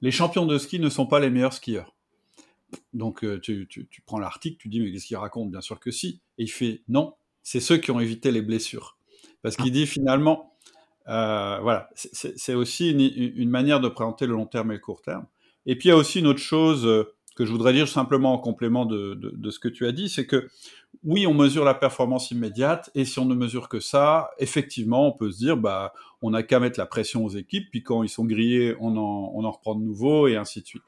les 0.00 0.10
champions 0.10 0.46
de 0.46 0.56
ski 0.58 0.78
ne 0.78 0.88
sont 0.88 1.06
pas 1.06 1.20
les 1.20 1.30
meilleurs 1.30 1.52
skieurs. 1.52 1.94
Donc 2.92 3.24
euh, 3.24 3.40
tu, 3.40 3.66
prends 4.06 4.18
l'article, 4.18 4.56
tu 4.58 4.68
dis 4.68 4.80
mais 4.80 4.92
qu'est-ce 4.92 5.06
qu'il 5.06 5.16
raconte? 5.16 5.50
Bien 5.50 5.60
sûr 5.60 5.80
que 5.80 5.90
si. 5.90 6.20
Et 6.38 6.44
il 6.44 6.50
fait 6.50 6.82
non, 6.88 7.14
c'est 7.42 7.60
ceux 7.60 7.78
qui 7.78 7.90
ont 7.90 8.00
évité 8.00 8.30
les 8.30 8.42
blessures. 8.42 8.98
Parce 9.42 9.56
qu'il 9.56 9.72
dit 9.72 9.86
finalement, 9.86 10.54
euh, 11.08 11.58
voilà, 11.62 11.88
c'est 11.94 12.54
aussi 12.54 12.90
une, 12.90 13.50
manière 13.50 13.80
de 13.80 13.88
présenter 13.88 14.26
le 14.26 14.34
long 14.34 14.46
terme 14.46 14.70
et 14.70 14.74
le 14.74 14.80
court 14.80 15.02
terme. 15.02 15.26
Et 15.66 15.76
puis 15.76 15.88
il 15.88 15.92
y 15.92 15.94
a 15.94 15.96
aussi 15.96 16.20
une 16.20 16.26
autre 16.26 16.40
chose 16.40 16.86
euh, 16.86 17.12
que 17.36 17.44
je 17.44 17.52
voudrais 17.52 17.72
dire 17.72 17.88
simplement 17.88 18.34
en 18.34 18.38
complément 18.38 18.84
de, 18.84 19.14
de 19.14 19.50
ce 19.50 19.58
que 19.58 19.68
tu 19.68 19.86
as 19.86 19.92
dit, 19.92 20.08
c'est 20.08 20.26
que 20.26 20.48
oui, 21.04 21.26
on 21.26 21.34
mesure 21.34 21.64
la 21.64 21.74
performance 21.74 22.30
immédiate, 22.30 22.90
et 22.94 23.04
si 23.04 23.18
on 23.18 23.24
ne 23.24 23.34
mesure 23.34 23.68
que 23.68 23.80
ça, 23.80 24.30
effectivement, 24.38 25.06
on 25.06 25.12
peut 25.12 25.30
se 25.30 25.38
dire, 25.38 25.56
bah, 25.56 25.94
on 26.20 26.30
n'a 26.30 26.42
qu'à 26.42 26.60
mettre 26.60 26.78
la 26.78 26.86
pression 26.86 27.24
aux 27.24 27.30
équipes, 27.30 27.70
puis 27.70 27.82
quand 27.82 28.02
ils 28.02 28.08
sont 28.08 28.24
grillés, 28.24 28.76
on 28.80 28.96
en, 28.96 29.32
on 29.34 29.44
en 29.44 29.50
reprend 29.50 29.74
de 29.74 29.82
nouveau, 29.82 30.28
et 30.28 30.36
ainsi 30.36 30.60
de 30.60 30.66
suite. 30.66 30.82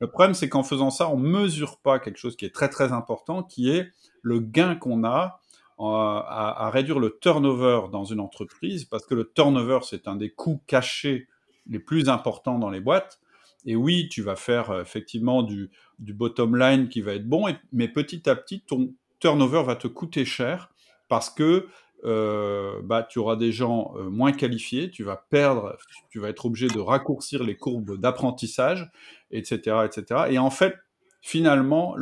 Le 0.00 0.08
problème, 0.08 0.34
c'est 0.34 0.48
qu'en 0.48 0.64
faisant 0.64 0.90
ça, 0.90 1.08
on 1.08 1.16
mesure 1.16 1.78
pas 1.78 2.00
quelque 2.00 2.18
chose 2.18 2.36
qui 2.36 2.44
est 2.44 2.54
très 2.54 2.68
très 2.68 2.92
important, 2.92 3.42
qui 3.42 3.70
est 3.70 3.92
le 4.22 4.40
gain 4.40 4.74
qu'on 4.74 5.04
a 5.04 5.40
à, 5.78 6.70
réduire 6.72 6.98
le 6.98 7.18
turnover 7.20 7.82
dans 7.90 8.04
une 8.04 8.20
entreprise, 8.20 8.84
parce 8.84 9.06
que 9.06 9.14
le 9.14 9.30
turnover, 9.32 9.80
c'est 9.82 10.08
un 10.08 10.16
des 10.16 10.30
coûts 10.30 10.62
cachés 10.66 11.28
les 11.68 11.78
plus 11.78 12.08
importants 12.08 12.58
dans 12.58 12.70
les 12.70 12.80
boîtes. 12.80 13.20
Et 13.64 13.76
oui, 13.76 14.08
tu 14.08 14.22
vas 14.22 14.34
faire 14.36 14.70
euh, 14.70 14.82
effectivement 14.82 15.42
du, 15.42 15.70
du 16.00 16.12
bottom 16.12 16.56
line 16.56 16.88
qui 16.88 17.00
va 17.00 17.14
être 17.14 17.28
bon, 17.28 17.46
mais 17.72 17.86
petit 17.86 18.28
à 18.28 18.34
petit, 18.34 18.60
ton, 18.60 18.92
turnover 19.22 19.62
va 19.62 19.76
te 19.76 19.86
coûter 19.86 20.24
cher 20.24 20.70
parce 21.08 21.30
que 21.30 21.68
euh, 22.04 22.80
bah, 22.82 23.06
tu 23.08 23.20
auras 23.20 23.36
des 23.36 23.52
gens 23.52 23.94
euh, 23.96 24.10
moins 24.10 24.32
qualifiés, 24.32 24.90
tu 24.90 25.04
vas 25.04 25.16
perdre, 25.30 25.76
tu 26.10 26.18
vas 26.18 26.28
être 26.28 26.46
obligé 26.46 26.66
de 26.66 26.80
raccourcir 26.80 27.44
les 27.44 27.56
courbes 27.56 27.96
d'apprentissage, 27.96 28.90
etc., 29.30 29.76
etc. 29.84 30.24
Et 30.30 30.38
en 30.38 30.50
fait, 30.50 30.74
finalement, 31.22 31.96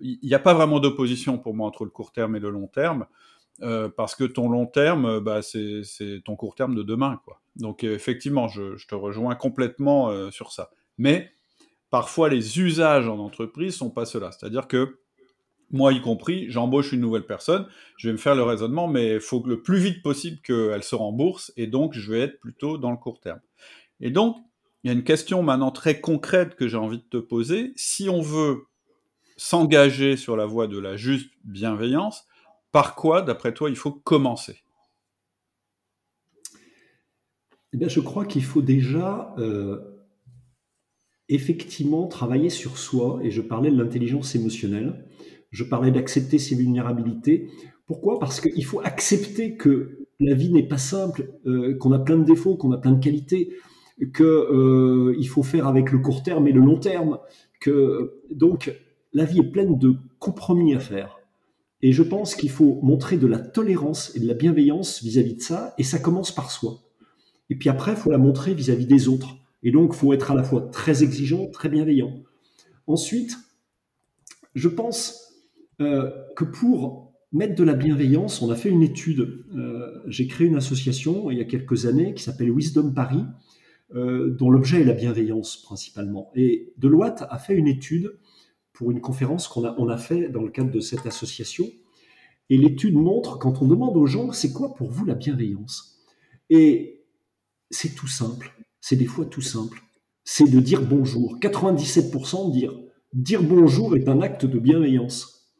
il 0.00 0.18
n'y 0.22 0.34
a 0.34 0.38
pas 0.38 0.54
vraiment 0.54 0.80
d'opposition 0.80 1.36
pour 1.36 1.54
moi 1.54 1.68
entre 1.68 1.84
le 1.84 1.90
court 1.90 2.12
terme 2.12 2.36
et 2.36 2.40
le 2.40 2.48
long 2.48 2.68
terme, 2.68 3.06
euh, 3.60 3.90
parce 3.94 4.14
que 4.14 4.24
ton 4.24 4.48
long 4.48 4.66
terme, 4.66 5.20
bah, 5.20 5.42
c'est 5.42 5.82
ton 6.24 6.36
court 6.36 6.54
terme 6.54 6.74
de 6.74 6.82
demain. 6.82 7.20
Quoi. 7.24 7.42
Donc 7.56 7.84
effectivement, 7.84 8.48
je, 8.48 8.86
te 8.86 8.94
rejoins 8.94 9.34
complètement 9.34 10.30
sur 10.30 10.52
ça. 10.52 10.70
Mais 10.96 11.32
parfois, 11.90 12.30
les 12.30 12.60
usages 12.60 13.08
en 13.08 13.18
entreprise 13.18 13.74
sont 13.74 13.90
pas 13.90 14.06
cela. 14.06 14.30
C'est-à-dire 14.32 14.68
que 14.68 15.00
moi 15.70 15.92
y 15.92 16.00
compris, 16.00 16.46
j'embauche 16.50 16.92
une 16.92 17.00
nouvelle 17.00 17.26
personne, 17.26 17.66
je 17.96 18.08
vais 18.08 18.12
me 18.12 18.18
faire 18.18 18.34
le 18.34 18.42
raisonnement, 18.42 18.88
mais 18.88 19.14
il 19.14 19.20
faut 19.20 19.42
le 19.46 19.62
plus 19.62 19.78
vite 19.78 20.02
possible 20.02 20.38
qu'elle 20.42 20.82
se 20.82 20.94
rembourse, 20.94 21.52
et 21.56 21.66
donc 21.66 21.94
je 21.94 22.10
vais 22.10 22.20
être 22.20 22.40
plutôt 22.40 22.78
dans 22.78 22.90
le 22.90 22.96
court 22.96 23.20
terme. 23.20 23.40
Et 24.00 24.10
donc, 24.10 24.36
il 24.82 24.88
y 24.88 24.90
a 24.90 24.92
une 24.92 25.04
question 25.04 25.42
maintenant 25.42 25.70
très 25.70 26.00
concrète 26.00 26.54
que 26.56 26.68
j'ai 26.68 26.76
envie 26.76 26.98
de 26.98 27.08
te 27.08 27.16
poser. 27.16 27.72
Si 27.76 28.08
on 28.08 28.22
veut 28.22 28.66
s'engager 29.36 30.16
sur 30.16 30.36
la 30.36 30.46
voie 30.46 30.66
de 30.66 30.78
la 30.78 30.96
juste 30.96 31.30
bienveillance, 31.44 32.26
par 32.72 32.94
quoi, 32.94 33.22
d'après 33.22 33.52
toi, 33.52 33.70
il 33.70 33.76
faut 33.76 33.92
commencer? 33.92 34.62
Eh 37.72 37.76
bien, 37.76 37.88
Je 37.88 38.00
crois 38.00 38.24
qu'il 38.24 38.44
faut 38.44 38.62
déjà 38.62 39.34
euh, 39.38 39.78
effectivement 41.28 42.06
travailler 42.06 42.50
sur 42.50 42.78
soi, 42.78 43.20
et 43.22 43.30
je 43.30 43.40
parlais 43.40 43.70
de 43.70 43.76
l'intelligence 43.76 44.34
émotionnelle 44.34 45.06
je 45.50 45.64
parlais 45.64 45.90
d'accepter 45.90 46.38
ses 46.38 46.54
vulnérabilités. 46.54 47.48
Pourquoi? 47.86 48.18
Parce 48.18 48.40
qu'il 48.40 48.64
faut 48.64 48.80
accepter 48.80 49.56
que 49.56 50.06
la 50.20 50.34
vie 50.34 50.52
n'est 50.52 50.66
pas 50.66 50.78
simple, 50.78 51.32
euh, 51.46 51.76
qu'on 51.78 51.92
a 51.92 51.98
plein 51.98 52.18
de 52.18 52.24
défauts, 52.24 52.56
qu'on 52.56 52.72
a 52.72 52.78
plein 52.78 52.92
de 52.92 53.02
qualités, 53.02 53.56
qu'il 54.08 54.24
euh, 54.24 55.22
faut 55.28 55.42
faire 55.42 55.66
avec 55.66 55.92
le 55.92 55.98
court 55.98 56.22
terme 56.22 56.48
et 56.48 56.52
le 56.52 56.60
long 56.60 56.78
terme. 56.78 57.18
Que 57.60 58.22
donc 58.30 58.74
la 59.12 59.24
vie 59.24 59.40
est 59.40 59.50
pleine 59.50 59.78
de 59.78 59.96
compromis 60.18 60.74
à 60.74 60.80
faire. 60.80 61.18
Et 61.82 61.92
je 61.92 62.02
pense 62.02 62.34
qu'il 62.34 62.50
faut 62.50 62.78
montrer 62.82 63.16
de 63.16 63.26
la 63.26 63.38
tolérance 63.38 64.14
et 64.14 64.20
de 64.20 64.26
la 64.26 64.34
bienveillance 64.34 65.02
vis-à-vis 65.02 65.34
de 65.34 65.40
ça, 65.40 65.74
et 65.78 65.82
ça 65.82 65.98
commence 65.98 66.34
par 66.34 66.50
soi. 66.50 66.80
Et 67.48 67.56
puis 67.56 67.68
après, 67.68 67.92
il 67.92 67.96
faut 67.96 68.10
la 68.10 68.18
montrer 68.18 68.54
vis-à-vis 68.54 68.86
des 68.86 69.08
autres. 69.08 69.36
Et 69.62 69.70
donc, 69.70 69.92
il 69.94 69.96
faut 69.96 70.12
être 70.12 70.30
à 70.30 70.34
la 70.34 70.42
fois 70.42 70.68
très 70.70 71.02
exigeant, 71.02 71.46
très 71.48 71.68
bienveillant. 71.68 72.22
Ensuite, 72.86 73.36
je 74.54 74.68
pense 74.68 75.34
euh, 75.80 76.10
que 76.36 76.44
pour 76.44 77.12
mettre 77.32 77.54
de 77.54 77.64
la 77.64 77.74
bienveillance, 77.74 78.42
on 78.42 78.50
a 78.50 78.56
fait 78.56 78.70
une 78.70 78.82
étude. 78.82 79.44
Euh, 79.54 80.02
j'ai 80.06 80.26
créé 80.26 80.46
une 80.46 80.56
association 80.56 81.30
il 81.30 81.38
y 81.38 81.40
a 81.40 81.44
quelques 81.44 81.86
années 81.86 82.14
qui 82.14 82.22
s'appelle 82.22 82.50
Wisdom 82.50 82.92
Paris, 82.92 83.24
euh, 83.94 84.30
dont 84.30 84.50
l'objet 84.50 84.82
est 84.82 84.84
la 84.84 84.92
bienveillance 84.92 85.62
principalement. 85.62 86.30
Et 86.34 86.72
Deloitte 86.76 87.24
a 87.28 87.38
fait 87.38 87.54
une 87.54 87.66
étude 87.66 88.18
pour 88.72 88.90
une 88.90 89.00
conférence 89.00 89.48
qu'on 89.48 89.64
a, 89.64 89.74
on 89.78 89.88
a 89.88 89.96
fait 89.96 90.28
dans 90.28 90.42
le 90.42 90.50
cadre 90.50 90.70
de 90.70 90.80
cette 90.80 91.06
association. 91.06 91.66
Et 92.48 92.56
l'étude 92.56 92.94
montre, 92.94 93.38
quand 93.38 93.62
on 93.62 93.66
demande 93.66 93.96
aux 93.96 94.06
gens, 94.06 94.32
c'est 94.32 94.52
quoi 94.52 94.74
pour 94.74 94.90
vous 94.90 95.04
la 95.04 95.14
bienveillance? 95.14 95.98
Et 96.50 97.04
c'est 97.70 97.94
tout 97.94 98.08
simple, 98.08 98.52
c'est 98.80 98.96
des 98.96 99.06
fois 99.06 99.24
tout 99.24 99.40
simple. 99.40 99.82
C'est 100.24 100.48
de 100.48 100.60
dire 100.60 100.82
bonjour. 100.82 101.38
97% 101.40 102.52
dire 102.52 102.72
dire 103.12 103.42
bonjour 103.42 103.96
est 103.96 104.08
un 104.08 104.20
acte 104.20 104.46
de 104.46 104.58
bienveillance. 104.58 105.52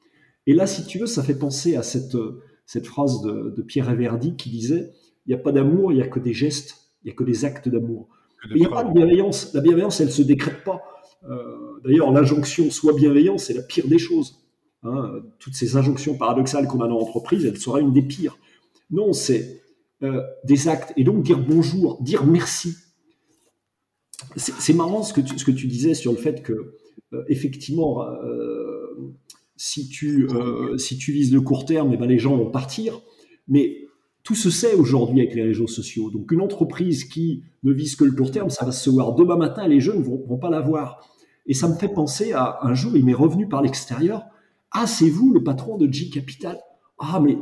Et 0.46 0.54
là, 0.54 0.66
si 0.66 0.86
tu 0.86 0.98
veux, 0.98 1.06
ça 1.06 1.22
fait 1.22 1.38
penser 1.38 1.76
à 1.76 1.82
cette, 1.82 2.16
cette 2.64 2.86
phrase 2.86 3.22
de, 3.22 3.52
de 3.56 3.62
Pierre 3.62 3.88
Averdi 3.88 4.36
qui 4.36 4.50
disait 4.50 4.92
il 5.26 5.34
n'y 5.34 5.40
a 5.40 5.42
pas 5.42 5.52
d'amour, 5.52 5.92
il 5.92 5.96
n'y 5.96 6.02
a 6.02 6.08
que 6.08 6.20
des 6.20 6.32
gestes, 6.32 6.92
il 7.02 7.06
n'y 7.06 7.12
a 7.12 7.14
que 7.14 7.24
des 7.24 7.44
actes 7.44 7.68
d'amour. 7.68 8.08
Il 8.48 8.56
n'y 8.56 8.66
a 8.66 8.68
pas 8.68 8.84
de 8.84 8.92
bienveillance. 8.92 9.52
La 9.54 9.60
bienveillance, 9.60 10.00
elle 10.00 10.06
ne 10.06 10.12
se 10.12 10.22
décrète 10.22 10.64
pas. 10.64 10.82
Euh, 11.28 11.80
d'ailleurs, 11.84 12.10
l'injonction 12.10 12.70
soit 12.70 12.94
bienveillant, 12.94 13.38
c'est 13.38 13.54
la 13.54 13.62
pire 13.62 13.86
des 13.86 13.98
choses. 13.98 14.36
Hein. 14.82 15.20
toutes 15.38 15.52
ces 15.52 15.76
injonctions 15.76 16.16
paradoxales 16.16 16.66
qu'on 16.66 16.80
a 16.80 16.88
dans 16.88 16.98
l'entreprise, 16.98 17.44
elle 17.44 17.58
sera 17.58 17.80
une 17.80 17.92
des 17.92 18.00
pires. 18.00 18.38
Non, 18.90 19.12
c'est 19.12 19.60
euh, 20.02 20.22
des 20.44 20.68
actes. 20.68 20.94
Et 20.96 21.04
donc 21.04 21.22
dire 21.22 21.38
bonjour, 21.38 22.02
dire 22.02 22.24
merci. 22.24 22.74
C'est 24.36 24.72
marrant 24.72 25.02
ce 25.02 25.12
que, 25.12 25.20
tu, 25.20 25.38
ce 25.38 25.44
que 25.44 25.50
tu 25.50 25.66
disais 25.66 25.92
sur 25.92 26.12
le 26.12 26.18
fait 26.18 26.42
que, 26.42 26.76
euh, 27.12 27.24
effectivement, 27.28 28.06
si, 29.56 29.88
tu, 29.88 30.28
si 30.78 30.96
tu 30.96 31.12
vises 31.12 31.32
le 31.32 31.42
court 31.42 31.66
terme, 31.66 31.92
eh 31.92 31.96
ben, 31.98 32.06
les 32.06 32.18
gens 32.18 32.36
vont 32.36 32.50
partir. 32.50 33.02
Mais 33.48 33.86
tout 34.22 34.34
se 34.34 34.50
sait 34.50 34.74
aujourd'hui 34.74 35.20
avec 35.20 35.34
les 35.34 35.42
réseaux 35.42 35.66
sociaux. 35.66 36.10
Donc 36.10 36.30
une 36.32 36.40
entreprise 36.40 37.04
qui 37.04 37.42
ne 37.62 37.72
vise 37.72 37.96
que 37.96 38.04
le 38.04 38.12
court 38.12 38.30
terme, 38.30 38.50
ça 38.50 38.64
va 38.64 38.72
se 38.72 38.90
voir 38.90 39.14
demain 39.14 39.36
matin, 39.36 39.66
les 39.66 39.80
jeunes 39.80 40.00
ne 40.00 40.04
vont, 40.04 40.38
pas 40.38 40.50
la 40.50 40.60
voir. 40.60 41.08
Et 41.46 41.54
ça 41.54 41.68
me 41.68 41.74
fait 41.74 41.88
penser 41.88 42.32
à 42.32 42.58
un 42.62 42.74
jour, 42.74 42.96
il 42.96 43.04
m'est 43.04 43.14
revenu 43.14 43.48
par 43.48 43.62
l'extérieur. 43.62 44.24
Ah, 44.70 44.86
c'est 44.86 45.08
vous 45.08 45.32
le 45.32 45.42
patron 45.42 45.76
de 45.78 45.90
G 45.92 46.10
Capital? 46.10 46.58
Ah, 46.98 47.18
mais 47.18 47.38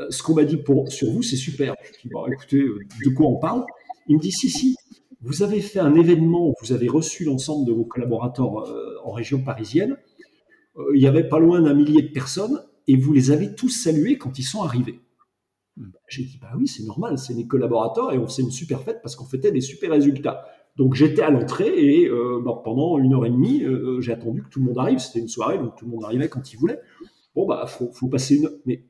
euh, 0.00 0.06
ce 0.10 0.22
qu'on 0.22 0.34
m'a 0.34 0.44
dit 0.44 0.58
sur 0.88 1.10
vous, 1.10 1.22
c'est 1.22 1.36
super. 1.36 1.74
Je 1.82 2.02
dis, 2.02 2.08
bon, 2.08 2.26
écoutez, 2.26 2.56
euh, 2.56 2.78
de 3.04 3.10
quoi 3.10 3.26
on 3.26 3.36
parle? 3.36 3.64
Il 4.08 4.16
me 4.16 4.20
dit, 4.20 4.32
si, 4.32 4.48
si, 4.48 4.74
vous 5.20 5.42
avez 5.42 5.60
fait 5.60 5.78
un 5.78 5.94
événement, 5.94 6.54
vous 6.60 6.72
avez 6.72 6.88
reçu 6.88 7.24
l'ensemble 7.24 7.66
de 7.66 7.72
vos 7.72 7.84
collaborateurs 7.84 8.66
euh, 8.66 8.96
en 9.04 9.12
région 9.12 9.42
parisienne. 9.42 9.96
il 10.94 11.00
y 11.00 11.06
avait 11.06 11.28
pas 11.28 11.38
loin 11.38 11.60
d'un 11.60 11.74
millier 11.74 12.02
de 12.02 12.08
personnes 12.08 12.60
et 12.88 12.96
vous 12.96 13.12
les 13.12 13.30
avez 13.30 13.54
tous 13.54 13.68
salués 13.68 14.18
quand 14.18 14.38
ils 14.38 14.44
sont 14.44 14.62
arrivés. 14.62 14.98
Hmm. 15.76 15.90
J'ai 16.08 16.24
dit, 16.24 16.38
bah 16.40 16.52
oui, 16.58 16.68
c'est 16.68 16.84
normal, 16.84 17.18
c'est 17.18 17.34
mes 17.34 17.46
collaborateurs 17.46 18.12
et 18.12 18.18
on 18.18 18.26
faisait 18.26 18.42
une 18.42 18.50
super 18.50 18.82
fête 18.82 19.00
parce 19.02 19.16
qu'on 19.16 19.24
fêtait 19.24 19.52
des 19.52 19.60
super 19.60 19.90
résultats. 19.90 20.44
Donc 20.76 20.94
j'étais 20.94 21.22
à 21.22 21.30
l'entrée 21.30 21.72
et 21.74 22.08
euh, 22.08 22.40
bah, 22.44 22.60
pendant 22.64 22.98
une 22.98 23.14
heure 23.14 23.26
et 23.26 23.30
demie, 23.30 23.62
euh, 23.62 24.00
j'ai 24.00 24.12
attendu 24.12 24.42
que 24.42 24.48
tout 24.48 24.60
le 24.60 24.66
monde 24.66 24.78
arrive. 24.78 24.98
C'était 24.98 25.20
une 25.20 25.28
soirée, 25.28 25.58
donc 25.58 25.76
tout 25.76 25.84
le 25.84 25.90
monde 25.90 26.04
arrivait 26.04 26.28
quand 26.28 26.52
il 26.52 26.56
voulait. 26.56 26.80
Bon, 27.34 27.46
bah, 27.46 27.66
faut, 27.66 27.90
faut 27.92 28.08
passer 28.08 28.36
une. 28.36 28.50
Mais 28.66 28.84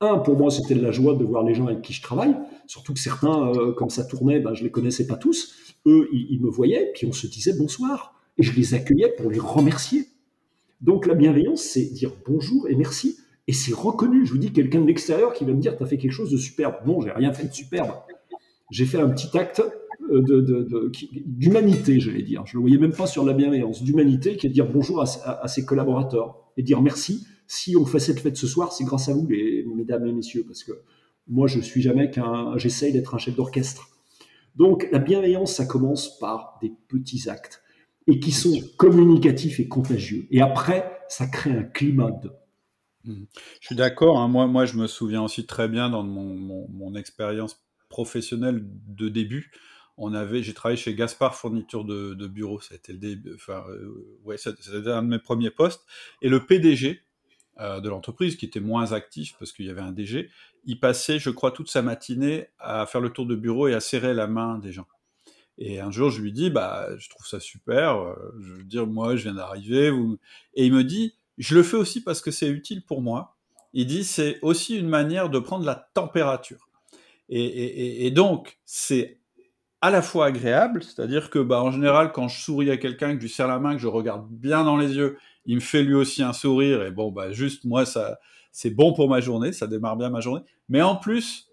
un, 0.00 0.18
pour 0.18 0.36
moi, 0.36 0.50
c'était 0.50 0.74
de 0.74 0.82
la 0.82 0.90
joie 0.90 1.14
de 1.14 1.24
voir 1.24 1.44
les 1.44 1.54
gens 1.54 1.66
avec 1.66 1.82
qui 1.82 1.92
je 1.92 2.02
travaille. 2.02 2.34
Surtout 2.66 2.94
que 2.94 3.00
certains, 3.00 3.52
euh, 3.52 3.72
comme 3.72 3.90
ça 3.90 4.04
tournait, 4.04 4.40
bah, 4.40 4.54
je 4.54 4.62
les 4.64 4.70
connaissais 4.70 5.06
pas 5.06 5.16
tous. 5.16 5.54
Eux, 5.86 6.08
ils, 6.12 6.40
me 6.40 6.48
voyaient, 6.48 6.90
puis 6.94 7.06
on 7.06 7.12
se 7.12 7.26
disait 7.26 7.54
bonsoir. 7.56 8.14
Et 8.38 8.42
je 8.42 8.54
les 8.54 8.74
accueillais 8.74 9.14
pour 9.16 9.30
les 9.30 9.38
remercier. 9.38 10.06
Donc 10.80 11.06
la 11.06 11.14
bienveillance, 11.14 11.62
c'est 11.62 11.84
dire 11.84 12.12
bonjour 12.26 12.68
et 12.68 12.74
merci. 12.74 13.18
Et 13.46 13.52
c'est 13.52 13.74
reconnu. 13.74 14.26
Je 14.26 14.32
vous 14.32 14.38
dis, 14.38 14.52
quelqu'un 14.52 14.80
de 14.80 14.86
l'extérieur 14.86 15.32
qui 15.32 15.44
va 15.44 15.52
me 15.52 15.60
dire, 15.60 15.76
tu 15.76 15.82
as 15.82 15.86
fait 15.86 15.98
quelque 15.98 16.12
chose 16.12 16.30
de 16.30 16.36
superbe. 16.36 16.76
Non, 16.86 17.00
j'ai 17.00 17.10
rien 17.10 17.32
fait 17.32 17.48
de 17.48 17.52
superbe. 17.52 17.92
J'ai 18.70 18.86
fait 18.86 18.98
un 18.98 19.10
petit 19.10 19.36
acte 19.36 19.62
d'humanité, 21.26 22.00
j'allais 22.00 22.22
dire. 22.22 22.44
Je 22.46 22.56
ne 22.56 22.62
le 22.62 22.68
voyais 22.68 22.78
même 22.78 22.94
pas 22.94 23.06
sur 23.06 23.24
la 23.24 23.32
bienveillance, 23.32 23.82
d'humanité, 23.82 24.36
qui 24.36 24.46
est 24.46 24.48
de 24.48 24.54
dire 24.54 24.70
bonjour 24.70 25.02
à, 25.02 25.48
ses 25.48 25.64
collaborateurs 25.64 26.52
et 26.56 26.62
dire 26.62 26.80
merci. 26.80 27.26
Si 27.46 27.76
on 27.76 27.84
fait 27.84 27.98
cette 27.98 28.20
fête 28.20 28.36
ce 28.36 28.46
soir, 28.46 28.72
c'est 28.72 28.84
grâce 28.84 29.08
à 29.08 29.12
vous, 29.12 29.26
les, 29.28 29.64
mesdames 29.76 30.06
et 30.06 30.12
messieurs, 30.12 30.44
parce 30.46 30.64
que 30.64 30.72
moi, 31.28 31.46
je 31.46 31.60
suis 31.60 31.82
jamais 31.82 32.10
qu'un. 32.10 32.56
J'essaye 32.56 32.92
d'être 32.92 33.14
un 33.14 33.18
chef 33.18 33.36
d'orchestre. 33.36 33.88
Donc, 34.56 34.88
la 34.92 34.98
bienveillance, 34.98 35.54
ça 35.54 35.66
commence 35.66 36.18
par 36.18 36.58
des 36.62 36.72
petits 36.88 37.28
actes 37.28 37.62
et 38.06 38.20
qui 38.20 38.32
sont 38.32 38.60
communicatifs 38.76 39.60
et 39.60 39.68
contagieux. 39.68 40.26
Et 40.30 40.40
après, 40.40 40.92
ça 41.08 41.26
crée 41.26 41.52
un 41.52 41.62
climat 41.62 42.10
de. 42.10 42.30
Mmh. 43.04 43.24
Je 43.60 43.66
suis 43.66 43.76
d'accord. 43.76 44.18
Hein. 44.18 44.28
Moi, 44.28 44.46
moi, 44.46 44.64
je 44.66 44.76
me 44.76 44.86
souviens 44.86 45.22
aussi 45.22 45.46
très 45.46 45.68
bien 45.68 45.90
dans 45.90 46.02
mon, 46.02 46.66
mon 46.68 46.94
expérience 46.94 47.62
professionnelle 47.88 48.64
de 48.86 49.08
début 49.08 49.50
j'ai 50.42 50.54
travaillé 50.54 50.76
chez 50.76 50.94
Gaspard 50.94 51.34
Fourniture 51.34 51.84
de, 51.84 52.14
de 52.14 52.26
a 52.26 52.74
été 52.74 52.92
le 52.92 52.98
début, 52.98 53.34
enfin, 53.34 53.64
euh, 53.68 54.18
ouais, 54.24 54.36
c'était 54.36 54.88
un 54.88 55.02
de 55.02 55.08
mes 55.08 55.18
premiers 55.18 55.50
postes. 55.50 55.84
Et 56.22 56.28
le 56.28 56.44
PDG 56.44 57.00
euh, 57.60 57.80
de 57.80 57.88
l'entreprise, 57.88 58.36
qui 58.36 58.46
était 58.46 58.60
moins 58.60 58.92
actif 58.92 59.36
parce 59.38 59.52
qu'il 59.52 59.66
y 59.66 59.70
avait 59.70 59.80
un 59.80 59.92
DG, 59.92 60.30
il 60.64 60.80
passait, 60.80 61.18
je 61.18 61.30
crois, 61.30 61.52
toute 61.52 61.68
sa 61.68 61.82
matinée 61.82 62.48
à 62.58 62.86
faire 62.86 63.00
le 63.00 63.10
tour 63.10 63.26
de 63.26 63.36
bureau 63.36 63.68
et 63.68 63.74
à 63.74 63.80
serrer 63.80 64.14
la 64.14 64.26
main 64.26 64.58
des 64.58 64.72
gens. 64.72 64.86
Et 65.56 65.78
un 65.78 65.92
jour, 65.92 66.10
je 66.10 66.20
lui 66.20 66.32
dis, 66.32 66.50
bah, 66.50 66.88
je 66.98 67.08
trouve 67.08 67.26
ça 67.26 67.38
super. 67.38 67.96
Euh, 67.96 68.14
je 68.40 68.52
veux 68.54 68.64
dire, 68.64 68.88
moi, 68.88 69.14
je 69.14 69.22
viens 69.22 69.34
d'arriver. 69.34 69.92
Et 70.54 70.66
il 70.66 70.72
me 70.72 70.82
dit, 70.82 71.14
je 71.38 71.54
le 71.54 71.62
fais 71.62 71.76
aussi 71.76 72.02
parce 72.02 72.20
que 72.20 72.30
c'est 72.30 72.48
utile 72.48 72.84
pour 72.84 73.02
moi. 73.02 73.36
Il 73.72 73.86
dit, 73.86 74.04
c'est 74.04 74.38
aussi 74.42 74.78
une 74.78 74.88
manière 74.88 75.30
de 75.30 75.38
prendre 75.38 75.64
la 75.64 75.74
température. 75.94 76.68
Et, 77.28 78.10
donc, 78.10 78.58
c'est 78.64 79.18
à 79.80 79.90
la 79.90 80.02
fois 80.02 80.26
agréable, 80.26 80.82
c'est-à-dire 80.82 81.30
que 81.30 81.38
bah, 81.38 81.62
en 81.62 81.70
général, 81.70 82.12
quand 82.12 82.28
je 82.28 82.40
souris 82.40 82.70
à 82.70 82.76
quelqu'un, 82.76 83.08
que 83.08 83.16
je 83.16 83.22
lui 83.22 83.28
serre 83.28 83.48
la 83.48 83.58
main, 83.58 83.74
que 83.74 83.80
je 83.80 83.88
regarde 83.88 84.28
bien 84.30 84.64
dans 84.64 84.76
les 84.76 84.94
yeux, 84.94 85.18
il 85.46 85.56
me 85.56 85.60
fait 85.60 85.82
lui 85.82 85.94
aussi 85.94 86.22
un 86.22 86.32
sourire, 86.32 86.82
et 86.82 86.90
bon, 86.90 87.10
bah, 87.10 87.32
juste 87.32 87.64
moi, 87.64 87.84
ça, 87.84 88.18
c'est 88.52 88.70
bon 88.70 88.92
pour 88.92 89.08
ma 89.08 89.20
journée, 89.20 89.52
ça 89.52 89.66
démarre 89.66 89.96
bien 89.96 90.10
ma 90.10 90.20
journée. 90.20 90.42
Mais 90.68 90.82
en 90.82 90.96
plus, 90.96 91.50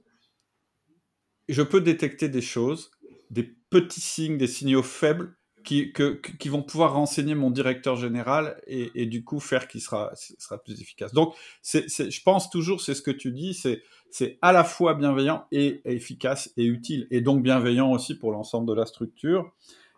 je 1.50 1.62
peux 1.62 1.82
détecter 1.82 2.30
des 2.30 2.42
choses, 2.42 2.92
des 3.30 3.56
petits 3.70 4.02
signes, 4.02 4.38
des 4.38 4.48
signaux 4.48 4.84
faibles 4.84 5.36
qui, 5.64 6.50
vont 6.50 6.64
pouvoir 6.64 6.94
renseigner 6.94 7.36
mon 7.36 7.52
directeur 7.52 7.96
général 7.96 8.62
et, 8.68 9.06
du 9.06 9.24
coup 9.24 9.40
faire 9.40 9.68
qu'il 9.68 9.82
sera, 9.82 10.12
sera 10.16 10.58
plus 10.58 10.82
efficace. 10.82 11.14
Donc, 11.14 11.36
je 11.64 12.24
pense 12.24 12.50
toujours, 12.50 12.82
c'est 12.82 12.94
ce 12.94 13.02
que 13.02 13.12
tu 13.12 13.32
dis, 13.32 13.54
c'est, 13.54 13.84
c'est 14.10 14.38
à 14.42 14.52
la 14.52 14.64
fois 14.64 14.94
bienveillant 14.94 15.46
et, 15.52 15.82
efficace 15.86 16.52
et 16.58 16.66
utile, 16.66 17.08
et 17.12 17.22
donc 17.22 17.44
bienveillant 17.44 17.92
aussi 17.92 18.16
pour 18.16 18.32
l'ensemble 18.32 18.68
de 18.68 18.74
la 18.74 18.86
structure. 18.86 19.52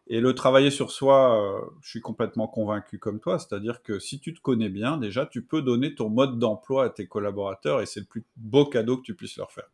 Et 0.07 0.19
le 0.19 0.35
travailler 0.35 0.69
sur 0.69 0.91
soi, 0.91 1.41
euh, 1.41 1.61
je 1.81 1.89
suis 1.89 2.01
complètement 2.01 2.47
convaincu 2.47 2.99
comme 2.99 3.21
toi, 3.21 3.39
c'est-à-dire 3.39 3.81
que 3.81 3.99
si 3.99 4.19
tu 4.19 4.33
te 4.33 4.41
connais 4.41 4.67
bien, 4.67 4.97
déjà, 4.97 5.25
tu 5.25 5.43
peux 5.43 5.61
donner 5.61 5.95
ton 5.95 6.09
mode 6.09 6.39
d'emploi 6.39 6.85
à 6.85 6.89
tes 6.89 7.07
collaborateurs 7.07 7.81
et 7.81 7.85
c'est 7.85 8.01
le 8.01 8.05
plus 8.05 8.25
beau 8.35 8.65
cadeau 8.65 8.97
que 8.97 9.03
tu 9.03 9.15
puisses 9.15 9.37
leur 9.37 9.51
faire. 9.51 9.69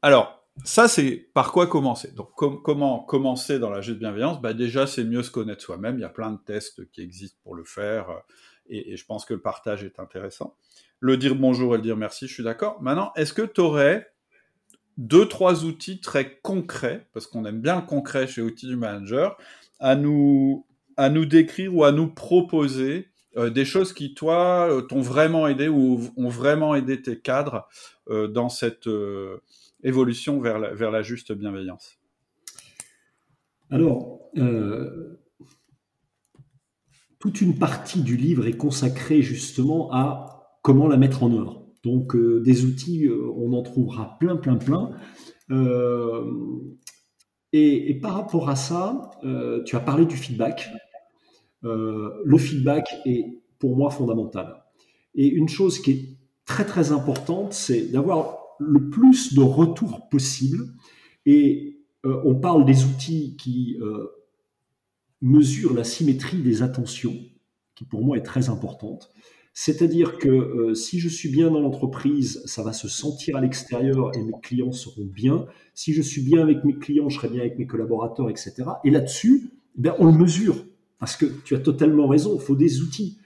Alors, 0.00 0.41
ça, 0.64 0.86
c'est 0.86 1.28
par 1.34 1.50
quoi 1.50 1.66
commencer. 1.66 2.12
Donc, 2.12 2.30
comment 2.34 3.00
commencer 3.00 3.58
dans 3.58 3.70
la 3.70 3.80
de 3.80 3.94
bienveillance? 3.94 4.40
Bah, 4.40 4.52
Déjà, 4.52 4.86
c'est 4.86 5.04
mieux 5.04 5.22
se 5.22 5.30
connaître 5.30 5.62
soi-même. 5.62 5.98
Il 5.98 6.02
y 6.02 6.04
a 6.04 6.10
plein 6.10 6.30
de 6.30 6.38
tests 6.38 6.88
qui 6.90 7.00
existent 7.00 7.38
pour 7.42 7.54
le 7.54 7.64
faire. 7.64 8.10
Euh, 8.10 8.18
et, 8.68 8.96
je 8.96 9.04
pense 9.06 9.24
que 9.24 9.34
le 9.34 9.40
partage 9.40 9.82
est 9.82 9.98
intéressant. 9.98 10.56
Le 11.00 11.16
dire 11.16 11.34
bonjour 11.34 11.74
et 11.74 11.78
le 11.78 11.82
dire 11.82 11.96
merci, 11.96 12.28
je 12.28 12.34
suis 12.34 12.44
d'accord. 12.44 12.80
Maintenant, 12.82 13.12
est-ce 13.16 13.32
que 13.32 13.42
tu 13.42 13.60
aurais 13.60 14.12
deux, 14.98 15.26
trois 15.26 15.64
outils 15.64 16.00
très 16.00 16.38
concrets, 16.42 17.08
parce 17.14 17.26
qu'on 17.26 17.44
aime 17.46 17.60
bien 17.60 17.76
le 17.76 17.86
concret 17.86 18.26
chez 18.26 18.42
Outils 18.42 18.66
du 18.66 18.76
Manager, 18.76 19.38
à 19.80 19.96
nous, 19.96 20.66
à 20.98 21.08
nous 21.08 21.24
décrire 21.24 21.74
ou 21.74 21.82
à 21.82 21.92
nous 21.92 22.08
proposer 22.08 23.08
euh, 23.36 23.48
des 23.48 23.64
choses 23.64 23.94
qui, 23.94 24.12
toi, 24.14 24.68
euh, 24.70 24.82
t'ont 24.82 25.00
vraiment 25.00 25.48
aidé 25.48 25.66
ou 25.68 25.98
ont 26.16 26.28
vraiment 26.28 26.74
aidé 26.74 27.00
tes 27.00 27.18
cadres 27.18 27.66
dans 28.08 28.48
cette 28.48 28.88
évolution 29.82 30.40
vers 30.40 30.58
la, 30.58 31.02
juste 31.02 31.32
bienveillance 31.32 31.98
Alors, 33.70 34.20
euh, 34.36 35.20
toute 37.18 37.40
une 37.40 37.58
partie 37.58 38.02
du 38.02 38.16
livre 38.16 38.46
est 38.46 38.56
consacrée 38.56 39.22
justement 39.22 39.92
à 39.92 40.58
comment 40.62 40.86
la 40.86 40.96
mettre 40.96 41.22
en 41.22 41.32
œuvre. 41.32 41.66
Donc, 41.84 42.14
euh, 42.14 42.40
des 42.40 42.64
outils, 42.64 43.06
euh, 43.06 43.30
on 43.36 43.52
en 43.52 43.62
trouvera 43.62 44.16
plein, 44.18 44.36
plein, 44.36 44.56
plein. 44.56 44.90
Et, 47.52 47.98
par 48.00 48.14
rapport 48.14 48.48
à 48.48 48.56
ça, 48.56 49.10
tu 49.66 49.76
as 49.76 49.80
parlé 49.80 50.06
du 50.06 50.16
feedback. 50.16 50.70
le 51.62 52.38
feedback 52.38 52.88
est 53.04 53.42
pour 53.58 53.76
moi 53.76 53.90
fondamental. 53.90 54.64
Et 55.14 55.26
une 55.26 55.50
chose 55.50 55.78
qui 55.80 55.90
est 55.90 56.16
très 56.46 56.64
très 56.64 56.90
importante, 56.90 57.52
c'est 57.52 57.92
d'avoir 57.92 58.41
le 58.66 58.90
plus 58.90 59.34
de 59.34 59.40
retours 59.40 60.08
possible. 60.08 60.74
Et 61.26 61.78
euh, 62.04 62.20
on 62.24 62.34
parle 62.34 62.64
des 62.64 62.84
outils 62.84 63.36
qui 63.36 63.76
euh, 63.80 64.08
mesurent 65.20 65.74
la 65.74 65.84
symétrie 65.84 66.38
des 66.38 66.62
attentions, 66.62 67.16
qui 67.74 67.84
pour 67.84 68.04
moi 68.04 68.16
est 68.16 68.22
très 68.22 68.48
importante. 68.48 69.10
C'est-à-dire 69.54 70.18
que 70.18 70.28
euh, 70.28 70.74
si 70.74 70.98
je 70.98 71.08
suis 71.08 71.28
bien 71.28 71.50
dans 71.50 71.60
l'entreprise, 71.60 72.42
ça 72.46 72.62
va 72.62 72.72
se 72.72 72.88
sentir 72.88 73.36
à 73.36 73.40
l'extérieur 73.40 74.16
et 74.16 74.22
mes 74.22 74.32
clients 74.42 74.72
seront 74.72 75.04
bien. 75.04 75.46
Si 75.74 75.92
je 75.92 76.00
suis 76.00 76.22
bien 76.22 76.40
avec 76.40 76.64
mes 76.64 76.74
clients, 76.74 77.10
je 77.10 77.16
serai 77.16 77.28
bien 77.28 77.40
avec 77.40 77.58
mes 77.58 77.66
collaborateurs, 77.66 78.30
etc. 78.30 78.54
Et 78.84 78.90
là-dessus, 78.90 79.50
eh 79.84 79.90
on 79.98 80.06
le 80.06 80.18
mesure. 80.18 80.64
Parce 80.98 81.16
que 81.16 81.26
tu 81.44 81.54
as 81.54 81.58
totalement 81.58 82.06
raison, 82.06 82.36
il 82.38 82.40
faut 82.40 82.56
des 82.56 82.80
outils. 82.80 83.18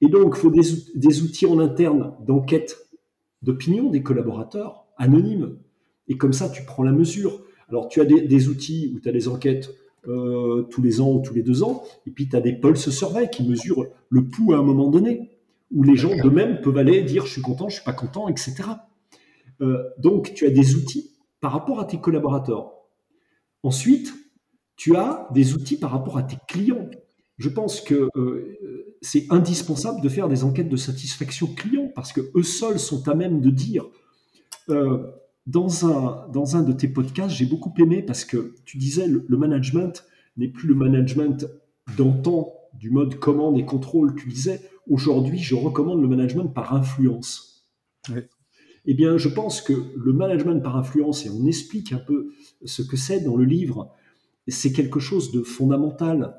Et 0.00 0.08
donc, 0.08 0.34
il 0.36 0.40
faut 0.40 0.50
des, 0.50 1.22
outils 1.22 1.46
en 1.46 1.58
interne 1.58 2.12
d'enquête 2.26 2.85
d'opinion 3.46 3.88
des 3.88 4.02
collaborateurs, 4.02 4.84
anonymes. 4.98 5.56
Et 6.08 6.18
comme 6.18 6.32
ça, 6.32 6.50
tu 6.50 6.64
prends 6.64 6.82
la 6.82 6.92
mesure. 6.92 7.42
Alors, 7.68 7.88
tu 7.88 8.00
as 8.00 8.04
des, 8.04 8.48
outils 8.48 8.92
où 8.94 9.00
tu 9.00 9.08
as 9.08 9.12
des 9.12 9.28
enquêtes 9.28 9.70
euh, 10.06 10.62
tous 10.70 10.82
les 10.82 11.00
ans 11.00 11.12
ou 11.12 11.20
tous 11.20 11.34
les 11.34 11.42
deux 11.42 11.62
ans, 11.62 11.82
et 12.06 12.10
puis 12.10 12.28
tu 12.28 12.36
as 12.36 12.40
des 12.40 12.52
pulse 12.52 12.90
surveys 12.90 13.28
qui 13.30 13.48
mesurent 13.48 13.86
le 14.08 14.28
pouls 14.28 14.52
à 14.52 14.58
un 14.58 14.62
moment 14.62 14.88
donné, 14.88 15.30
où 15.72 15.82
les 15.82 15.96
gens 15.96 16.14
d'eux-mêmes 16.16 16.60
peuvent 16.60 16.78
aller 16.78 17.02
dire 17.02 17.26
je 17.26 17.32
suis 17.32 17.42
content, 17.42 17.68
je 17.68 17.76
suis 17.76 17.84
pas 17.84 17.92
content, 17.92 18.28
etc. 18.28 18.54
Euh, 19.62 19.82
donc, 19.98 20.32
tu 20.34 20.46
as 20.46 20.50
des 20.50 20.74
outils 20.76 21.12
par 21.40 21.52
rapport 21.52 21.80
à 21.80 21.84
tes 21.86 21.98
collaborateurs. 21.98 22.72
Ensuite, 23.62 24.14
tu 24.76 24.94
as 24.94 25.28
des 25.32 25.54
outils 25.54 25.78
par 25.78 25.90
rapport 25.90 26.18
à 26.18 26.22
tes 26.22 26.36
clients. 26.46 26.88
Je 27.38 27.48
pense 27.48 27.80
que 27.80 28.08
euh, 28.16 28.56
c'est 29.02 29.26
indispensable 29.30 30.00
de 30.00 30.08
faire 30.08 30.28
des 30.28 30.42
enquêtes 30.44 30.68
de 30.68 30.76
satisfaction 30.76 31.46
client 31.48 31.90
parce 31.94 32.12
que 32.12 32.20
eux 32.34 32.42
seuls 32.42 32.78
sont 32.78 33.06
à 33.08 33.14
même 33.14 33.40
de 33.40 33.50
dire. 33.50 33.86
Euh, 34.70 35.06
dans, 35.46 35.86
un, 35.86 36.28
dans 36.32 36.56
un 36.56 36.62
de 36.62 36.72
tes 36.72 36.88
podcasts, 36.88 37.34
j'ai 37.34 37.46
beaucoup 37.46 37.72
aimé 37.78 38.02
parce 38.02 38.24
que 38.24 38.54
tu 38.64 38.78
disais 38.78 39.06
le, 39.06 39.24
le 39.28 39.36
management 39.36 40.04
n'est 40.36 40.48
plus 40.48 40.66
le 40.66 40.74
management 40.74 41.46
d'antan 41.96 42.52
du 42.74 42.90
mode 42.90 43.16
commande 43.16 43.58
et 43.58 43.64
contrôle. 43.64 44.14
Tu 44.16 44.28
disais 44.28 44.60
aujourd'hui, 44.88 45.38
je 45.38 45.54
recommande 45.54 46.00
le 46.00 46.08
management 46.08 46.46
par 46.46 46.74
influence. 46.74 47.68
Oui. 48.08 48.20
Eh 48.86 48.94
bien, 48.94 49.18
je 49.18 49.28
pense 49.28 49.60
que 49.60 49.72
le 49.96 50.12
management 50.12 50.62
par 50.62 50.76
influence, 50.76 51.26
et 51.26 51.30
on 51.30 51.44
explique 51.46 51.92
un 51.92 51.98
peu 51.98 52.32
ce 52.64 52.82
que 52.82 52.96
c'est 52.96 53.20
dans 53.20 53.36
le 53.36 53.44
livre, 53.44 53.92
c'est 54.46 54.72
quelque 54.72 55.00
chose 55.00 55.32
de 55.32 55.42
fondamental. 55.42 56.36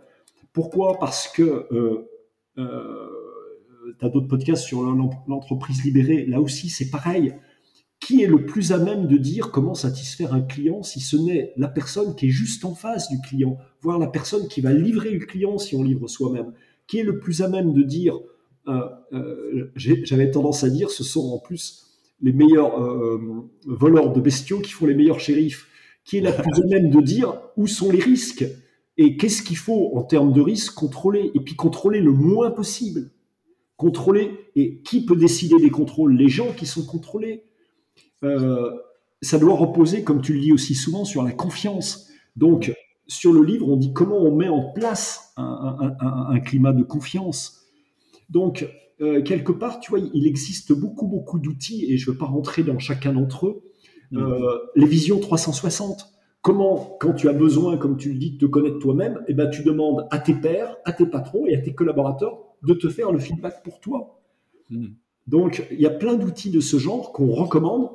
Pourquoi? 0.58 0.98
Parce 0.98 1.28
que 1.28 1.68
euh, 1.72 2.10
euh, 2.58 3.96
tu 4.00 4.04
as 4.04 4.10
d'autres 4.10 4.28
podcasts 4.28 4.64
sur 4.64 4.82
l'entreprise 4.82 5.84
libérée. 5.84 6.26
Là 6.26 6.42
aussi, 6.42 6.70
c'est 6.70 6.90
pareil. 6.90 7.36
Qui 8.00 8.24
est 8.24 8.28
le 8.28 8.44
plus 8.44 8.72
à 8.72 8.80
même 8.80 9.06
de 9.06 9.18
dire 9.18 9.52
comment 9.52 9.76
satisfaire 9.76 10.34
un 10.34 10.42
client 10.42 10.82
si 10.82 11.00
ce 11.00 11.16
n'est 11.16 11.54
la 11.58 11.68
personne 11.68 12.16
qui 12.16 12.30
est 12.30 12.32
juste 12.32 12.66
en 12.66 12.74
face 12.74 13.08
du 13.08 13.22
client, 13.22 13.60
voire 13.82 14.00
la 14.00 14.08
personne 14.08 14.48
qui 14.48 14.62
va 14.62 14.74
livrer 14.74 15.12
le 15.12 15.28
client 15.28 15.60
si 15.60 15.76
on 15.76 15.84
livre 15.84 16.08
soi-même? 16.08 16.54
Qui 16.88 16.98
est 16.98 17.04
le 17.04 17.20
plus 17.20 17.44
à 17.44 17.50
même 17.50 17.74
de 17.74 17.84
dire, 17.84 18.18
euh, 18.68 19.70
j'avais 19.76 20.32
tendance 20.32 20.64
à 20.64 20.72
dire, 20.72 20.90
ce 20.90 21.04
sont 21.04 21.34
en 21.34 21.38
plus 21.38 21.86
les 22.20 22.34
meilleurs 22.34 22.82
voleurs 23.68 24.12
de 24.12 24.22
bestiaux 24.22 24.60
qui 24.60 24.72
font 24.72 24.88
les 24.88 24.96
meilleurs 24.96 25.20
shérifs 25.20 25.68
qui 26.04 26.18
est 26.18 26.22
la 26.22 26.32
plus 26.32 26.64
à 26.64 26.66
même 26.66 26.90
de 26.90 27.02
dire 27.02 27.40
où 27.58 27.68
sont 27.68 27.92
les 27.92 28.00
risques? 28.00 28.46
Et 28.98 29.18
qu'est-ce 29.18 29.44
qu'il 29.44 29.58
faut 29.58 29.92
en 29.96 30.04
termes 30.04 30.34
de 30.34 30.42
risques 30.42 30.74
contrôler, 30.74 31.32
et 31.36 31.40
puis 31.40 31.56
contrôler 31.56 32.02
le 32.02 32.12
moins 32.12 32.52
possible? 32.52 33.12
Contrôler, 33.76 34.32
et 34.56 34.82
qui 34.82 35.06
peut 35.06 35.16
décider 35.16 35.58
des 35.60 35.70
contrôles? 35.70 36.16
Les 36.16 36.30
gens 36.30 36.52
qui 36.54 36.66
sont 36.66 36.86
contrôlés. 36.86 37.44
Euh, 38.24 38.72
ça 39.22 39.38
doit 39.38 39.56
reposer, 39.56 40.04
comme 40.04 40.22
tu 40.22 40.34
le 40.34 40.40
dis 40.40 40.52
aussi 40.52 40.74
souvent, 40.74 41.06
sur 41.06 41.24
la 41.24 41.32
confiance. 41.32 42.10
Donc, 42.36 42.74
sur 43.08 43.34
le 43.34 43.44
livre, 43.44 43.70
on 43.70 43.78
dit 43.78 43.94
comment 43.94 44.18
on 44.18 44.36
met 44.36 44.50
en 44.50 44.72
place 44.72 45.34
un, 45.38 46.40
climat 46.40 46.74
de 46.74 46.84
confiance. 46.84 47.68
Donc, 48.30 48.68
euh, 49.00 49.22
quelque 49.22 49.52
part, 49.52 49.80
tu 49.80 49.92
vois, 49.92 50.00
il 50.00 50.26
existe 50.26 50.74
beaucoup, 50.74 51.08
beaucoup 51.08 51.40
d'outils, 51.40 51.86
et 51.92 51.98
je 51.98 52.10
ne 52.10 52.14
veux 52.14 52.18
pas 52.18 52.26
rentrer 52.26 52.64
dans 52.64 52.80
chacun 52.80 53.14
d'entre 53.14 53.48
eux, 53.48 53.64
euh, 54.14 54.58
les 54.76 54.88
visions 54.88 55.20
360. 55.20 56.17
Comment, 56.48 56.96
quand 57.02 57.12
tu 57.12 57.28
as 57.28 57.34
besoin, 57.34 57.76
comme 57.76 57.98
tu 57.98 58.14
le 58.14 58.18
dis, 58.18 58.32
de 58.32 58.38
te 58.38 58.46
connaître 58.46 58.80
toi-même, 58.80 59.22
eh 59.28 59.34
ben, 59.34 59.50
tu 59.50 59.64
demandes 59.64 60.08
à 60.12 60.18
tes 60.18 60.34
pairs, 60.34 60.78
à 60.86 60.94
tes 60.94 61.06
patrons 61.06 61.46
et 61.46 61.54
à 61.54 61.58
tes 61.58 61.76
collaborateurs 61.76 62.40
de 62.64 62.74
te 62.74 62.88
faire 62.88 63.12
le 63.12 63.20
feedback 63.20 63.62
pour 63.66 63.82
toi. 63.82 64.22
Hmm. 64.70 64.94
Donc, 65.28 65.68
il 65.72 65.82
y 65.82 65.86
a 65.86 65.90
plein 65.90 66.14
d'outils 66.14 66.50
de 66.50 66.62
ce 66.62 66.78
genre 66.78 67.12
qu'on 67.12 67.34
recommande 67.34 67.90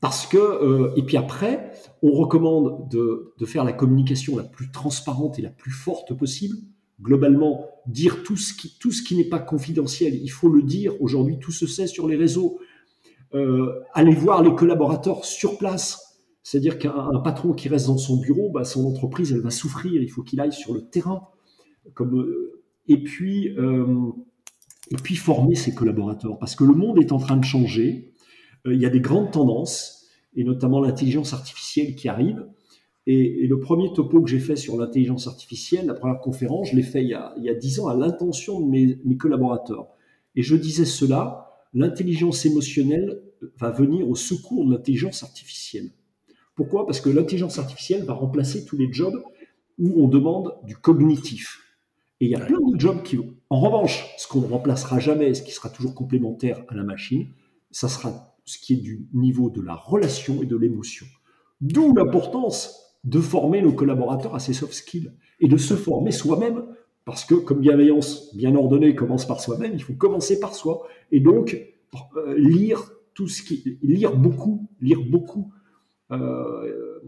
parce 0.00 0.26
que, 0.26 0.36
euh, 0.36 0.92
et 0.96 1.04
puis 1.04 1.16
après, 1.16 1.70
on 2.02 2.10
recommande 2.10 2.88
de, 2.90 3.32
de, 3.38 3.46
faire 3.46 3.62
la 3.62 3.72
communication 3.72 4.36
la 4.36 4.42
plus 4.42 4.72
transparente 4.72 5.38
et 5.38 5.42
la 5.42 5.50
plus 5.50 5.70
forte 5.70 6.12
possible. 6.12 6.56
Globalement, 7.00 7.68
dire 7.86 8.24
tout 8.24 8.36
ce 8.36 8.52
qui, 8.52 8.76
tout 8.80 8.90
ce 8.90 9.00
qui 9.00 9.14
n'est 9.14 9.28
pas 9.28 9.38
confidentiel, 9.38 10.16
il 10.16 10.28
faut 10.28 10.48
le 10.48 10.64
dire. 10.64 11.00
Aujourd'hui, 11.00 11.38
tout 11.38 11.52
se 11.52 11.68
sait 11.68 11.86
sur 11.86 12.08
les 12.08 12.16
réseaux. 12.16 12.58
Euh, 13.32 13.80
aller 13.92 14.14
voir 14.16 14.42
les 14.42 14.56
collaborateurs 14.56 15.24
sur 15.24 15.56
place. 15.56 16.03
C'est-à-dire 16.44 16.78
qu'un 16.78 17.20
patron 17.24 17.54
qui 17.54 17.70
reste 17.70 17.86
dans 17.86 17.96
son 17.96 18.18
bureau, 18.18 18.50
bah, 18.50 18.64
son 18.64 18.84
entreprise, 18.84 19.32
elle 19.32 19.40
va 19.40 19.50
souffrir. 19.50 20.00
Il 20.00 20.10
faut 20.10 20.22
qu'il 20.22 20.40
aille 20.40 20.52
sur 20.52 20.74
le 20.74 20.82
terrain. 20.82 21.26
Euh, 22.00 22.62
et, 22.86 23.02
puis, 23.02 23.48
euh, 23.58 24.12
puis 25.02 25.16
former 25.16 25.54
ses 25.54 25.74
collaborateurs. 25.74 26.38
Parce 26.38 26.54
que 26.54 26.64
le 26.64 26.74
monde 26.74 26.98
est 26.98 27.12
en 27.12 27.18
train 27.18 27.38
de 27.38 27.44
changer. 27.44 28.12
il 28.66 28.80
y 28.80 28.84
a 28.84 28.90
des 28.90 29.00
grandes 29.00 29.32
tendances, 29.32 30.06
et 30.36 30.44
notamment 30.44 30.80
l'intelligence 30.80 31.32
artificielle 31.32 31.94
qui 31.94 32.10
arrive. 32.10 32.46
Et, 33.06 33.46
le 33.46 33.58
premier 33.58 33.90
topo 33.94 34.20
que 34.20 34.28
j'ai 34.28 34.38
fait 34.38 34.56
sur 34.56 34.76
l'intelligence 34.76 35.26
artificielle, 35.26 35.86
la 35.86 35.94
première 35.94 36.20
conférence, 36.20 36.70
je 36.70 36.76
l'ai 36.76 36.82
fait 36.82 37.02
il 37.02 37.08
y 37.08 37.14
a, 37.14 37.34
il 37.38 37.58
10 37.58 37.80
ans 37.80 37.88
à 37.88 37.96
l'intention 37.96 38.60
de 38.60 38.66
mes 38.66 39.16
collaborateurs. 39.16 39.88
Et 40.36 40.42
je 40.42 40.56
disais 40.56 40.84
cela, 40.84 41.64
l'intelligence 41.72 42.44
émotionnelle 42.44 43.22
va 43.58 43.70
venir 43.70 44.06
au 44.08 44.14
secours 44.14 44.66
de 44.66 44.72
l'intelligence 44.72 45.22
artificielle. 45.22 45.90
Pourquoi? 46.54 46.86
Parce 46.86 47.00
que 47.00 47.10
l'intelligence 47.10 47.58
artificielle 47.58 48.04
va 48.04 48.14
remplacer 48.14 48.64
tous 48.64 48.76
les 48.76 48.92
jobs 48.92 49.22
où 49.78 50.02
on 50.02 50.08
demande 50.08 50.54
du 50.64 50.76
cognitif. 50.76 51.60
Et 52.20 52.26
il 52.26 52.30
y 52.30 52.36
a 52.36 52.40
plein 52.40 52.60
de 52.60 52.78
jobs 52.78 53.02
qui, 53.02 53.18
en 53.50 53.60
revanche, 53.60 54.14
ce 54.18 54.28
qu'on 54.28 54.40
ne 54.40 54.46
remplacera 54.46 54.98
jamais, 54.98 55.34
ce 55.34 55.42
qui 55.42 55.52
sera 55.52 55.68
toujours 55.68 55.94
complémentaire 55.94 56.64
à 56.68 56.74
la 56.74 56.84
machine, 56.84 57.26
ça 57.70 57.88
sera 57.88 58.36
ce 58.44 58.58
qui 58.58 58.74
est 58.74 58.76
du 58.76 59.06
niveau 59.12 59.50
de 59.50 59.60
la 59.60 59.74
relation 59.74 60.42
et 60.42 60.46
de 60.46 60.56
l'émotion. 60.56 61.06
D'où 61.60 61.94
l'importance 61.94 62.98
de 63.02 63.20
former 63.20 63.62
nos 63.62 63.72
collaborateurs 63.72 64.34
à 64.34 64.38
ces 64.38 64.52
soft 64.52 64.74
skills 64.74 65.12
et 65.40 65.48
de 65.48 65.56
se 65.56 65.74
former 65.74 66.12
soi-même 66.12 66.64
parce 67.04 67.24
que 67.24 67.34
comme 67.34 67.60
bienveillance 67.60 68.34
bien 68.34 68.54
ordonnée 68.54 68.94
commence 68.94 69.26
par 69.26 69.40
soi-même, 69.40 69.72
il 69.74 69.82
faut 69.82 69.92
commencer 69.92 70.40
par 70.40 70.54
soi. 70.54 70.86
Et 71.12 71.20
donc, 71.20 71.58
euh, 72.16 72.34
lire 72.38 72.92
tout 73.12 73.28
ce 73.28 73.42
qui, 73.42 73.78
lire 73.82 74.16
beaucoup, 74.16 74.68
lire 74.80 75.00
beaucoup. 75.02 75.52
Euh, 76.12 77.00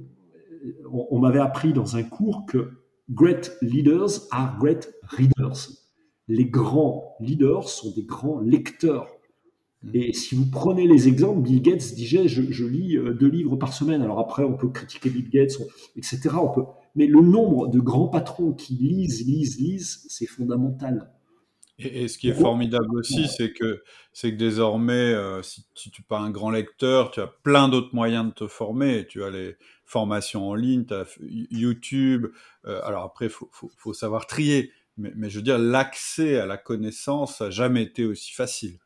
on, 0.91 1.19
m'avait 1.19 1.41
appris 1.41 1.73
dans 1.73 1.97
un 1.97 2.03
cours 2.03 2.45
que 2.47 2.71
great 3.11 3.57
leaders 3.63 4.27
are 4.31 4.59
great 4.59 4.93
readers. 5.03 5.69
Les 6.29 6.47
grands 6.47 7.17
leaders 7.21 7.69
sont 7.69 7.93
des 7.95 8.03
grands 8.03 8.41
lecteurs. 8.41 9.09
Mmh. 9.83 9.91
Et 9.95 10.13
si 10.13 10.35
vous 10.35 10.47
prenez 10.47 10.89
les 10.89 11.09
exemples, 11.09 11.43
Bill 11.43 11.63
Gates 11.63 11.95
disait 11.95 12.27
je, 12.27 12.43
je 12.51 12.65
lis 12.65 12.97
euh, 12.97 13.15
deux 13.15 13.29
livres 13.29 13.57
par 13.57 13.73
semaine. 13.73 14.03
Alors 14.03 14.19
après, 14.19 14.43
on 14.43 14.55
peut 14.55 14.69
critiquer 14.69 15.11
Bill 15.11 15.29
Gates, 15.29 15.59
etc. 15.97 16.31
On 16.41 16.49
peut, 16.49 16.65
mais 16.95 17.07
le 17.07 17.21
nombre 17.21 17.69
de 17.69 17.79
grands 17.79 18.09
patrons 18.09 18.53
qui 18.53 18.75
lisent, 18.75 19.25
lisent, 19.27 19.59
lisent, 19.59 20.07
c'est 20.09 20.27
fondamental. 20.27 21.13
Et, 21.79 22.09
ce 22.09 22.17
qui 22.17 22.29
est 22.29 22.35
formidable 22.35 22.97
aussi, 22.97 23.29
c'est 23.29 23.53
que, 23.53 23.83
c'est 24.13 24.33
que 24.33 24.37
désormais, 24.37 25.13
euh, 25.13 25.43
si, 25.43 25.67
tu 25.75 25.91
n'es 25.91 26.05
pas 26.09 26.19
un 26.19 26.31
grand 26.31 26.51
lecteur, 26.51 27.11
tu 27.11 27.21
as 27.21 27.27
plein 27.27 27.69
d'autres 27.69 27.95
moyens 27.95 28.27
de 28.27 28.33
te 28.33 28.47
former. 28.47 29.07
Tu 29.07 29.23
as 29.23 29.31
les 29.31 29.57
formations 29.85 30.49
en 30.49 30.55
ligne, 30.55 30.87
tu 30.87 30.95
as 30.95 31.05
YouTube. 31.21 32.29
Euh, 32.67 32.81
alors 32.85 33.05
après, 33.05 33.27
il 33.27 33.31
faut, 33.31 33.51
faut, 33.53 33.93
savoir 33.93 34.27
trier. 34.27 34.71
Mais, 34.97 35.13
mais, 35.17 35.29
je 35.29 35.37
veux 35.37 35.43
dire, 35.43 35.59
l'accès 35.59 36.39
à 36.39 36.47
la 36.47 36.57
connaissance 36.57 37.43
n'a 37.43 37.51
jamais 37.51 37.83
été 37.83 38.07
aussi 38.07 38.33
facile. 38.33 38.79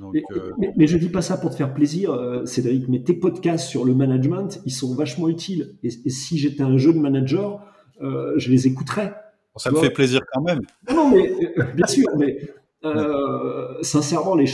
Euh, 0.00 0.52
mais, 0.76 0.86
je 0.86 0.96
ne 0.96 1.00
dis 1.00 1.08
pas 1.10 1.22
ça 1.22 1.36
pour 1.36 1.50
te 1.50 1.56
faire 1.56 1.74
plaisir, 1.74 2.18
Cédric, 2.46 2.88
mais 2.88 3.02
tes 3.02 3.14
podcasts 3.14 3.68
sur 3.68 3.84
le 3.84 3.94
management, 3.94 4.60
ils 4.64 4.72
sont 4.72 4.94
vachement 4.94 5.28
utiles. 5.28 5.76
Et, 5.82 5.90
si 5.90 6.38
j'étais 6.38 6.62
un 6.62 6.78
jeune 6.78 7.00
manager, 7.00 7.62
je 8.00 8.50
les 8.50 8.66
écouterais. 8.66 9.14
Ça 9.58 9.70
me 9.70 9.78
fait 9.78 9.90
plaisir 9.90 10.20
quand 10.32 10.40
même. 10.42 10.60
Non, 10.94 11.10
mais 11.10 11.32
bien 11.74 11.86
sûr, 11.86 12.08
mais 12.16 12.38
sincèrement, 13.82 14.34
les, 14.34 14.46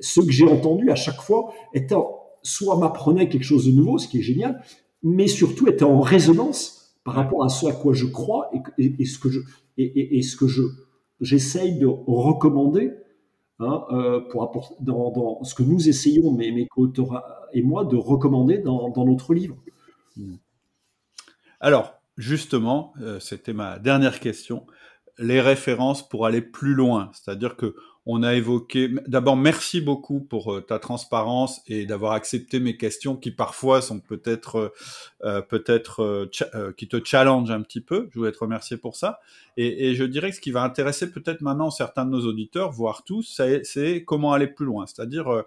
ceux 0.00 0.22
que 0.22 0.32
j'ai 0.32 0.46
entendus 0.46 0.90
à 0.90 0.96
chaque 0.96 1.20
fois 1.20 1.52
étaient 1.74 1.94
soit 2.42 2.78
m'apprenaient 2.78 3.28
quelque 3.28 3.44
chose 3.44 3.66
de 3.66 3.72
nouveau, 3.72 3.98
ce 3.98 4.08
qui 4.08 4.18
est 4.18 4.22
génial, 4.22 4.62
mais 5.02 5.26
surtout 5.26 5.68
étaient 5.68 5.84
en 5.84 6.00
résonance 6.00 6.96
par 7.04 7.14
rapport 7.14 7.44
à 7.44 7.48
ce 7.48 7.66
à 7.66 7.72
quoi 7.72 7.92
je 7.92 8.06
crois 8.06 8.50
et, 8.78 9.04
ce 9.04 9.18
que 9.18 9.28
je 9.28 9.40
et, 9.78 10.22
ce 10.22 10.36
que 10.36 10.46
je 10.46 10.62
j'essaye 11.20 11.78
de 11.78 11.86
recommander 11.86 12.92
Hein, 13.58 13.86
euh, 13.90 14.20
pour 14.20 14.42
apporter 14.42 14.74
dans, 14.80 15.42
ce 15.42 15.54
que 15.54 15.62
nous 15.62 15.88
essayons, 15.88 16.30
mes, 16.30 16.52
mes 16.52 16.66
co-auteurs 16.66 17.24
et 17.54 17.62
moi, 17.62 17.86
de 17.86 17.96
recommander 17.96 18.58
dans, 18.58 18.92
notre 19.06 19.32
livre. 19.32 19.56
Hmm. 20.14 20.34
Alors, 21.60 21.94
justement, 22.16 22.94
euh, 23.00 23.20
c'était 23.20 23.52
ma 23.52 23.78
dernière 23.78 24.20
question. 24.20 24.66
Les 25.18 25.40
références 25.40 26.06
pour 26.06 26.26
aller 26.26 26.42
plus 26.42 26.74
loin, 26.74 27.10
c'est-à-dire 27.12 27.56
que 27.56 27.74
on 28.06 28.22
a 28.22 28.34
évoqué. 28.34 28.88
D'abord, 29.08 29.36
merci 29.36 29.80
beaucoup 29.80 30.20
pour 30.20 30.54
euh, 30.54 30.60
ta 30.60 30.78
transparence 30.78 31.60
et 31.66 31.86
d'avoir 31.86 32.12
accepté 32.12 32.60
mes 32.60 32.76
questions 32.76 33.16
qui 33.16 33.32
parfois 33.32 33.82
sont 33.82 33.98
peut-être, 33.98 34.56
euh, 34.56 34.68
euh, 35.24 35.42
peut-être, 35.42 36.30
qui 36.76 36.86
te 36.86 37.04
challenge 37.04 37.50
un 37.50 37.62
petit 37.62 37.80
peu. 37.80 38.08
Je 38.12 38.18
voulais 38.20 38.30
te 38.30 38.38
remercier 38.38 38.76
pour 38.76 38.94
ça. 38.94 39.18
Et, 39.56 39.94
je 39.96 40.04
dirais 40.04 40.30
que 40.30 40.36
ce 40.36 40.40
qui 40.40 40.52
va 40.52 40.62
intéresser 40.62 41.10
peut-être 41.10 41.40
maintenant 41.40 41.70
certains 41.70 42.04
de 42.04 42.10
nos 42.10 42.26
auditeurs, 42.26 42.70
voire 42.70 43.02
tous, 43.02 43.40
c'est 43.64 44.04
comment 44.04 44.32
aller 44.32 44.46
plus 44.46 44.66
loin. 44.66 44.86
C'est-à-dire, 44.86 45.44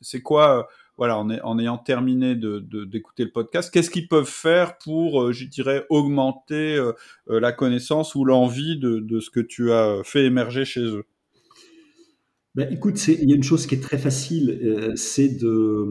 c'est 0.00 0.20
quoi 0.20 0.68
voilà, 1.00 1.18
en, 1.18 1.58
ayant 1.58 1.78
terminé 1.78 2.34
d'écouter 2.36 3.24
le 3.24 3.32
podcast, 3.32 3.72
qu'est-ce 3.72 3.88
qu'ils 3.88 4.06
peuvent 4.06 4.28
faire 4.28 4.76
pour, 4.76 5.32
je 5.32 5.46
dirais, 5.46 5.86
augmenter 5.88 6.78
la 7.26 7.52
connaissance 7.52 8.14
ou 8.14 8.26
l'envie 8.26 8.78
de, 8.78 9.18
ce 9.18 9.30
que 9.30 9.40
tu 9.40 9.72
as 9.72 10.02
fait 10.04 10.26
émerger 10.26 10.66
chez 10.66 10.82
eux? 10.82 11.06
Ben, 12.56 12.68
écoute, 12.72 13.00
il 13.06 13.30
y 13.30 13.32
a 13.32 13.36
une 13.36 13.44
chose 13.44 13.66
qui 13.66 13.76
est 13.76 13.80
très 13.80 13.96
facile, 13.96 14.58
euh, 14.62 14.92
c'est 14.96 15.40
de, 15.40 15.86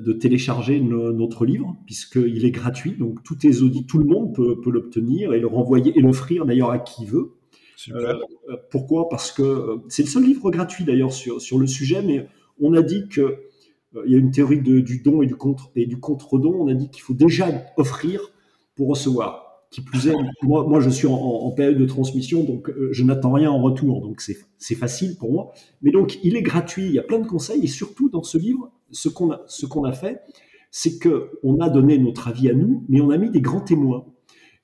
de, 0.00 0.12
télécharger 0.12 0.80
notre 0.80 1.46
livre, 1.46 1.76
puisqu'il 1.86 2.44
est 2.44 2.50
gratuit. 2.50 2.96
Donc, 2.98 3.22
tout, 3.22 3.38
les 3.44 3.62
audits, 3.62 3.86
tout 3.86 3.98
le 3.98 4.04
monde 4.04 4.34
peut, 4.34 4.60
peut 4.60 4.70
l'obtenir 4.70 5.32
et 5.32 5.38
le 5.40 5.46
renvoyer 5.46 5.96
et 5.96 6.00
l'offrir 6.00 6.46
d'ailleurs 6.46 6.70
à 6.70 6.80
qui 6.80 7.06
veut. 7.06 7.34
Euh, 7.90 8.18
pourquoi? 8.70 9.08
Parce 9.08 9.30
que 9.30 9.42
euh, 9.42 9.76
c'est 9.88 10.02
le 10.02 10.08
seul 10.08 10.24
livre 10.24 10.50
gratuit 10.50 10.84
d'ailleurs 10.84 11.12
sur, 11.12 11.40
sur 11.40 11.58
le 11.58 11.66
sujet, 11.68 12.02
mais 12.02 12.26
on 12.60 12.74
a 12.74 12.82
dit 12.82 13.08
que 13.08 13.36
il 14.06 14.12
y 14.12 14.14
a 14.14 14.18
une 14.18 14.30
théorie 14.30 14.60
du 14.60 15.00
don 15.04 15.22
et 15.22 15.26
du 15.26 15.36
contre 15.36 15.70
contre-don. 16.00 16.54
On 16.58 16.68
a 16.68 16.74
dit 16.74 16.88
qu'il 16.90 17.02
faut 17.02 17.14
déjà 17.14 17.48
offrir 17.76 18.20
pour 18.74 18.88
recevoir. 18.88 19.66
Qui 19.70 19.80
plus 19.80 20.08
est, 20.08 20.14
moi, 20.42 20.80
je 20.80 20.90
suis 20.90 21.06
en, 21.08 21.50
période 21.50 21.78
de 21.78 21.86
transmission, 21.86 22.44
donc 22.44 22.70
euh, 22.70 22.88
je 22.92 23.02
n'attends 23.04 23.32
rien 23.32 23.50
en 23.50 23.60
retour, 23.60 24.00
donc 24.00 24.20
c'est 24.20 24.74
facile 24.74 25.16
pour 25.16 25.32
moi. 25.32 25.52
Mais 25.82 25.90
donc 25.90 26.18
il 26.22 26.36
est 26.36 26.42
gratuit, 26.42 26.86
il 26.86 26.92
y 26.92 26.98
a 26.98 27.02
plein 27.02 27.18
de 27.18 27.26
conseils, 27.26 27.64
et 27.64 27.68
surtout 27.68 28.08
dans 28.08 28.22
ce 28.22 28.38
livre, 28.38 28.70
ce 28.90 29.08
qu'on 29.08 29.32
a, 29.32 29.44
qu'on 29.68 29.92
fait, 29.92 30.20
c'est 30.70 30.98
que 30.98 31.30
on 31.42 31.60
a 31.60 31.68
donné 31.70 31.98
notre 31.98 32.28
avis 32.28 32.48
à 32.50 32.54
nous, 32.54 32.84
mais 32.88 33.00
on 33.00 33.10
a 33.10 33.18
mis 33.18 33.30
des 33.30 33.40
grands 33.40 33.60
témoins. 33.60 34.06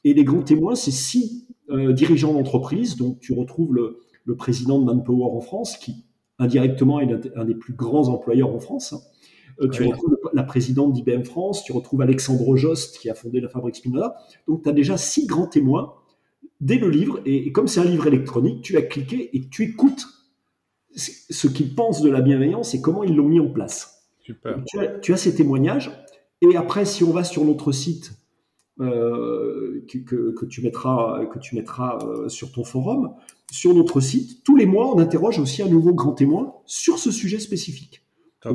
Et 0.05 0.15
les 0.15 0.25
grands 0.25 0.43
témoins, 0.43 0.75
c'est 0.75 0.91
six 0.91 1.47
euh, 1.71 1.93
dirigeants 1.93 2.33
d'entreprise. 2.33 2.97
Donc 2.97 3.21
tu 3.21 3.33
retrouves 3.33 3.75
le, 3.75 4.01
le 4.25 4.37
président 4.37 4.79
de 4.81 4.85
Manpower 4.85 5.37
en 5.37 5.41
France, 5.41 5.77
qui 5.77 6.05
indirectement 6.39 7.01
est 7.01 7.31
un 7.37 7.45
des 7.45 7.55
plus 7.55 7.75
grands 7.75 8.09
employeurs 8.09 8.55
en 8.55 8.61
France. 8.61 8.95
Euh, 9.61 9.69
tu 9.69 9.85
retrouves 9.85 10.19
la 10.33 10.43
présidente 10.43 10.93
d'IBM 10.93 11.23
France, 11.23 11.65
tu 11.65 11.73
retrouves 11.73 12.01
Alexandre 12.01 12.57
Jost 12.57 12.99
qui 12.99 13.11
a 13.11 13.15
fondé 13.15 13.41
la 13.41 13.49
fabrique 13.49 13.77
Spinoza. 13.77 14.17
Donc 14.49 14.63
tu 14.63 14.69
as 14.69 14.73
déjà 14.73 14.97
six 14.97 15.27
grands 15.27 15.47
témoins 15.47 15.95
dès 16.61 16.79
le 16.79 16.89
livre. 16.89 17.21
Et, 17.25 17.53
comme 17.53 17.69
c'est 17.69 17.81
un 17.81 17.85
livre 17.85 18.07
électronique, 18.07 18.63
tu 18.63 18.77
as 18.77 18.83
cliqué 18.83 19.37
et 19.37 19.49
tu 19.49 19.65
écoutes 19.65 20.07
ce 20.95 21.47
qu'ils 21.47 21.75
pensent 21.75 22.03
de 22.03 22.11
la 22.11 22.21
bienveillance 22.21 22.75
et 22.75 22.81
comment 22.81 23.05
ils 23.05 23.15
l'ont 23.15 23.29
mis 23.29 23.41
en 23.41 23.49
place. 23.49 24.09
Super. 24.21 24.63
Tu 25.03 25.13
as, 25.13 25.17
ces 25.17 25.35
témoignages. 25.35 25.91
Et 26.43 26.57
après, 26.57 26.85
si 26.85 27.05
on 27.05 27.13
va 27.13 27.25
sur 27.25 27.45
notre 27.45 27.73
site, 27.73 28.13
euh, 28.81 29.85
que, 29.89 30.45
tu 30.47 30.63
mettras, 30.63 31.27
que 31.27 31.39
tu 31.39 31.55
mettras 31.55 31.99
euh, 32.03 32.29
sur 32.29 32.51
ton 32.51 32.65
forum, 32.65 33.15
sur 33.51 33.75
notre 33.75 34.01
site, 34.01 34.43
tous 34.43 34.57
les 34.57 34.67
mois, 34.67 34.95
on 34.95 34.99
interroge 34.99 35.39
aussi 35.39 35.63
un 35.63 35.69
nouveau 35.69 35.93
grand 35.93 36.13
témoin 36.13 36.55
sur 36.67 36.99
ce 36.99 37.11
sujet 37.11 37.39
spécifique. 37.39 38.03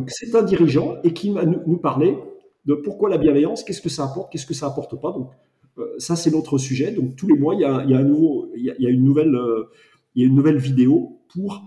C'est 0.07 0.35
un 0.35 0.41
dirigeant 0.41 0.95
et 1.03 1.13
qui 1.13 1.29
va 1.29 1.45
nous, 1.45 1.77
parler 1.77 2.17
de 2.65 2.73
pourquoi 2.73 3.09
la 3.09 3.17
bienveillance, 3.17 3.63
qu'est-ce 3.63 3.81
que 3.81 3.89
ça 3.89 4.05
apporte, 4.05 4.31
qu'est-ce 4.31 4.47
que 4.47 4.53
ça 4.53 4.67
apporte 4.67 4.99
pas. 4.99 5.11
Donc 5.11 5.29
euh, 5.77 5.93
ça 5.99 6.15
c'est 6.15 6.31
notre 6.31 6.57
sujet. 6.57 6.91
Donc 6.91 7.15
tous 7.15 7.27
les 7.27 7.37
mois 7.37 7.53
il 7.53 7.61
y 7.61 7.65
a, 7.65 7.83
une 7.99 9.03
nouvelle, 9.03 10.57
vidéo 10.57 11.19
pour 11.33 11.63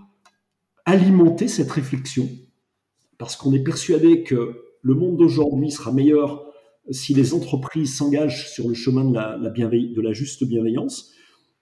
alimenter 0.85 1.47
cette 1.47 1.71
réflexion, 1.71 2.29
parce 3.19 3.37
qu'on 3.37 3.53
est 3.53 3.63
persuadé 3.63 4.25
que 4.25 4.63
le 4.83 4.95
monde 4.95 5.17
d'aujourd'hui 5.17 5.71
sera 5.71 5.93
meilleur 5.93 6.49
si 6.91 7.15
les 7.15 7.35
entreprises 7.35 7.97
s'engagent 7.97 8.51
sur 8.51 8.69
le 8.69 8.75
chemin 8.75 9.05
de 9.05 10.03
la, 10.03 10.13
juste 10.13 10.45
bienveillance. 10.45 11.13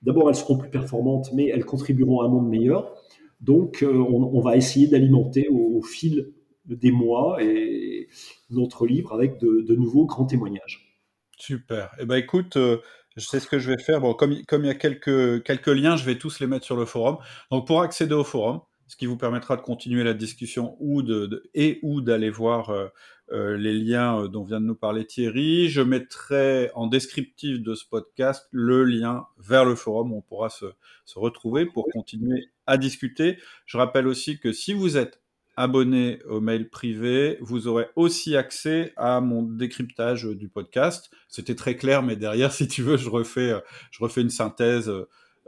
D'abord, 0.02 0.28
elles 0.28 0.36
seront 0.36 0.56
plus 0.56 0.70
performantes, 0.70 1.30
mais 1.34 1.48
elles 1.48 1.64
contribueront 1.64 2.20
à 2.20 2.26
un 2.26 2.28
monde 2.28 2.48
meilleur. 2.48 2.94
Donc, 3.40 3.82
euh, 3.82 3.92
on, 3.92 4.40
va 4.40 4.56
essayer 4.56 4.86
d'alimenter 4.86 5.48
au, 5.48 5.82
fil 5.82 6.32
des 6.68 6.90
mois 6.90 7.42
et 7.42 8.08
notre 8.50 8.86
livre 8.86 9.12
avec 9.12 9.38
de, 9.38 9.74
nouveaux 9.74 10.06
grands 10.06 10.26
témoignages. 10.26 11.00
Super. 11.38 11.90
Eh 11.98 12.06
ben 12.06 12.16
écoute, 12.16 12.56
euh, 12.56 12.78
je 13.16 13.24
sais 13.24 13.40
ce 13.40 13.46
que 13.46 13.58
je 13.58 13.70
vais 13.70 13.82
faire. 13.82 14.00
Bon, 14.00 14.14
comme, 14.14 14.34
comme 14.46 14.64
il 14.64 14.68
y 14.68 14.70
a 14.70 14.74
quelques, 14.74 15.42
quelques 15.42 15.66
liens, 15.68 15.96
je 15.96 16.04
vais 16.04 16.18
tous 16.18 16.40
les 16.40 16.46
mettre 16.46 16.64
sur 16.64 16.76
le 16.76 16.86
forum. 16.86 17.18
Donc 17.50 17.66
pour 17.66 17.82
accéder 17.82 18.14
au 18.14 18.24
forum, 18.24 18.60
ce 18.86 18.96
qui 18.96 19.06
vous 19.06 19.16
permettra 19.16 19.56
de 19.56 19.62
continuer 19.62 20.04
la 20.04 20.14
discussion 20.14 20.76
ou 20.80 21.02
de, 21.02 21.42
et 21.54 21.78
ou 21.82 22.00
d'aller 22.00 22.30
voir 22.30 22.70
euh, 22.70 22.88
euh, 23.32 23.56
les 23.56 23.74
liens 23.74 24.28
dont 24.28 24.44
vient 24.44 24.60
de 24.60 24.66
nous 24.66 24.76
parler 24.76 25.04
Thierry. 25.04 25.68
Je 25.68 25.82
mettrai 25.82 26.70
en 26.74 26.86
descriptif 26.86 27.60
de 27.60 27.74
ce 27.74 27.84
podcast 27.84 28.48
le 28.50 28.84
lien 28.84 29.26
vers 29.38 29.64
le 29.64 29.74
forum 29.74 30.12
où 30.12 30.18
on 30.18 30.22
pourra 30.22 30.48
se, 30.48 30.66
se 31.04 31.18
retrouver 31.18 31.66
pour 31.66 31.86
continuer 31.92 32.48
à 32.66 32.78
discuter. 32.78 33.38
Je 33.66 33.76
rappelle 33.76 34.06
aussi 34.06 34.38
que 34.38 34.52
si 34.52 34.72
vous 34.72 34.96
êtes 34.96 35.20
abonné 35.56 36.22
au 36.28 36.40
mail 36.40 36.68
privé, 36.68 37.38
vous 37.40 37.66
aurez 37.66 37.88
aussi 37.96 38.36
accès 38.36 38.92
à 38.96 39.20
mon 39.20 39.42
décryptage 39.42 40.24
du 40.24 40.48
podcast. 40.48 41.10
C'était 41.28 41.54
très 41.54 41.76
clair, 41.76 42.02
mais 42.02 42.16
derrière, 42.16 42.52
si 42.52 42.68
tu 42.68 42.82
veux, 42.82 42.96
je 42.96 43.08
refais, 43.08 43.52
euh, 43.52 43.60
je 43.90 44.02
refais 44.02 44.20
une 44.20 44.30
synthèse 44.30 44.92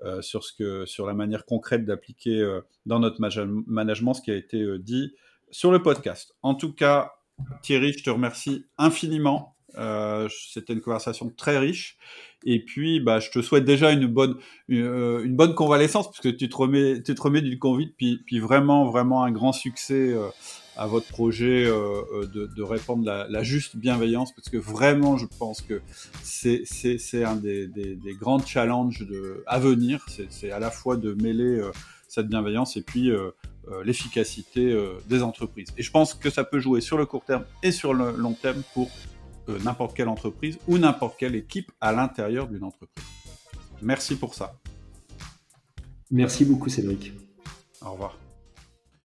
euh, 0.03 0.23
sur 0.23 0.45
ce 0.45 0.53
que, 0.53 0.87
sur 0.87 1.07
la 1.07 1.15
manière 1.15 1.45
concrète 1.45 1.85
d'appliquer 1.85 2.41
euh, 2.41 2.61
dans 2.87 3.01
notre 3.01 3.21
management 3.21 4.15
ce 4.15 4.23
qui 4.23 4.31
a 4.31 4.37
été 4.37 4.79
dit 4.79 5.13
sur 5.51 5.71
le 5.71 5.83
podcast. 5.83 6.35
En 6.43 6.55
tout 6.55 6.73
cas, 6.73 7.13
Thierry, 7.63 7.93
je 7.93 8.03
te 8.03 8.11
remercie 8.11 8.65
infiniment. 8.79 9.58
C'était 9.75 10.73
une 10.73 10.81
conversation 10.81 11.31
très 11.37 11.59
riche. 11.59 11.99
Et 12.45 12.61
puis, 12.65 13.01
bah, 13.01 13.19
je 13.19 13.31
te 13.31 13.43
souhaite 13.43 13.65
déjà 13.65 13.91
une 13.91 14.07
bonne, 14.07 14.37
une, 14.69 14.85
euh, 14.85 15.27
bonne 15.29 15.55
convalescence, 15.55 16.11
puisque 16.11 16.37
tu 16.37 16.49
te 16.49 16.57
remets, 16.57 17.03
tu 17.03 17.15
te 17.15 17.21
remets 17.21 17.43
du 17.43 17.59
Covid, 17.59 17.89
puis, 17.97 18.23
puis 18.25 18.39
vraiment, 18.39 18.89
vraiment 18.89 19.25
un 19.25 19.33
grand 19.33 19.53
succès 19.53 20.13
euh, 20.13 20.29
à 20.77 20.87
votre 20.87 21.09
projet 21.09 21.67
euh, 21.67 22.27
de, 22.33 22.47
de, 22.47 22.63
répandre 22.63 23.05
la, 23.05 23.27
la, 23.29 23.43
juste 23.43 23.77
bienveillance, 23.77 24.33
parce 24.33 24.49
que 24.49 24.57
vraiment, 24.57 25.17
je 25.17 25.27
pense 25.27 25.63
que 25.63 25.83
c'est, 26.23 26.63
un 27.25 27.35
des, 27.35 27.67
des, 27.67 27.97
des, 27.97 28.15
grands 28.15 28.39
challenges 28.39 29.01
de, 29.01 29.43
à 29.49 29.59
venir. 29.59 30.05
C'est, 30.09 30.31
c'est 30.31 30.53
à 30.53 30.61
la 30.61 30.71
fois 30.71 30.97
de 30.97 31.15
mêler 31.15 31.61
cette 32.07 32.29
bienveillance 32.29 32.77
et 32.77 32.83
puis 32.83 33.11
l'efficacité 33.85 34.75
des 35.09 35.23
entreprises. 35.23 35.69
Et 35.77 35.83
je 35.83 35.91
pense 35.91 36.15
que 36.15 36.31
ça 36.31 36.45
peut 36.45 36.61
jouer 36.61 36.81
sur 36.81 36.97
le 36.97 37.07
court 37.07 37.25
terme 37.25 37.45
et 37.65 37.73
sur 37.73 37.93
le 37.93 38.13
long 38.13 38.33
terme 38.33 38.63
pour 38.75 38.89
euh, 39.49 39.59
n'importe 39.65 39.97
quelle 39.97 40.09
entreprise 40.09 40.59
ou 40.67 40.79
n'importe 40.79 41.17
quelle 41.19 41.35
équipe 41.35 41.73
à 41.81 41.93
l'intérieur 41.93 42.49
d'une 42.49 42.65
entreprise. 42.65 43.05
Merci 43.83 44.17
pour 44.17 44.35
ça. 44.35 44.59
Merci 46.11 46.45
beaucoup 46.45 46.69
Cédric. 46.69 47.13
Au 47.83 47.93
revoir. 47.93 48.19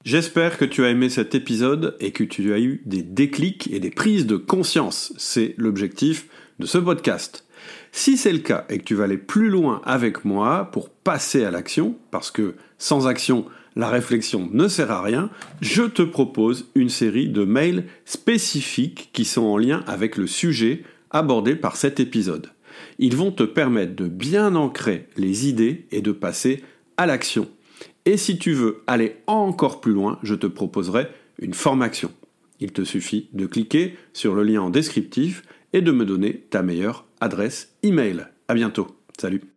J'espère 0.03 0.57
que 0.57 0.65
tu 0.65 0.83
as 0.83 0.89
aimé 0.89 1.09
cet 1.09 1.33
épisode 1.33 1.95
et 1.99 2.11
que 2.11 2.25
tu 2.25 2.53
as 2.53 2.59
eu 2.59 2.81
des 2.85 3.03
déclics 3.03 3.71
et 3.71 3.79
des 3.79 3.89
prises 3.89 4.25
de 4.25 4.35
conscience. 4.35 5.13
C'est 5.17 5.55
l'objectif 5.57 6.27
de 6.59 6.65
ce 6.65 6.77
podcast. 6.77 7.45
Si 7.93 8.17
c'est 8.17 8.33
le 8.33 8.39
cas 8.39 8.65
et 8.69 8.79
que 8.79 8.83
tu 8.83 8.95
vas 8.95 9.05
aller 9.05 9.17
plus 9.17 9.49
loin 9.49 9.81
avec 9.85 10.25
moi 10.25 10.69
pour 10.71 10.89
passer 10.89 11.45
à 11.45 11.51
l'action, 11.51 11.97
parce 12.11 12.31
que 12.31 12.55
sans 12.77 13.07
action, 13.07 13.45
la 13.76 13.89
réflexion 13.89 14.49
ne 14.51 14.67
sert 14.67 14.91
à 14.91 15.01
rien, 15.01 15.30
je 15.61 15.84
te 15.84 16.01
propose 16.01 16.69
une 16.76 16.89
série 16.89 17.30
de 17.30 17.43
mails 17.43 17.86
spécifiques 18.05 19.09
qui 19.13 19.26
sont 19.26 19.43
en 19.43 19.57
lien 19.57 19.84
avec 19.88 20.17
le 20.17 20.28
sujet 20.28 20.84
abordé 21.11 21.55
par 21.55 21.76
cet 21.76 21.99
épisode. 21.99 22.49
Ils 22.99 23.15
vont 23.15 23.32
te 23.32 23.43
permettre 23.43 23.95
de 23.95 24.07
bien 24.07 24.55
ancrer 24.55 25.07
les 25.17 25.47
idées 25.47 25.86
et 25.91 26.01
de 26.01 26.11
passer 26.11 26.63
à 26.97 27.05
l'action. 27.05 27.47
Et 28.05 28.17
si 28.17 28.38
tu 28.38 28.53
veux 28.53 28.84
aller 28.88 29.17
encore 29.28 29.82
plus 29.82 29.93
loin, 29.93 30.19
je 30.24 30.36
te 30.36 30.47
proposerai 30.47 31.07
une 31.39 31.53
formation. 31.53 32.11
Il 32.59 32.71
te 32.71 32.84
suffit 32.84 33.30
de 33.34 33.45
cliquer 33.45 33.95
sur 34.13 34.36
le 34.36 34.43
lien 34.43 34.61
en 34.61 34.69
descriptif 34.69 35.43
et 35.74 35.82
de 35.82 35.91
me 35.91 36.05
donner 36.05 36.45
ta 36.49 36.61
meilleure 36.61 37.05
adresse 37.19 37.74
email. 37.82 38.28
À 38.47 38.53
bientôt. 38.53 38.88
Salut. 39.17 39.53